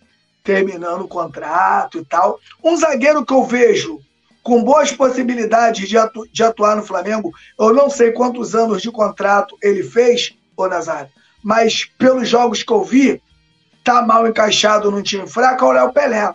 terminando 0.44 1.04
o 1.04 1.08
contrato 1.08 2.00
e 2.00 2.04
tal. 2.04 2.40
Um 2.64 2.76
zagueiro 2.76 3.24
que 3.24 3.32
eu 3.32 3.44
vejo 3.46 4.00
com 4.42 4.64
boas 4.64 4.92
possibilidades 4.92 5.88
de, 5.88 5.96
atu 5.96 6.28
de 6.34 6.44
atuar 6.44 6.76
no 6.76 6.82
Flamengo, 6.82 7.32
eu 7.60 7.72
não 7.72 7.88
sei 7.88 8.12
quantos 8.12 8.56
anos 8.56 8.82
de 8.82 8.90
contrato 8.90 9.56
ele 9.62 9.84
fez, 9.84 10.34
ô 10.58 10.68
Nazário, 10.68 11.12
mas 11.44 11.86
pelos 12.00 12.28
jogos 12.28 12.64
que 12.64 12.74
eu 12.74 12.84
vi, 12.84 13.22
tá 13.84 14.02
mal 14.02 14.28
encaixado 14.28 14.90
num 14.90 15.04
time 15.04 15.28
fraco, 15.28 15.66
é 15.66 15.68
o 15.68 15.72
Léo 15.72 15.94
Pelé. 15.94 16.34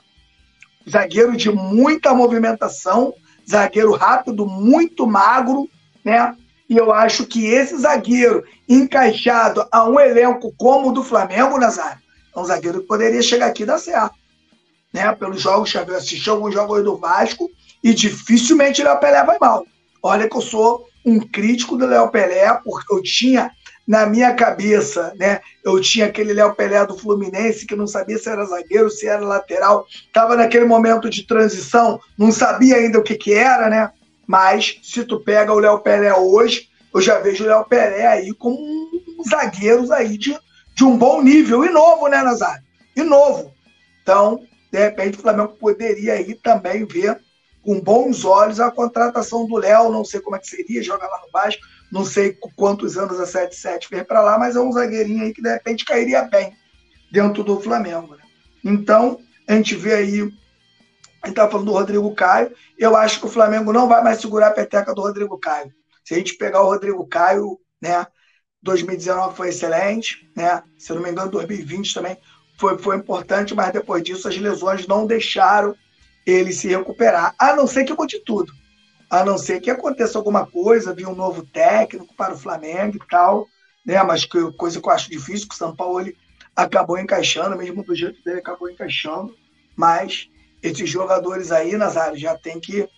Zagueiro 0.88 1.36
de 1.36 1.50
muita 1.50 2.14
movimentação, 2.14 3.12
zagueiro 3.48 3.92
rápido, 3.92 4.46
muito 4.46 5.06
magro, 5.06 5.68
né? 6.04 6.36
E 6.68 6.76
eu 6.76 6.92
acho 6.92 7.24
que 7.26 7.46
esse 7.46 7.76
zagueiro 7.78 8.44
encaixado 8.68 9.66
a 9.70 9.88
um 9.88 10.00
elenco 10.00 10.52
como 10.56 10.88
o 10.88 10.92
do 10.92 11.04
Flamengo, 11.04 11.58
Nazário, 11.58 12.02
é 12.34 12.40
um 12.40 12.44
zagueiro 12.44 12.80
que 12.80 12.88
poderia 12.88 13.22
chegar 13.22 13.46
aqui 13.46 13.62
e 13.62 13.66
dar 13.66 13.78
certo. 13.78 14.14
Né? 14.92 15.12
Pelos 15.14 15.40
jogos 15.40 15.70
que 15.70 15.78
eu 15.78 15.96
assisti 15.96 16.28
alguns 16.28 16.52
jogos 16.52 16.82
do 16.82 16.96
Vasco 16.96 17.48
e 17.82 17.94
dificilmente 17.94 18.82
o 18.82 18.84
Léo 18.84 18.98
Pelé 18.98 19.22
vai 19.24 19.38
mal. 19.38 19.64
Olha 20.02 20.28
que 20.28 20.36
eu 20.36 20.40
sou 20.40 20.88
um 21.04 21.20
crítico 21.20 21.76
do 21.76 21.86
Léo 21.86 22.10
Pelé, 22.10 22.52
porque 22.64 22.92
eu 22.92 23.00
tinha 23.00 23.50
na 23.86 24.04
minha 24.06 24.34
cabeça, 24.34 25.14
né? 25.16 25.40
Eu 25.64 25.80
tinha 25.80 26.06
aquele 26.06 26.32
Léo 26.32 26.54
Pelé 26.54 26.84
do 26.84 26.98
Fluminense 26.98 27.66
que 27.66 27.76
não 27.76 27.86
sabia 27.86 28.18
se 28.18 28.28
era 28.28 28.44
zagueiro, 28.44 28.90
se 28.90 29.06
era 29.06 29.24
lateral, 29.24 29.86
estava 29.88 30.34
naquele 30.34 30.64
momento 30.64 31.08
de 31.08 31.26
transição, 31.26 32.00
não 32.18 32.32
sabia 32.32 32.76
ainda 32.76 32.98
o 32.98 33.02
que 33.02 33.14
que 33.14 33.32
era, 33.32 33.70
né? 33.70 33.90
Mas 34.26 34.80
se 34.82 35.04
tu 35.04 35.20
pega 35.20 35.52
o 35.52 35.58
Léo 35.60 35.78
Pelé 35.78 36.12
hoje, 36.12 36.68
eu 36.92 37.00
já 37.00 37.20
vejo 37.20 37.44
o 37.44 37.46
Léo 37.46 37.64
Pelé 37.64 38.06
aí 38.06 38.34
como 38.34 38.58
um 38.58 39.22
zagueiros 39.28 39.90
aí 39.90 40.18
de, 40.18 40.36
de 40.74 40.84
um 40.84 40.96
bom 40.96 41.22
nível 41.22 41.64
e 41.64 41.70
novo, 41.70 42.08
né, 42.08 42.22
Nazário? 42.22 42.64
E 42.96 43.02
novo. 43.02 43.52
Então, 44.02 44.40
de 44.72 44.78
repente, 44.78 45.18
o 45.18 45.22
Flamengo 45.22 45.56
poderia 45.60 46.14
aí 46.14 46.34
também 46.34 46.84
ver 46.84 47.20
com 47.62 47.80
bons 47.80 48.24
olhos 48.24 48.60
a 48.60 48.70
contratação 48.70 49.46
do 49.46 49.56
Léo. 49.56 49.92
Não 49.92 50.04
sei 50.04 50.20
como 50.20 50.36
é 50.36 50.38
que 50.38 50.48
seria, 50.48 50.82
joga 50.82 51.06
lá 51.06 51.20
no 51.24 51.30
Vasco, 51.32 51.62
não 51.90 52.04
sei 52.04 52.36
quantos 52.56 52.96
anos 52.96 53.20
a 53.20 53.26
77 53.26 53.88
fez 53.88 54.02
para 54.02 54.22
lá, 54.22 54.38
mas 54.38 54.56
é 54.56 54.60
um 54.60 54.72
zagueirinho 54.72 55.22
aí 55.22 55.32
que 55.32 55.42
de 55.42 55.50
repente 55.50 55.84
cairia 55.84 56.22
bem 56.22 56.56
dentro 57.10 57.42
do 57.44 57.60
Flamengo. 57.60 58.16
Né? 58.16 58.22
Então, 58.64 59.20
a 59.48 59.54
gente 59.54 59.74
vê 59.74 59.94
aí 59.94 60.32
a 61.26 61.28
gente 61.28 61.34
estava 61.34 61.50
falando 61.50 61.66
do 61.66 61.72
Rodrigo 61.72 62.14
Caio. 62.14 62.52
Eu 62.78 62.96
acho 62.96 63.18
que 63.18 63.26
o 63.26 63.30
Flamengo 63.30 63.72
não 63.72 63.88
vai 63.88 64.00
mais 64.02 64.20
segurar 64.20 64.48
a 64.48 64.52
peteca 64.52 64.94
do 64.94 65.02
Rodrigo 65.02 65.36
Caio. 65.38 65.72
Se 66.04 66.14
a 66.14 66.18
gente 66.18 66.34
pegar 66.34 66.62
o 66.62 66.66
Rodrigo 66.66 67.04
Caio, 67.06 67.58
né? 67.82 68.06
2019 68.62 69.36
foi 69.36 69.48
excelente, 69.48 70.30
né? 70.36 70.62
Se 70.78 70.92
eu 70.92 70.96
não 70.96 71.02
me 71.02 71.10
engano, 71.10 71.30
2020 71.30 71.94
também 71.94 72.16
foi, 72.56 72.78
foi 72.78 72.96
importante, 72.96 73.54
mas 73.54 73.72
depois 73.72 74.02
disso 74.02 74.28
as 74.28 74.36
lesões 74.36 74.86
não 74.86 75.06
deixaram 75.06 75.74
ele 76.24 76.52
se 76.52 76.68
recuperar, 76.68 77.34
a 77.38 77.54
não 77.54 77.66
ser 77.66 77.84
que 77.84 77.94
mude 77.94 78.20
tudo. 78.24 78.52
A 79.08 79.24
não 79.24 79.38
ser 79.38 79.60
que 79.60 79.70
aconteça 79.70 80.18
alguma 80.18 80.46
coisa, 80.46 80.94
vir 80.94 81.06
um 81.06 81.14
novo 81.14 81.44
técnico 81.44 82.14
para 82.14 82.34
o 82.34 82.38
Flamengo 82.38 82.96
e 82.96 83.08
tal, 83.08 83.46
né? 83.84 84.02
Mas 84.02 84.24
que, 84.24 84.52
coisa 84.52 84.80
que 84.80 84.88
eu 84.88 84.92
acho 84.92 85.10
difícil, 85.10 85.48
que 85.48 85.54
o 85.54 85.58
São 85.58 85.74
Paulo 85.74 86.00
ele 86.00 86.16
acabou 86.54 86.98
encaixando, 86.98 87.56
mesmo 87.56 87.84
do 87.84 87.94
jeito 87.94 88.22
dele, 88.24 88.40
acabou 88.40 88.68
encaixando. 88.68 89.36
Mas 89.76 90.28
esses 90.62 90.88
jogadores 90.88 91.52
aí, 91.52 91.76
Nazário, 91.76 92.18
já 92.18 92.36
tem 92.36 92.58
que 92.58 92.88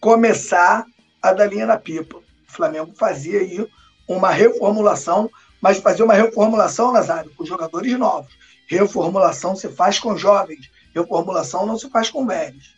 começar 0.00 0.84
a 1.22 1.32
dar 1.32 1.46
linha 1.46 1.66
na 1.66 1.78
pipa. 1.78 2.18
O 2.18 2.22
Flamengo 2.52 2.92
fazia 2.96 3.38
aí 3.40 3.66
uma 4.08 4.30
reformulação, 4.30 5.30
mas 5.60 5.78
fazer 5.78 6.02
uma 6.02 6.14
reformulação, 6.14 6.92
Nazário, 6.92 7.32
com 7.36 7.44
jogadores 7.44 7.96
novos. 7.96 8.32
Reformulação 8.66 9.54
se 9.54 9.68
faz 9.68 9.98
com 10.00 10.16
jovens, 10.16 10.70
reformulação 10.94 11.66
não 11.66 11.78
se 11.78 11.88
faz 11.90 12.10
com 12.10 12.26
velhos. 12.26 12.74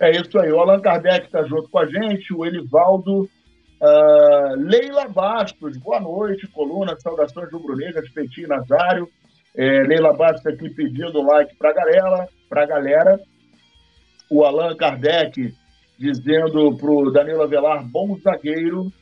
É 0.00 0.10
isso 0.12 0.38
aí. 0.38 0.52
O 0.52 0.60
Allan 0.60 0.80
Kardec 0.80 1.26
está 1.26 1.42
junto 1.42 1.68
com 1.68 1.78
a 1.78 1.86
gente, 1.86 2.32
o 2.32 2.46
Elivaldo, 2.46 3.22
uh, 3.22 4.54
Leila 4.56 5.08
Bastos, 5.08 5.76
boa 5.78 5.98
noite, 5.98 6.46
coluna, 6.48 6.98
saudações 7.00 7.50
rubro-negras, 7.52 8.08
Petit 8.10 8.46
Nazário. 8.46 9.08
É, 9.56 9.82
Leila 9.82 10.12
Bastos 10.12 10.46
aqui 10.46 10.70
pedindo 10.70 11.20
like 11.22 11.56
para 11.56 11.72
galera, 11.72 12.28
para 12.48 12.66
galera. 12.66 13.20
O 14.30 14.44
Allan 14.44 14.76
Kardec 14.76 15.52
dizendo 15.98 16.76
para 16.76 16.90
o 16.90 17.10
Danilo 17.10 17.42
Avelar, 17.42 17.84
bom 17.84 18.16
zagueiro. 18.18 18.92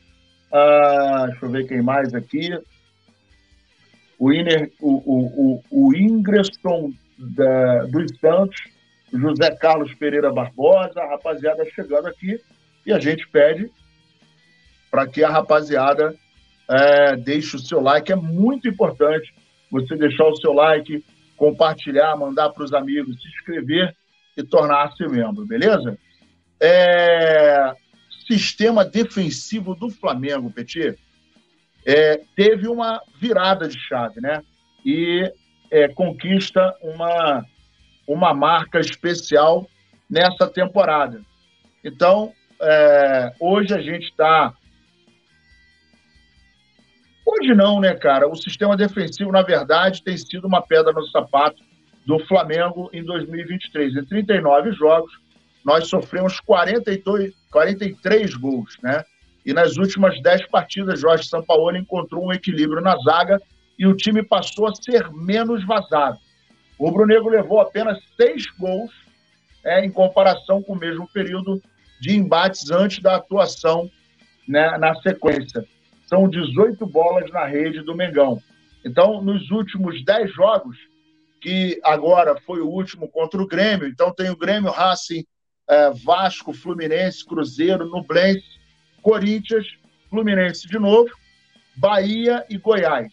Ah, 0.50 1.26
deixa 1.28 1.44
eu 1.44 1.50
ver 1.50 1.66
quem 1.66 1.82
mais 1.82 2.14
aqui. 2.14 2.58
O, 4.18 4.32
Iner, 4.32 4.72
o, 4.80 4.94
o, 4.94 5.60
o, 5.70 5.88
o 5.88 5.94
Ingreston 5.94 6.90
da, 7.18 7.84
dos 7.84 8.18
Santos, 8.18 8.56
José 9.12 9.50
Carlos 9.56 9.94
Pereira 9.94 10.32
Barbosa, 10.32 11.00
a 11.00 11.10
rapaziada 11.10 11.64
chegando 11.74 12.08
aqui. 12.08 12.40
E 12.84 12.92
a 12.92 12.98
gente 12.98 13.26
pede 13.28 13.70
para 14.90 15.06
que 15.06 15.22
a 15.22 15.28
rapaziada 15.28 16.14
é, 16.68 17.16
deixe 17.16 17.56
o 17.56 17.58
seu 17.58 17.80
like. 17.80 18.12
É 18.12 18.16
muito 18.16 18.68
importante 18.68 19.32
você 19.70 19.96
deixar 19.96 20.26
o 20.26 20.36
seu 20.36 20.52
like, 20.52 21.04
compartilhar, 21.36 22.16
mandar 22.16 22.50
para 22.50 22.64
os 22.64 22.72
amigos, 22.72 23.20
se 23.20 23.28
inscrever 23.28 23.94
e 24.36 24.42
tornar-se 24.42 25.06
membro, 25.06 25.44
beleza? 25.46 25.98
É... 26.60 27.72
Sistema 28.26 28.84
defensivo 28.84 29.74
do 29.74 29.88
Flamengo, 29.88 30.50
Petit, 30.50 30.98
é, 31.86 32.20
teve 32.34 32.66
uma 32.66 33.00
virada 33.20 33.68
de 33.68 33.78
chave, 33.78 34.20
né? 34.20 34.42
E 34.84 35.32
é, 35.70 35.86
conquista 35.86 36.74
uma, 36.82 37.44
uma 38.06 38.32
marca 38.32 38.78
especial 38.78 39.66
nessa 40.08 40.46
temporada. 40.46 41.20
Então, 41.84 42.32
é, 42.60 43.32
hoje 43.40 43.74
a 43.74 43.80
gente 43.80 44.04
está 44.04 44.54
Hoje 47.26 47.54
não, 47.56 47.80
né, 47.80 47.92
cara? 47.92 48.28
O 48.28 48.36
sistema 48.36 48.76
defensivo, 48.76 49.32
na 49.32 49.42
verdade, 49.42 50.00
tem 50.02 50.16
sido 50.16 50.46
uma 50.46 50.62
pedra 50.62 50.92
no 50.92 51.04
sapato 51.08 51.60
do 52.06 52.20
Flamengo 52.20 52.88
em 52.92 53.02
2023. 53.02 53.96
Em 53.96 54.04
39 54.04 54.70
jogos, 54.72 55.10
nós 55.64 55.88
sofremos 55.88 56.38
42, 56.38 57.34
43 57.50 58.34
gols, 58.36 58.78
né? 58.80 59.04
E 59.44 59.52
nas 59.52 59.76
últimas 59.76 60.20
10 60.22 60.46
partidas, 60.46 61.00
Jorge 61.00 61.28
Sampaoli 61.28 61.80
encontrou 61.80 62.24
um 62.24 62.32
equilíbrio 62.32 62.80
na 62.80 62.96
zaga 62.98 63.42
e 63.76 63.86
o 63.86 63.96
time 63.96 64.22
passou 64.22 64.68
a 64.68 64.74
ser 64.74 65.10
menos 65.10 65.66
vazado. 65.66 66.18
O 66.78 66.90
Brunego 66.90 67.28
levou 67.28 67.60
apenas 67.60 67.98
6 68.16 68.50
gols 68.58 68.92
é, 69.64 69.84
em 69.84 69.90
comparação 69.90 70.62
com 70.62 70.74
o 70.74 70.78
mesmo 70.78 71.08
período 71.08 71.60
de 72.00 72.16
embates 72.16 72.70
antes 72.70 73.00
da 73.00 73.16
atuação 73.16 73.90
né, 74.46 74.76
na 74.78 74.94
sequência 74.96 75.66
são 76.06 76.28
18 76.28 76.86
bolas 76.86 77.30
na 77.30 77.44
rede 77.44 77.82
do 77.82 77.94
Mengão. 77.94 78.40
Então, 78.84 79.20
nos 79.20 79.50
últimos 79.50 80.04
10 80.04 80.32
jogos, 80.32 80.76
que 81.40 81.80
agora 81.82 82.40
foi 82.40 82.60
o 82.60 82.68
último 82.68 83.08
contra 83.08 83.42
o 83.42 83.46
Grêmio, 83.46 83.88
então 83.88 84.12
tem 84.12 84.30
o 84.30 84.36
Grêmio, 84.36 84.70
Racing, 84.70 85.24
é, 85.68 85.90
Vasco, 85.90 86.52
Fluminense, 86.52 87.26
Cruzeiro, 87.26 87.88
Nublense, 87.88 88.44
Corinthians, 89.02 89.66
Fluminense 90.08 90.68
de 90.68 90.78
novo, 90.78 91.10
Bahia 91.76 92.44
e 92.48 92.56
Goiás. 92.56 93.12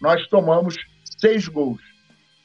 Nós 0.00 0.26
tomamos 0.28 0.76
seis 1.18 1.46
gols. 1.46 1.80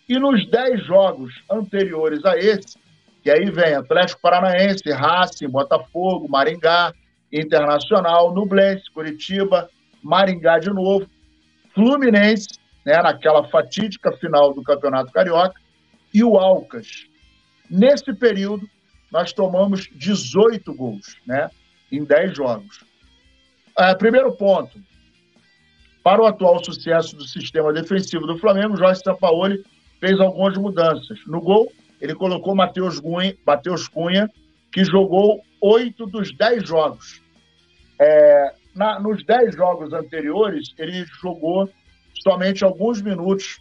E 0.08 0.18
nos 0.18 0.50
dez 0.50 0.86
jogos 0.86 1.34
anteriores 1.52 2.24
a 2.24 2.38
esse, 2.38 2.78
que 3.22 3.30
aí 3.30 3.50
vem 3.52 3.74
Atlético 3.74 4.22
Paranaense, 4.22 4.90
Racing, 4.90 5.50
Botafogo, 5.50 6.30
Maringá, 6.30 6.94
Internacional, 7.32 8.34
Nublense, 8.34 8.90
Curitiba, 8.92 9.70
Maringá 10.02 10.60
de 10.60 10.70
novo, 10.70 11.08
Fluminense, 11.74 12.48
né, 12.86 13.02
naquela 13.02 13.44
fatídica 13.50 14.14
final 14.14 14.54
do 14.54 14.64
Campeonato 14.64 15.12
Carioca, 15.12 15.60
e 16.14 16.24
o 16.24 16.38
Alcas. 16.38 17.06
Nesse 17.70 18.14
período, 18.14 18.66
nós 19.12 19.34
tomamos 19.34 19.90
18 19.92 20.74
gols, 20.74 21.18
né, 21.26 21.50
em 21.92 22.06
10 22.06 22.38
jogos. 22.38 22.86
É, 23.78 23.94
primeiro 23.94 24.32
ponto, 24.32 24.80
para 26.02 26.22
o 26.22 26.26
atual 26.26 26.64
sucesso 26.64 27.16
do 27.18 27.24
sistema 27.24 27.74
defensivo 27.74 28.26
do 28.26 28.38
Flamengo, 28.38 28.78
Jorge 28.78 29.02
Sampaoli 29.04 29.66
fez 30.00 30.20
algumas 30.20 30.58
mudanças. 30.58 31.20
No 31.26 31.42
gol, 31.42 31.72
ele 32.00 32.14
colocou 32.16 32.56
Matheus 32.56 33.00
Cunha, 33.00 33.36
Mateus 33.46 33.88
Cunha 33.88 34.30
que 34.72 34.84
jogou 34.84 35.42
oito 35.62 36.06
dos 36.06 36.36
dez 36.36 36.68
jogos. 36.68 37.22
É, 38.00 38.54
na, 38.76 39.00
nos 39.00 39.24
dez 39.26 39.56
jogos 39.56 39.92
anteriores, 39.94 40.74
ele 40.78 41.06
jogou 41.22 41.70
somente 42.22 42.64
alguns 42.64 43.02
minutos 43.02 43.60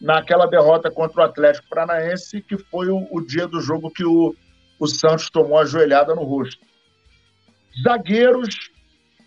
naquela 0.00 0.46
derrota 0.46 0.90
contra 0.90 1.22
o 1.22 1.24
Atlético 1.24 1.68
Paranaense, 1.68 2.40
que 2.40 2.56
foi 2.56 2.88
o, 2.88 3.06
o 3.10 3.20
dia 3.20 3.46
do 3.46 3.60
jogo 3.60 3.90
que 3.90 4.04
o, 4.04 4.34
o 4.78 4.86
Santos 4.86 5.30
tomou 5.30 5.58
a 5.58 5.64
joelhada 5.64 6.14
no 6.14 6.24
rosto. 6.24 6.60
Zagueiros 7.84 8.70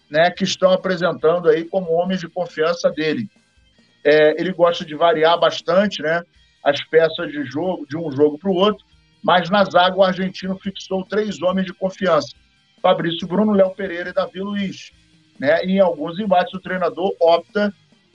né, 0.09 0.29
que 0.31 0.43
estão 0.43 0.71
apresentando 0.71 1.49
aí 1.49 1.65
como 1.65 1.91
homens 1.91 2.19
de 2.19 2.27
confiança 2.27 2.89
dele. 2.89 3.29
É, 4.05 4.39
ele 4.39 4.53
gosta 4.53 4.85
de 4.85 4.93
variar 4.93 5.39
bastante 5.39 6.01
né, 6.01 6.23
as 6.63 6.81
peças 6.83 7.31
de 7.31 7.43
jogo, 7.45 7.87
de 7.87 7.97
um 7.97 8.11
jogo 8.11 8.37
para 8.37 8.51
o 8.51 8.55
outro, 8.55 8.85
mas 9.23 9.49
na 9.49 9.63
zaga 9.65 9.97
o 9.97 10.03
argentino 10.03 10.57
fixou 10.59 11.03
três 11.03 11.41
homens 11.41 11.65
de 11.65 11.73
confiança. 11.73 12.35
Fabrício 12.81 13.27
Bruno, 13.27 13.51
Léo 13.51 13.71
Pereira 13.71 14.11
e 14.11 14.13
Davi 14.13 14.39
Luiz. 14.39 14.91
Né? 15.39 15.65
E 15.65 15.71
em 15.71 15.79
alguns 15.79 16.19
embates 16.19 16.53
o 16.53 16.59
treinador 16.59 17.11
opta 17.19 17.73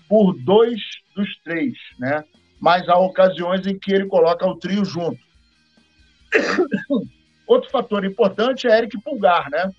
por 0.09 0.33
dois 0.33 0.81
dos 1.17 1.37
três, 1.43 1.77
né? 1.99 2.25
mas 2.61 2.89
há 2.89 2.97
ocasiões 2.97 3.67
em 3.67 3.77
que 3.77 3.93
ele 3.93 4.07
coloca 4.07 4.47
o 4.47 4.57
trio 4.57 4.85
junto. 4.85 5.19
Outro 7.49 7.69
fator 7.71 8.05
importante 8.05 8.69
é 8.69 8.79
Eric 8.79 8.97
Pulgar, 9.03 9.51
né? 9.51 9.73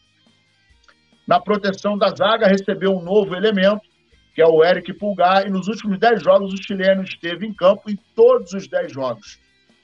Na 1.26 1.39
proteção 1.39 1.97
da 1.97 2.09
zaga, 2.09 2.47
recebeu 2.47 2.91
um 2.91 3.01
novo 3.01 3.34
elemento, 3.36 3.82
que 4.34 4.42
é 4.42 4.46
o 4.46 4.64
Eric 4.64 4.94
Pulgar, 4.94 5.46
e 5.46 5.50
nos 5.50 5.68
últimos 5.68 6.00
10 6.00 6.24
jogos 6.24 6.54
o 6.54 6.64
chileno 6.64 7.04
esteve 7.04 7.46
em 7.46 7.54
campo 7.54 7.90
em 7.90 7.98
todos 8.16 8.54
os 8.54 8.68
10 8.68 8.92
jogos. 8.92 9.40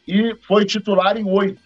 E 0.08 0.36
foi 0.48 0.66
titular 0.66 1.18
em 1.18 1.26
8. 1.30 1.60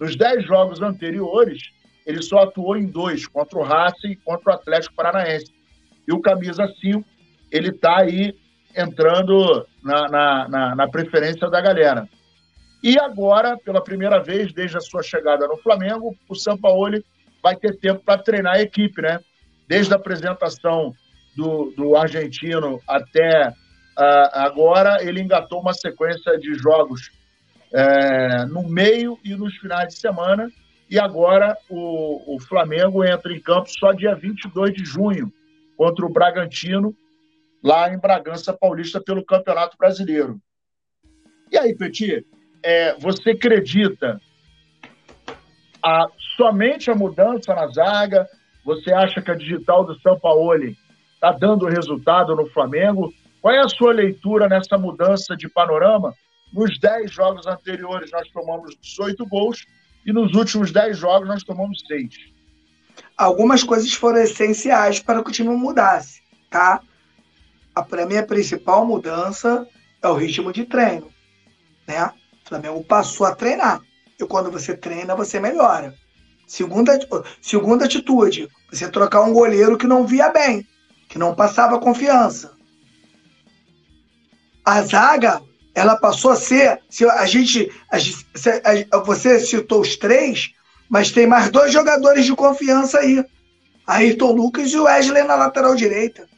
Nos 0.00 0.16
10 0.16 0.44
jogos 0.44 0.82
anteriores, 0.82 1.70
ele 2.04 2.22
só 2.22 2.38
atuou 2.38 2.76
em 2.76 2.86
dois, 2.86 3.26
contra 3.26 3.58
o 3.58 3.62
Racing 3.62 4.12
e 4.12 4.16
contra 4.16 4.50
o 4.50 4.54
Atlético 4.54 4.96
Paranaense. 4.96 5.52
E 6.06 6.12
o 6.12 6.20
camisa 6.20 6.66
5, 6.80 7.04
ele 7.50 7.68
está 7.68 7.98
aí 7.98 8.34
entrando 8.76 9.66
na, 9.82 10.08
na, 10.08 10.48
na, 10.48 10.74
na, 10.74 10.88
preferência 10.88 11.48
da 11.48 11.60
galera. 11.60 12.08
E 12.82 12.98
agora, 12.98 13.56
pela 13.58 13.82
primeira 13.82 14.22
vez 14.22 14.52
desde 14.52 14.76
a 14.76 14.80
sua 14.80 15.02
chegada 15.02 15.46
no 15.46 15.56
Flamengo, 15.58 16.16
o 16.28 16.34
Sampaoli 16.34 17.04
vai 17.42 17.56
ter 17.56 17.76
tempo 17.78 18.02
para 18.04 18.22
treinar 18.22 18.54
a 18.54 18.62
equipe, 18.62 19.02
né? 19.02 19.20
Desde 19.66 19.92
a 19.92 19.96
apresentação 19.96 20.94
do, 21.38 21.72
do 21.76 21.96
argentino 21.96 22.80
até 22.86 23.50
uh, 23.50 24.28
agora, 24.32 24.98
ele 25.00 25.22
engatou 25.22 25.60
uma 25.60 25.72
sequência 25.72 26.36
de 26.36 26.52
jogos 26.54 27.12
é, 27.72 28.44
no 28.46 28.68
meio 28.68 29.16
e 29.24 29.36
nos 29.36 29.56
finais 29.58 29.94
de 29.94 30.00
semana 30.00 30.50
e 30.90 30.98
agora 30.98 31.56
o, 31.68 32.34
o 32.34 32.40
Flamengo 32.40 33.04
entra 33.04 33.32
em 33.32 33.40
campo 33.40 33.68
só 33.70 33.92
dia 33.92 34.16
22 34.16 34.74
de 34.74 34.84
junho 34.84 35.32
contra 35.76 36.04
o 36.04 36.12
Bragantino, 36.12 36.92
lá 37.62 37.92
em 37.92 37.98
Bragança 37.98 38.52
Paulista, 38.52 39.00
pelo 39.00 39.24
Campeonato 39.24 39.76
Brasileiro. 39.78 40.40
E 41.52 41.56
aí, 41.56 41.76
Petit, 41.76 42.26
é, 42.64 42.94
você 42.98 43.30
acredita 43.30 44.20
a, 45.84 46.06
somente 46.36 46.90
a 46.90 46.96
mudança 46.96 47.54
na 47.54 47.68
zaga? 47.68 48.26
Você 48.64 48.92
acha 48.92 49.22
que 49.22 49.30
a 49.30 49.36
digital 49.36 49.84
do 49.84 49.98
São 50.00 50.18
Paulo 50.18 50.50
está 51.18 51.32
dando 51.32 51.66
resultado 51.66 52.34
no 52.34 52.46
Flamengo? 52.46 53.12
Qual 53.42 53.52
é 53.52 53.58
a 53.58 53.68
sua 53.68 53.92
leitura 53.92 54.48
nessa 54.48 54.78
mudança 54.78 55.36
de 55.36 55.48
panorama? 55.48 56.14
Nos 56.52 56.78
10 56.78 57.10
jogos 57.10 57.46
anteriores, 57.46 58.10
nós 58.12 58.28
tomamos 58.30 58.76
18 58.80 59.26
gols 59.26 59.66
e 60.06 60.12
nos 60.12 60.34
últimos 60.34 60.70
10 60.70 60.96
jogos 60.96 61.28
nós 61.28 61.42
tomamos 61.42 61.82
6. 61.86 62.08
Algumas 63.16 63.64
coisas 63.64 63.92
foram 63.92 64.20
essenciais 64.20 65.00
para 65.00 65.22
que 65.22 65.30
o 65.30 65.32
time 65.32 65.50
mudasse, 65.50 66.22
tá? 66.48 66.80
Para 67.88 68.06
mim, 68.06 68.16
a 68.16 68.26
principal 68.26 68.86
mudança 68.86 69.66
é 70.00 70.08
o 70.08 70.14
ritmo 70.14 70.52
de 70.52 70.64
treino, 70.64 71.10
né? 71.86 72.06
O 72.44 72.48
Flamengo 72.48 72.82
passou 72.84 73.26
a 73.26 73.34
treinar. 73.34 73.80
E 74.20 74.24
quando 74.24 74.50
você 74.50 74.76
treina, 74.76 75.14
você 75.14 75.38
melhora. 75.38 75.94
Segunda, 76.46 76.98
segunda 77.40 77.84
atitude, 77.84 78.48
você 78.72 78.88
trocar 78.88 79.22
um 79.22 79.32
goleiro 79.32 79.76
que 79.76 79.86
não 79.86 80.06
via 80.06 80.30
bem, 80.30 80.66
que 81.08 81.18
não 81.18 81.34
passava 81.34 81.80
confiança. 81.80 82.52
A 84.64 84.82
zaga 84.82 85.42
ela 85.74 85.96
passou 85.96 86.32
a 86.32 86.36
ser. 86.36 86.80
Se 86.90 87.08
a 87.08 87.24
gente, 87.26 87.70
a, 87.90 87.96
a, 88.96 88.98
você 89.00 89.40
citou 89.40 89.80
os 89.80 89.96
três, 89.96 90.52
mas 90.88 91.12
tem 91.12 91.26
mais 91.26 91.50
dois 91.50 91.72
jogadores 91.72 92.24
de 92.24 92.34
confiança 92.34 92.98
aí. 92.98 93.24
Ayrton 93.86 94.32
Lucas 94.32 94.70
e 94.70 94.76
o 94.76 94.84
Wesley 94.84 95.22
na 95.22 95.34
lateral 95.34 95.74
direita, 95.74 96.28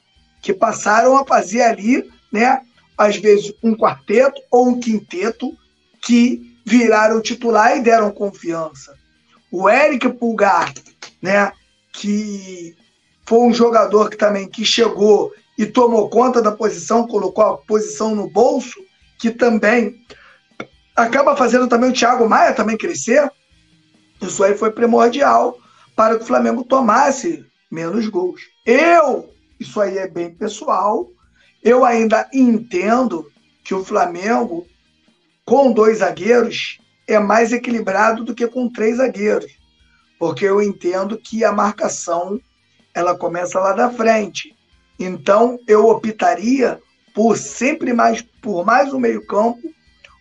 que 0.40 0.52
passaram 0.52 1.16
a 1.16 1.26
fazer 1.26 1.62
ali, 1.62 2.08
né? 2.30 2.60
Às 2.96 3.16
vezes 3.16 3.52
um 3.62 3.74
quarteto 3.74 4.40
ou 4.50 4.68
um 4.68 4.78
quinteto 4.78 5.56
que 6.02 6.56
viraram 6.64 7.20
titular 7.20 7.76
e 7.76 7.82
deram 7.82 8.10
confiança. 8.10 8.94
O 9.50 9.68
Eric 9.68 10.08
Pulgar, 10.10 10.72
né? 11.20 11.50
Que 11.92 12.76
foi 13.30 13.38
um 13.46 13.54
jogador 13.54 14.10
que 14.10 14.16
também 14.16 14.48
que 14.48 14.64
chegou 14.64 15.32
e 15.56 15.64
tomou 15.64 16.10
conta 16.10 16.42
da 16.42 16.50
posição, 16.50 17.06
colocou 17.06 17.44
a 17.44 17.56
posição 17.58 18.12
no 18.12 18.28
bolso, 18.28 18.80
que 19.20 19.30
também 19.30 20.04
acaba 20.96 21.36
fazendo 21.36 21.68
também 21.68 21.90
o 21.90 21.92
Thiago 21.92 22.28
Maia 22.28 22.52
também 22.52 22.76
crescer. 22.76 23.30
Isso 24.20 24.42
aí 24.42 24.56
foi 24.56 24.72
primordial 24.72 25.56
para 25.94 26.16
que 26.16 26.24
o 26.24 26.26
Flamengo 26.26 26.64
tomasse 26.64 27.46
menos 27.70 28.08
gols. 28.08 28.40
Eu, 28.66 29.30
isso 29.60 29.80
aí 29.80 29.96
é 29.96 30.08
bem 30.08 30.34
pessoal, 30.34 31.06
eu 31.62 31.84
ainda 31.84 32.28
entendo 32.34 33.30
que 33.62 33.72
o 33.72 33.84
Flamengo, 33.84 34.66
com 35.44 35.70
dois 35.70 35.98
zagueiros, 35.98 36.80
é 37.06 37.20
mais 37.20 37.52
equilibrado 37.52 38.24
do 38.24 38.34
que 38.34 38.48
com 38.48 38.68
três 38.68 38.96
zagueiros. 38.96 39.52
Porque 40.18 40.44
eu 40.44 40.60
entendo 40.60 41.16
que 41.16 41.44
a 41.44 41.52
marcação 41.52 42.40
ela 42.94 43.16
começa 43.16 43.58
lá 43.58 43.72
da 43.72 43.90
frente. 43.90 44.54
Então, 44.98 45.58
eu 45.66 45.86
optaria 45.86 46.80
por 47.14 47.36
sempre 47.36 47.92
mais 47.92 48.22
por 48.42 48.64
mais 48.64 48.92
um 48.92 48.98
meio-campo 48.98 49.60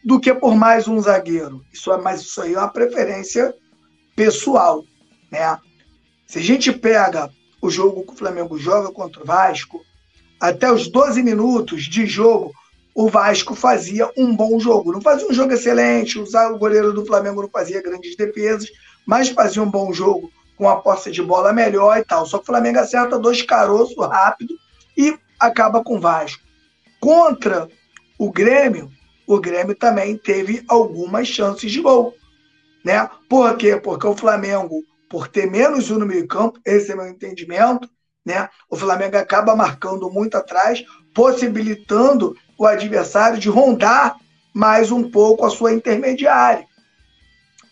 do 0.04 0.20
que 0.20 0.34
por 0.34 0.56
mais 0.56 0.88
um 0.88 1.00
zagueiro. 1.00 1.64
Isso 1.72 1.92
é, 1.92 2.02
mas 2.02 2.22
isso 2.22 2.42
aí 2.42 2.54
é 2.54 2.58
uma 2.58 2.70
preferência 2.70 3.54
pessoal, 4.16 4.84
né? 5.32 5.58
Se 6.26 6.40
a 6.40 6.42
gente 6.42 6.72
pega 6.72 7.30
o 7.62 7.70
jogo 7.70 8.04
que 8.04 8.14
o 8.14 8.18
Flamengo 8.18 8.58
joga 8.58 8.92
contra 8.92 9.22
o 9.22 9.26
Vasco, 9.26 9.82
até 10.40 10.72
os 10.72 10.88
12 10.88 11.22
minutos 11.22 11.84
de 11.84 12.06
jogo, 12.06 12.54
o 12.96 13.10
Vasco 13.10 13.56
fazia 13.56 14.10
um 14.18 14.36
bom 14.36 14.60
jogo. 14.60 14.92
Não 14.92 15.02
fazia 15.02 15.28
um 15.28 15.34
jogo 15.34 15.54
excelente, 15.54 16.18
o 16.20 16.58
goleiro 16.58 16.94
do 16.94 17.06
Flamengo 17.06 17.42
não 17.42 17.50
fazia 17.50 17.82
grandes 17.82 18.16
defesas, 18.16 18.70
mas 19.06 19.30
fazia 19.30 19.62
um 19.62 19.70
bom 19.70 19.92
jogo 19.92 20.32
com 20.60 20.68
a 20.68 20.76
posse 20.76 21.10
de 21.10 21.24
bola 21.24 21.54
melhor 21.54 21.98
e 21.98 22.04
tal. 22.04 22.26
Só 22.26 22.38
que 22.38 22.44
o 22.44 22.48
Flamengo 22.48 22.80
acerta 22.80 23.18
dois 23.18 23.42
caroços 23.42 23.96
rápido 24.06 24.54
e 24.96 25.18
acaba 25.40 25.82
com 25.82 25.96
o 25.96 26.02
Vasco. 26.02 26.44
Contra 27.00 27.70
o 28.18 28.30
Grêmio, 28.30 28.92
o 29.26 29.40
Grêmio 29.40 29.74
também 29.74 30.18
teve 30.18 30.66
algumas 30.68 31.30
chances 31.30 31.72
de 31.72 31.80
gol. 31.80 32.14
Né? 32.84 33.10
Por 33.30 33.56
quê? 33.56 33.78
Porque 33.78 34.06
o 34.06 34.18
Flamengo, 34.18 34.84
por 35.10 35.30
ter 35.30 35.50
menos 35.50 35.90
um 35.90 35.98
no 35.98 36.06
meio-campo, 36.06 36.60
esse 36.66 36.92
é 36.92 36.96
meu 36.96 37.08
entendimento, 37.08 37.90
né? 38.26 38.50
o 38.70 38.76
Flamengo 38.76 39.16
acaba 39.16 39.56
marcando 39.56 40.12
muito 40.12 40.36
atrás, 40.36 40.84
possibilitando 41.16 42.36
o 42.58 42.66
adversário 42.66 43.40
de 43.40 43.48
rondar 43.48 44.18
mais 44.54 44.92
um 44.92 45.10
pouco 45.10 45.46
a 45.46 45.50
sua 45.50 45.72
intermediária. 45.72 46.66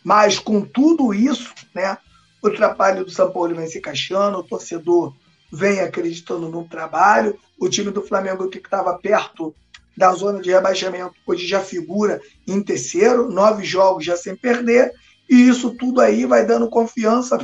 Mas 0.06 0.40
com 0.40 0.62
tudo 0.62 1.14
isso, 1.14 1.54
né, 1.76 1.98
o 2.42 2.50
trabalho 2.50 3.04
do 3.04 3.12
São 3.12 3.32
Paulo 3.32 3.56
vem 3.56 3.68
se 3.68 3.80
encaixando, 3.80 4.38
o 4.38 4.44
torcedor 4.44 5.14
vem 5.52 5.80
acreditando 5.80 6.50
no 6.50 6.68
trabalho. 6.68 7.38
O 7.60 7.70
time 7.70 7.92
do 7.92 8.02
Flamengo 8.02 8.50
que 8.50 8.58
estava 8.58 8.98
perto 8.98 9.56
da 9.96 10.12
zona 10.14 10.42
de 10.42 10.52
rebaixamento 10.52 11.16
hoje 11.26 11.48
já 11.48 11.60
figura 11.60 12.22
em 12.48 12.62
terceiro, 12.62 13.30
nove 13.30 13.64
jogos 13.64 14.06
já 14.06 14.16
sem 14.16 14.36
perder. 14.36 14.92
E 15.30 15.50
isso 15.50 15.72
tudo 15.72 16.00
aí 16.00 16.26
vai 16.26 16.46
dando 16.46 16.70
confiança, 16.70 17.38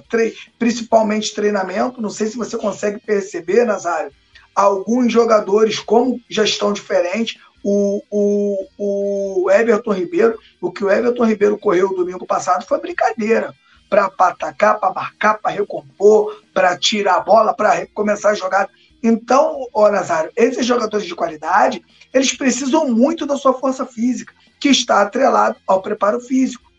principalmente 0.57 1.33
treinamento. 1.33 2.01
Não 2.01 2.09
sei 2.09 2.27
se 2.27 2.37
você 2.37 2.57
consegue 2.57 2.99
perceber, 2.99 3.65
Nazário, 3.65 4.11
alguns 4.55 5.11
jogadores 5.11 5.79
como 5.79 6.21
já 6.29 6.43
estão 6.43 6.71
diferentes. 6.71 7.41
O, 7.65 8.01
o, 8.11 8.67
o 8.77 9.51
Everton 9.51 9.93
Ribeiro, 9.93 10.37
o 10.61 10.69
que 10.71 10.83
o 10.83 10.89
Everton 10.89 11.25
Ribeiro 11.25 11.57
correu 11.57 11.95
domingo 11.95 12.25
passado 12.25 12.65
foi 12.65 12.79
brincadeira 12.79 13.53
para 13.93 14.29
atacar, 14.29 14.79
para 14.79 14.91
marcar, 14.91 15.35
para 15.35 15.51
recompor, 15.51 16.41
para 16.51 16.75
tirar 16.75 17.17
a 17.17 17.19
bola, 17.19 17.53
para 17.53 17.85
começar 17.93 18.31
a 18.31 18.33
jogar. 18.33 18.67
Então, 19.03 19.67
ô 19.71 19.87
Nazário, 19.87 20.31
esses 20.35 20.65
jogadores 20.65 21.05
de 21.05 21.13
qualidade, 21.13 21.79
eles 22.11 22.35
precisam 22.35 22.89
muito 22.89 23.27
da 23.27 23.37
sua 23.37 23.53
força 23.53 23.85
física, 23.85 24.33
que 24.59 24.69
está 24.69 25.01
atrelado 25.01 25.57
ao 25.67 25.79
preparo 25.79 26.19
físico. 26.19 26.71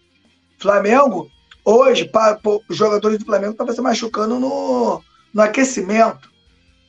Flamengo, 0.59 1.31
hoje, 1.65 2.05
para, 2.05 2.41
os 2.69 2.77
jogadores 2.77 3.21
do 3.21 3.27
Flamengo 3.27 3.53
estavam 3.53 3.73
se 3.73 3.81
machucando 3.81 4.41
no, 4.41 5.01
no 5.33 5.41
aquecimento. 5.41 6.29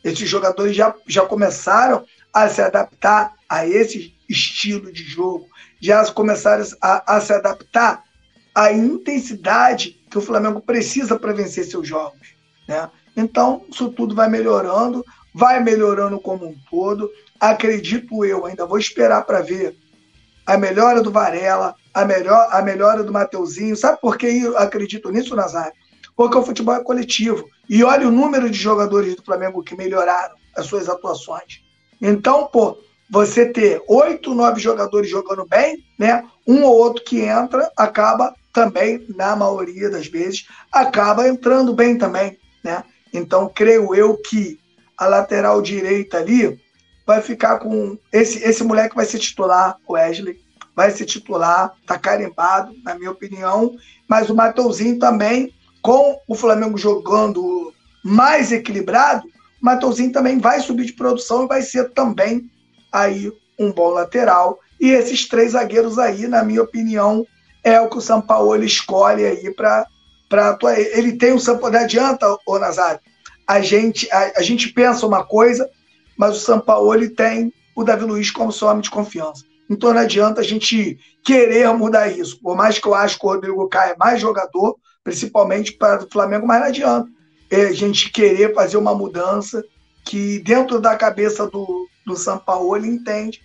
Esses 0.04 0.28
jogadores 0.28 0.76
já, 0.76 0.96
já 1.06 1.24
começaram 1.24 2.04
a 2.34 2.50
se 2.50 2.64
adaptar 2.64 3.36
a 3.48 3.68
esse 3.68 4.16
estilo 4.28 4.92
de 4.92 5.04
jogo, 5.04 5.48
já 5.80 6.04
começaram 6.12 6.66
a, 6.82 7.16
a 7.16 7.22
se 7.22 7.32
adaptar 7.32 8.04
à 8.56 8.72
intensidade 8.72 10.04
que 10.16 10.20
o 10.20 10.22
Flamengo 10.22 10.62
precisa 10.62 11.20
para 11.20 11.34
vencer 11.34 11.66
seus 11.66 11.86
jogos. 11.86 12.36
Né? 12.66 12.90
Então, 13.18 13.66
isso 13.70 13.90
tudo 13.90 14.16
vai 14.16 14.30
melhorando, 14.30 15.04
vai 15.34 15.62
melhorando 15.62 16.18
como 16.22 16.46
um 16.48 16.56
todo. 16.72 17.12
Acredito 17.38 18.24
eu, 18.24 18.46
ainda 18.46 18.66
vou 18.66 18.78
esperar 18.78 19.26
para 19.26 19.42
ver 19.42 19.76
a 20.46 20.58
melhora 20.58 21.02
do 21.02 21.12
Varela, 21.12 21.76
a, 21.94 22.06
melhor, 22.06 22.48
a 22.50 22.62
melhora 22.62 23.04
do 23.04 23.12
Mateuzinho. 23.12 23.76
Sabe 23.76 24.00
por 24.00 24.18
que 24.18 24.26
eu 24.26 24.58
acredito 24.58 25.12
nisso, 25.12 25.36
Nazário? 25.36 25.74
Porque 26.16 26.38
o 26.38 26.44
futebol 26.44 26.76
é 26.76 26.84
coletivo. 26.84 27.46
E 27.70 27.84
olha 27.84 28.08
o 28.08 28.12
número 28.12 28.50
de 28.50 28.58
jogadores 28.58 29.18
do 29.18 29.24
Flamengo 29.24 29.64
que 29.64 29.76
melhoraram 29.76 30.36
as 30.56 30.66
suas 30.66 30.88
atuações. 30.88 31.62
Então, 32.02 32.48
pô, 32.48 32.78
você 33.10 33.46
ter 33.46 33.84
oito, 33.90 34.34
nove 34.34 34.62
jogadores 34.62 35.10
jogando 35.10 35.46
bem, 35.46 35.84
né? 36.00 36.24
Um 36.48 36.64
ou 36.64 36.74
outro 36.74 37.04
que 37.04 37.20
entra 37.20 37.70
acaba 37.76 38.34
também, 38.56 39.06
na 39.14 39.36
maioria 39.36 39.90
das 39.90 40.08
vezes, 40.08 40.48
acaba 40.72 41.28
entrando 41.28 41.74
bem 41.74 41.98
também, 41.98 42.40
né? 42.64 42.86
Então, 43.14 43.52
creio 43.54 43.94
eu 43.94 44.16
que 44.16 44.58
a 44.98 45.08
lateral 45.08 45.62
direita 45.62 46.18
ali 46.18 46.58
vai 47.06 47.22
ficar 47.22 47.60
com. 47.60 47.98
Esse, 48.14 48.42
esse 48.42 48.64
moleque 48.64 48.96
vai 48.96 49.06
ser 49.06 49.20
titular, 49.20 49.78
o 49.86 49.94
Wesley, 49.94 50.40
vai 50.74 50.90
ser 50.90 51.04
titular, 51.04 51.74
tá 51.86 52.00
carimbado, 52.00 52.74
na 52.82 52.96
minha 52.96 53.12
opinião. 53.12 53.76
Mas 54.08 54.30
o 54.30 54.36
Mateuzinho 54.36 54.98
também, 55.00 55.54
com 55.82 56.22
o 56.26 56.34
Flamengo 56.34 56.78
jogando 56.78 57.74
mais 58.02 58.54
equilibrado, 58.54 59.28
o 59.62 59.66
Mateuzinho 59.66 60.14
também 60.14 60.40
vai 60.40 60.62
subir 60.62 60.86
de 60.86 60.94
produção 60.94 61.44
e 61.44 61.48
vai 61.48 61.62
ser 61.62 61.90
também 61.90 62.50
aí 62.90 63.30
um 63.60 63.70
bom 63.70 63.90
lateral. 63.90 64.60
E 64.80 64.92
esses 64.92 65.28
três 65.28 65.52
zagueiros 65.52 66.00
aí, 66.00 66.26
na 66.26 66.42
minha 66.42 66.64
opinião, 66.64 67.28
é 67.66 67.82
o 67.82 67.90
que 67.90 67.98
o 67.98 68.02
São 68.02 68.22
Paulo 68.22 68.64
escolhe 68.64 69.26
aí 69.26 69.52
para 69.52 69.88
atuar. 70.32 70.80
Ele 70.80 71.14
tem 71.18 71.34
o 71.34 71.40
São 71.40 71.58
Paulo, 71.58 71.76
não 71.76 71.84
adianta, 71.84 72.38
ô 72.46 72.60
Nazário, 72.60 73.00
a 73.48 73.60
gente, 73.60 74.10
a, 74.12 74.34
a, 74.38 74.42
gente 74.42 74.70
pensa 74.70 75.06
uma 75.06 75.26
coisa, 75.26 75.70
mas 76.18 76.38
o 76.38 76.40
São 76.40 76.60
Paulo 76.60 77.10
tem 77.10 77.52
o 77.76 77.84
Davi 77.84 78.06
Luiz 78.06 78.32
como 78.32 78.52
seu 78.52 78.68
homem 78.68 78.82
de 78.82 78.90
confiança. 78.90 79.44
Então 79.70 79.94
não 79.94 80.02
adianta 80.02 80.42
a 80.42 80.44
gente 80.44 80.98
querer 81.24 81.68
mudar 81.74 82.08
isso. 82.08 82.40
Por 82.40 82.56
mais 82.56 82.78
que 82.78 82.88
eu 82.88 82.94
acho 82.94 83.20
que 83.20 83.26
o 83.26 83.30
Rodrigo 83.30 83.68
Caio 83.68 83.94
é 83.94 83.98
mais 83.98 84.22
jogador, 84.22 84.78
principalmente 85.04 85.74
para 85.74 86.04
o 86.04 86.10
Flamengo, 86.10 86.46
mas 86.46 86.60
não 86.60 86.68
adianta 86.68 87.16
é 87.50 87.68
a 87.68 87.74
gente 87.74 88.12
querer 88.12 88.54
fazer 88.54 88.78
uma 88.78 88.94
mudança 88.94 89.64
que 90.04 90.40
dentro 90.40 90.80
da 90.80 90.96
cabeça 90.96 91.48
do, 91.48 91.88
do 92.06 92.16
São 92.16 92.38
Paulo 92.38 92.76
ele 92.76 92.88
entende 92.88 93.40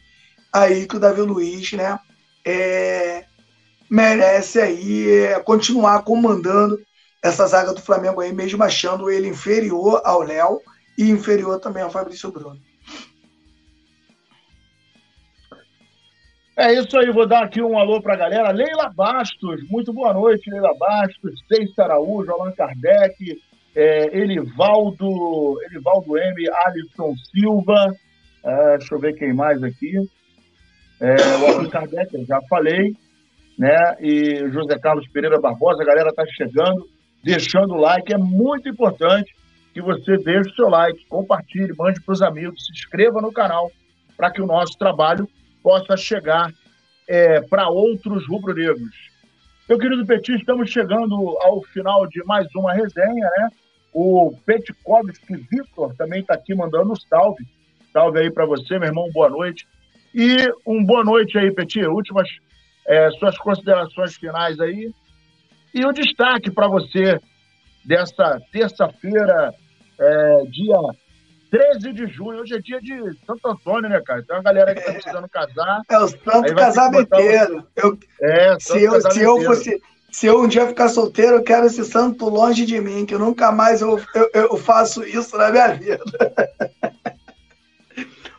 aí 0.53 0.87
que 0.87 0.97
o 0.97 1.01
Davi 1.01 1.21
Luiz 1.23 1.73
né, 1.73 1.99
é, 2.45 3.25
merece 3.91 4.61
aí 4.61 5.11
é, 5.25 5.41
continuar 5.41 6.03
comandando 6.03 6.79
essa 7.23 7.47
zaga 7.47 7.75
do 7.75 7.83
Flamengo 7.83 8.21
aí, 8.21 8.33
mesmo 8.33 8.63
achando 8.63 9.11
ele 9.11 9.29
inferior 9.29 10.01
ao 10.05 10.23
Léo 10.23 10.61
e 10.97 11.11
inferior 11.11 11.59
também 11.59 11.83
ao 11.83 11.91
Fabrício 11.91 12.31
Bruno. 12.31 12.59
É 16.57 16.75
isso 16.75 16.97
aí, 16.99 17.11
vou 17.11 17.27
dar 17.27 17.45
aqui 17.45 17.63
um 17.63 17.79
alô 17.79 18.01
para 18.03 18.15
a 18.15 18.19
galera. 18.19 18.51
Leila 18.51 18.91
Bastos, 18.91 19.67
muito 19.69 19.93
boa 19.93 20.13
noite, 20.13 20.51
Leila 20.51 20.75
Bastos, 20.79 21.33
Ceissa 21.49 21.85
Araújo, 21.85 22.31
Allan 22.31 22.53
Kardec, 22.53 23.41
é, 23.75 24.19
Elivaldo, 24.19 25.59
Elivaldo 25.65 26.19
M, 26.19 26.51
Alisson 26.67 27.15
Silva, 27.31 27.95
é, 28.45 28.79
deixa 28.79 28.95
eu 28.95 28.99
ver 28.99 29.15
quem 29.15 29.33
mais 29.33 29.63
aqui. 29.63 29.97
É, 31.01 31.17
o 31.39 31.47
Allan 31.47 31.69
Kardec, 31.71 32.25
já 32.27 32.41
falei, 32.43 32.95
né? 33.61 33.95
E 34.01 34.49
José 34.49 34.79
Carlos 34.79 35.07
Pereira 35.09 35.39
Barbosa, 35.39 35.83
a 35.83 35.85
galera 35.85 36.15
tá 36.15 36.25
chegando, 36.35 36.89
deixando 37.23 37.75
o 37.75 37.77
like, 37.77 38.11
é 38.11 38.17
muito 38.17 38.67
importante 38.71 39.37
que 39.75 39.83
você 39.83 40.17
deixe 40.17 40.49
o 40.49 40.55
seu 40.55 40.71
like, 40.71 41.05
compartilhe, 41.05 41.75
mande 41.77 42.01
para 42.01 42.15
os 42.15 42.23
amigos, 42.23 42.65
se 42.65 42.73
inscreva 42.73 43.21
no 43.21 43.31
canal 43.31 43.71
para 44.17 44.31
que 44.31 44.41
o 44.41 44.47
nosso 44.47 44.79
trabalho 44.79 45.29
possa 45.63 45.95
chegar 45.95 46.51
é, 47.07 47.43
para 47.43 47.69
outros 47.69 48.27
rubro-negros. 48.27 49.11
Meu 49.69 49.79
querido 49.79 50.07
Petit, 50.07 50.37
estamos 50.37 50.71
chegando 50.71 51.15
ao 51.43 51.63
final 51.65 52.07
de 52.07 52.25
mais 52.25 52.47
uma 52.55 52.73
resenha, 52.73 53.31
né? 53.37 53.51
O 53.93 54.35
Petkovski 54.47 55.37
Vitor 55.37 55.95
também 55.97 56.23
está 56.23 56.33
aqui 56.33 56.55
mandando 56.55 56.93
um 56.93 56.97
salve. 56.97 57.45
Salve 57.93 58.21
aí 58.21 58.31
para 58.31 58.47
você, 58.47 58.79
meu 58.79 58.89
irmão, 58.89 59.11
boa 59.13 59.29
noite. 59.29 59.69
E 60.15 60.51
um 60.67 60.83
boa 60.83 61.05
noite 61.05 61.37
aí, 61.37 61.51
Petit. 61.51 61.85
Últimas 61.87 62.27
é, 62.91 63.09
suas 63.13 63.39
considerações 63.39 64.17
finais 64.17 64.59
aí. 64.59 64.93
E 65.73 65.87
o 65.87 65.93
destaque 65.93 66.51
para 66.51 66.67
você 66.67 67.21
dessa 67.85 68.41
terça-feira, 68.51 69.55
é, 69.97 70.43
dia 70.47 70.77
13 71.53 71.93
de 71.93 72.07
junho. 72.09 72.41
Hoje 72.41 72.57
é 72.57 72.59
dia 72.59 72.81
de 72.81 73.17
Santo 73.25 73.47
Antônio, 73.47 73.89
né, 73.89 74.01
cara? 74.05 74.25
Tem 74.25 74.35
uma 74.35 74.43
galera 74.43 74.75
que 74.75 74.81
tá 74.81 74.93
precisando 74.93 75.29
casar. 75.29 75.83
É 75.89 75.99
o 76.01 76.09
Santo 76.09 76.53
Casamenteiro. 76.53 77.65
Eu, 77.77 77.97
é, 78.21 78.57
se, 78.59 78.83
eu, 78.83 79.01
se 79.01 79.21
eu 79.21 79.41
fosse. 79.43 79.81
Se 80.11 80.27
eu 80.27 80.43
um 80.43 80.49
dia 80.49 80.67
ficar 80.67 80.89
solteiro, 80.89 81.37
eu 81.37 81.45
quero 81.45 81.67
esse 81.67 81.85
santo 81.85 82.29
longe 82.29 82.67
de 82.67 82.81
mim, 82.81 83.07
que 83.07 83.17
nunca 83.17 83.53
mais 83.53 83.81
eu, 83.81 84.01
eu, 84.13 84.31
eu 84.35 84.57
faço 84.57 85.05
isso 85.05 85.39
na 85.39 85.53
minha 85.53 85.69
vida. 85.69 86.03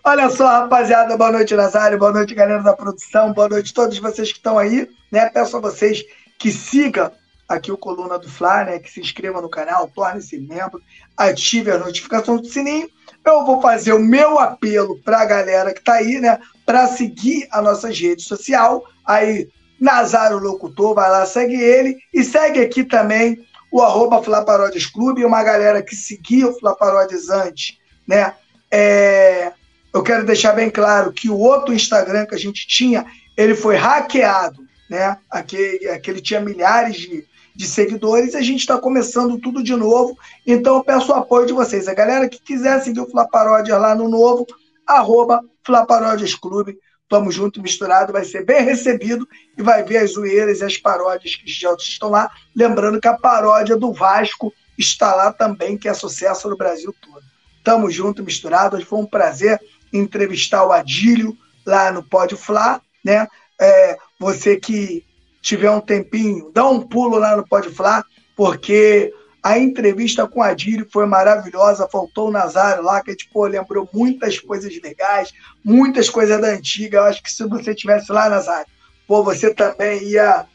Olha 0.04 0.30
só, 0.30 0.48
rapaziada, 0.48 1.16
boa 1.16 1.32
noite, 1.32 1.56
Nazário, 1.56 1.98
boa 1.98 2.12
noite, 2.12 2.34
galera 2.34 2.64
da 2.64 2.74
produção, 2.74 3.34
boa 3.34 3.48
noite 3.48 3.72
a 3.72 3.76
todos 3.76 3.98
vocês 4.00 4.32
que 4.32 4.38
estão 4.40 4.58
aí, 4.58 4.90
né? 5.12 5.30
Peço 5.30 5.58
a 5.58 5.60
vocês 5.60 6.04
que 6.40 6.52
sigam 6.52 7.12
aqui 7.48 7.72
o 7.72 7.78
Coluna 7.78 8.18
do 8.18 8.30
Fla, 8.30 8.64
né? 8.64 8.80
Que 8.80 8.90
se 8.90 9.00
inscreva 9.00 9.42
no 9.42 9.50
canal, 9.50 9.88
torne-se 9.88 10.40
membro, 10.40 10.82
ative 11.16 11.72
a 11.72 11.78
notificação 11.78 12.38
do 12.38 12.48
sininho 12.48 12.90
eu 13.26 13.46
vou 13.46 13.62
fazer 13.62 13.94
o 13.94 14.00
meu 14.00 14.40
apelo 14.40 15.00
para 15.04 15.22
a 15.22 15.26
galera 15.26 15.74
que 15.74 15.80
está 15.80 15.94
aí, 15.94 16.20
né? 16.20 16.40
Para 16.66 16.88
seguir 16.88 17.48
as 17.52 17.64
nossas 17.64 18.00
redes 18.00 18.26
sociais. 18.26 18.82
Aí, 19.06 19.50
Nazário 19.80 20.40
Locutor, 20.40 20.96
vai 20.96 21.10
lá, 21.10 21.26
segue 21.26 21.56
ele. 21.56 21.98
E 22.14 22.24
segue 22.24 22.60
aqui 22.60 22.84
também 22.84 23.46
o 23.72 23.82
arroba 23.82 24.22
Flaparodes 24.22 24.86
Clube, 24.86 25.26
uma 25.26 25.44
galera 25.44 25.82
que 25.82 25.96
seguia 25.96 26.48
o 26.48 26.60
Flaparodes 26.60 27.30
antes, 27.30 27.78
né? 28.08 28.34
É, 28.70 29.52
eu 29.94 30.04
quero 30.04 30.26
deixar 30.26 30.54
bem 30.54 30.70
claro 30.70 31.12
que 31.12 31.30
o 31.30 31.38
outro 31.38 31.74
Instagram 31.74 32.26
que 32.26 32.36
a 32.36 32.40
gente 32.40 32.68
tinha, 32.68 33.06
ele 33.36 33.56
foi 33.56 33.76
hackeado, 33.76 34.62
né? 34.90 35.18
Aquele, 35.30 35.90
aquele 35.90 36.22
tinha 36.22 36.40
milhares 36.40 36.98
de, 36.98 37.26
de 37.56 37.68
seguidores, 37.68 38.36
a 38.36 38.42
gente 38.42 38.60
está 38.60 38.78
começando 38.78 39.40
tudo 39.40 39.64
de 39.64 39.76
novo. 39.76 40.18
Então 40.46 40.78
eu 40.78 40.84
peço 40.84 41.12
o 41.12 41.16
apoio 41.16 41.46
de 41.46 41.54
vocês. 41.54 41.88
A 41.88 41.94
galera 41.94 42.30
que 42.30 42.42
quiser 42.42 42.82
seguir 42.82 43.02
o 43.02 43.10
Flaparódias 43.10 43.80
lá 43.80 43.94
no 43.94 44.10
novo, 44.10 44.46
arroba 44.88 45.44
Flaparódias 45.64 46.36
Clube. 46.36 46.78
Tamo 47.10 47.30
junto, 47.30 47.62
misturado, 47.62 48.14
vai 48.14 48.24
ser 48.24 48.46
bem 48.46 48.64
recebido 48.64 49.28
e 49.58 49.62
vai 49.62 49.84
ver 49.84 49.98
as 49.98 50.14
zoeiras 50.14 50.62
e 50.62 50.64
as 50.64 50.78
paródias 50.78 51.36
que 51.36 51.52
já 51.52 51.74
estão 51.74 52.10
lá. 52.10 52.32
Lembrando 52.56 53.02
que 53.02 53.08
a 53.08 53.18
paródia 53.18 53.76
do 53.76 53.92
Vasco 53.92 54.54
está 54.78 55.14
lá 55.14 55.34
também, 55.34 55.78
que 55.78 55.90
é 55.90 55.94
sucesso 55.94 56.50
no 56.50 56.56
Brasil 56.56 56.96
todo. 57.02 57.22
Tamo 57.66 57.92
junto, 57.92 58.24
misturado. 58.24 58.84
Foi 58.86 59.00
um 59.00 59.06
prazer 59.06 59.60
entrevistar 59.92 60.66
o 60.66 60.72
Adílio 60.72 61.38
lá 61.66 61.92
no 61.92 62.04
Pode 62.04 62.36
Fla, 62.36 62.82
né? 63.04 63.28
É, 63.60 63.98
você 64.20 64.58
que 64.58 65.06
tiver 65.42 65.72
um 65.72 65.82
tempinho, 65.82 66.52
dá 66.54 66.68
um 66.68 66.82
pulo 66.82 67.18
lá 67.18 67.36
no 67.36 67.48
Pode 67.48 67.70
Falar, 67.70 68.06
porque 68.36 69.14
a 69.44 69.58
entrevista 69.58 70.28
com 70.28 70.42
a 70.42 70.50
Adílio 70.50 70.88
foi 70.92 71.06
maravilhosa, 71.06 71.90
faltou 71.92 72.28
o 72.28 72.32
Nazário 72.32 72.84
lá, 72.84 73.02
que 73.04 73.10
a 73.10 73.14
gente 73.14 73.30
pô, 73.30 73.46
lembrou 73.48 73.90
muitas 73.92 74.40
coisas 74.40 74.72
legais, 74.82 75.34
muitas 75.64 76.10
coisas 76.10 76.40
da 76.40 76.50
antiga. 76.50 77.00
Eu 77.00 77.04
acho 77.06 77.24
que 77.24 77.32
se 77.32 77.44
você 77.48 77.74
tivesse 77.74 78.12
lá, 78.12 78.30
Nazário, 78.30 78.68
pô, 79.08 79.24
você 79.24 79.54
também 79.54 80.04
ia, 80.04 80.46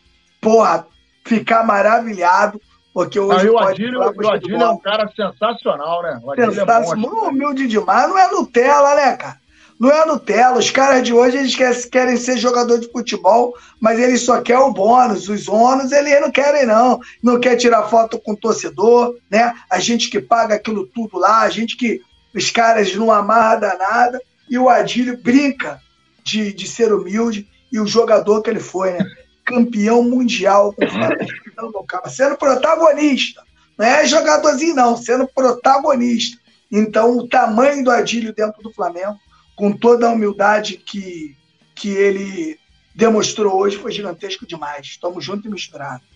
porra, 0.40 0.86
ficar 1.24 1.64
maravilhado, 1.64 2.60
porque 2.96 3.20
hoje. 3.20 3.50
O 3.50 3.58
Adílio, 3.58 4.00
o 4.00 4.30
Adílio 4.30 4.56
é 4.56 4.70
um 4.70 4.78
cara 4.78 5.06
sensacional, 5.14 6.02
né? 6.02 6.18
O 6.22 6.32
é 6.32 6.50
sensacional, 6.50 7.26
é 7.26 7.28
humilde 7.28 7.66
demais, 7.66 8.08
não 8.08 8.18
é 8.18 8.32
Nutella, 8.32 8.94
né, 8.94 9.16
cara? 9.18 9.36
Não 9.78 9.90
é 9.90 10.06
Nutella. 10.06 10.58
Os 10.58 10.70
caras 10.70 11.02
de 11.02 11.12
hoje 11.12 11.36
eles 11.36 11.84
querem 11.84 12.16
ser 12.16 12.38
jogador 12.38 12.78
de 12.78 12.90
futebol, 12.90 13.52
mas 13.78 13.98
eles 13.98 14.22
só 14.22 14.40
querem 14.40 14.62
o 14.62 14.72
bônus. 14.72 15.28
Os 15.28 15.46
ônus 15.46 15.92
eles 15.92 16.18
não 16.22 16.30
querem, 16.30 16.64
não. 16.64 16.98
Não 17.22 17.38
quer 17.38 17.56
tirar 17.56 17.82
foto 17.82 18.18
com 18.18 18.32
o 18.32 18.36
torcedor, 18.36 19.14
né? 19.30 19.52
A 19.70 19.78
gente 19.78 20.08
que 20.08 20.18
paga 20.18 20.54
aquilo 20.54 20.86
tudo 20.86 21.18
lá, 21.18 21.42
a 21.42 21.50
gente 21.50 21.76
que 21.76 22.00
os 22.34 22.50
caras 22.50 22.96
não 22.96 23.12
amarram 23.12 23.60
danada. 23.60 24.18
E 24.48 24.56
o 24.56 24.70
Adílio 24.70 25.20
brinca 25.22 25.82
de, 26.24 26.50
de 26.50 26.66
ser 26.66 26.94
humilde 26.94 27.46
e 27.70 27.78
o 27.78 27.86
jogador 27.86 28.40
que 28.40 28.48
ele 28.48 28.60
foi, 28.60 28.92
né? 28.92 29.04
Campeão 29.46 30.02
mundial 30.02 30.74
com 30.74 30.84
o 30.84 32.10
sendo 32.10 32.36
protagonista. 32.36 33.42
Não 33.78 33.86
é 33.86 34.06
jogadorzinho, 34.06 34.74
não, 34.74 34.96
sendo 34.96 35.28
protagonista. 35.28 36.38
Então, 36.70 37.16
o 37.16 37.28
tamanho 37.28 37.84
do 37.84 37.90
Adílio 37.90 38.34
dentro 38.34 38.62
do 38.62 38.72
Flamengo 38.72 39.16
com 39.56 39.72
toda 39.72 40.06
a 40.06 40.12
humildade 40.12 40.76
que, 40.76 41.34
que 41.74 41.88
ele 41.88 42.58
demonstrou 42.94 43.56
hoje, 43.58 43.76
foi 43.76 43.90
gigantesco 43.90 44.46
demais. 44.46 44.86
Estamos 44.86 45.24
juntos 45.24 45.46
e 45.46 45.48
misturados. 45.48 46.06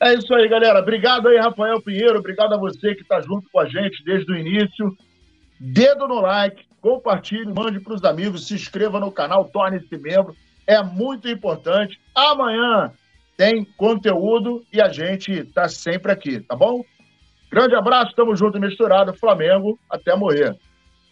É 0.00 0.14
isso 0.14 0.32
aí, 0.34 0.48
galera. 0.48 0.80
Obrigado 0.80 1.28
aí, 1.28 1.38
Rafael 1.38 1.80
Pinheiro. 1.80 2.18
Obrigado 2.18 2.54
a 2.54 2.58
você 2.58 2.94
que 2.94 3.02
está 3.02 3.20
junto 3.20 3.48
com 3.50 3.60
a 3.60 3.66
gente 3.66 4.02
desde 4.04 4.30
o 4.32 4.36
início. 4.36 4.96
Dedo 5.58 6.08
no 6.08 6.20
like, 6.20 6.64
compartilhe, 6.80 7.52
mande 7.52 7.80
para 7.80 7.94
os 7.94 8.04
amigos, 8.04 8.46
se 8.46 8.54
inscreva 8.54 8.98
no 8.98 9.12
canal, 9.12 9.44
torne-se 9.44 9.98
membro. 9.98 10.34
É 10.70 10.80
muito 10.84 11.28
importante. 11.28 12.00
Amanhã 12.14 12.92
tem 13.36 13.64
conteúdo 13.76 14.64
e 14.72 14.80
a 14.80 14.88
gente 14.88 15.32
está 15.32 15.68
sempre 15.68 16.12
aqui, 16.12 16.38
tá 16.38 16.54
bom? 16.54 16.84
Grande 17.50 17.74
abraço, 17.74 18.14
tamo 18.14 18.36
junto 18.36 18.60
misturado. 18.60 19.12
Flamengo, 19.12 19.76
até 19.90 20.14
morrer. 20.14 20.56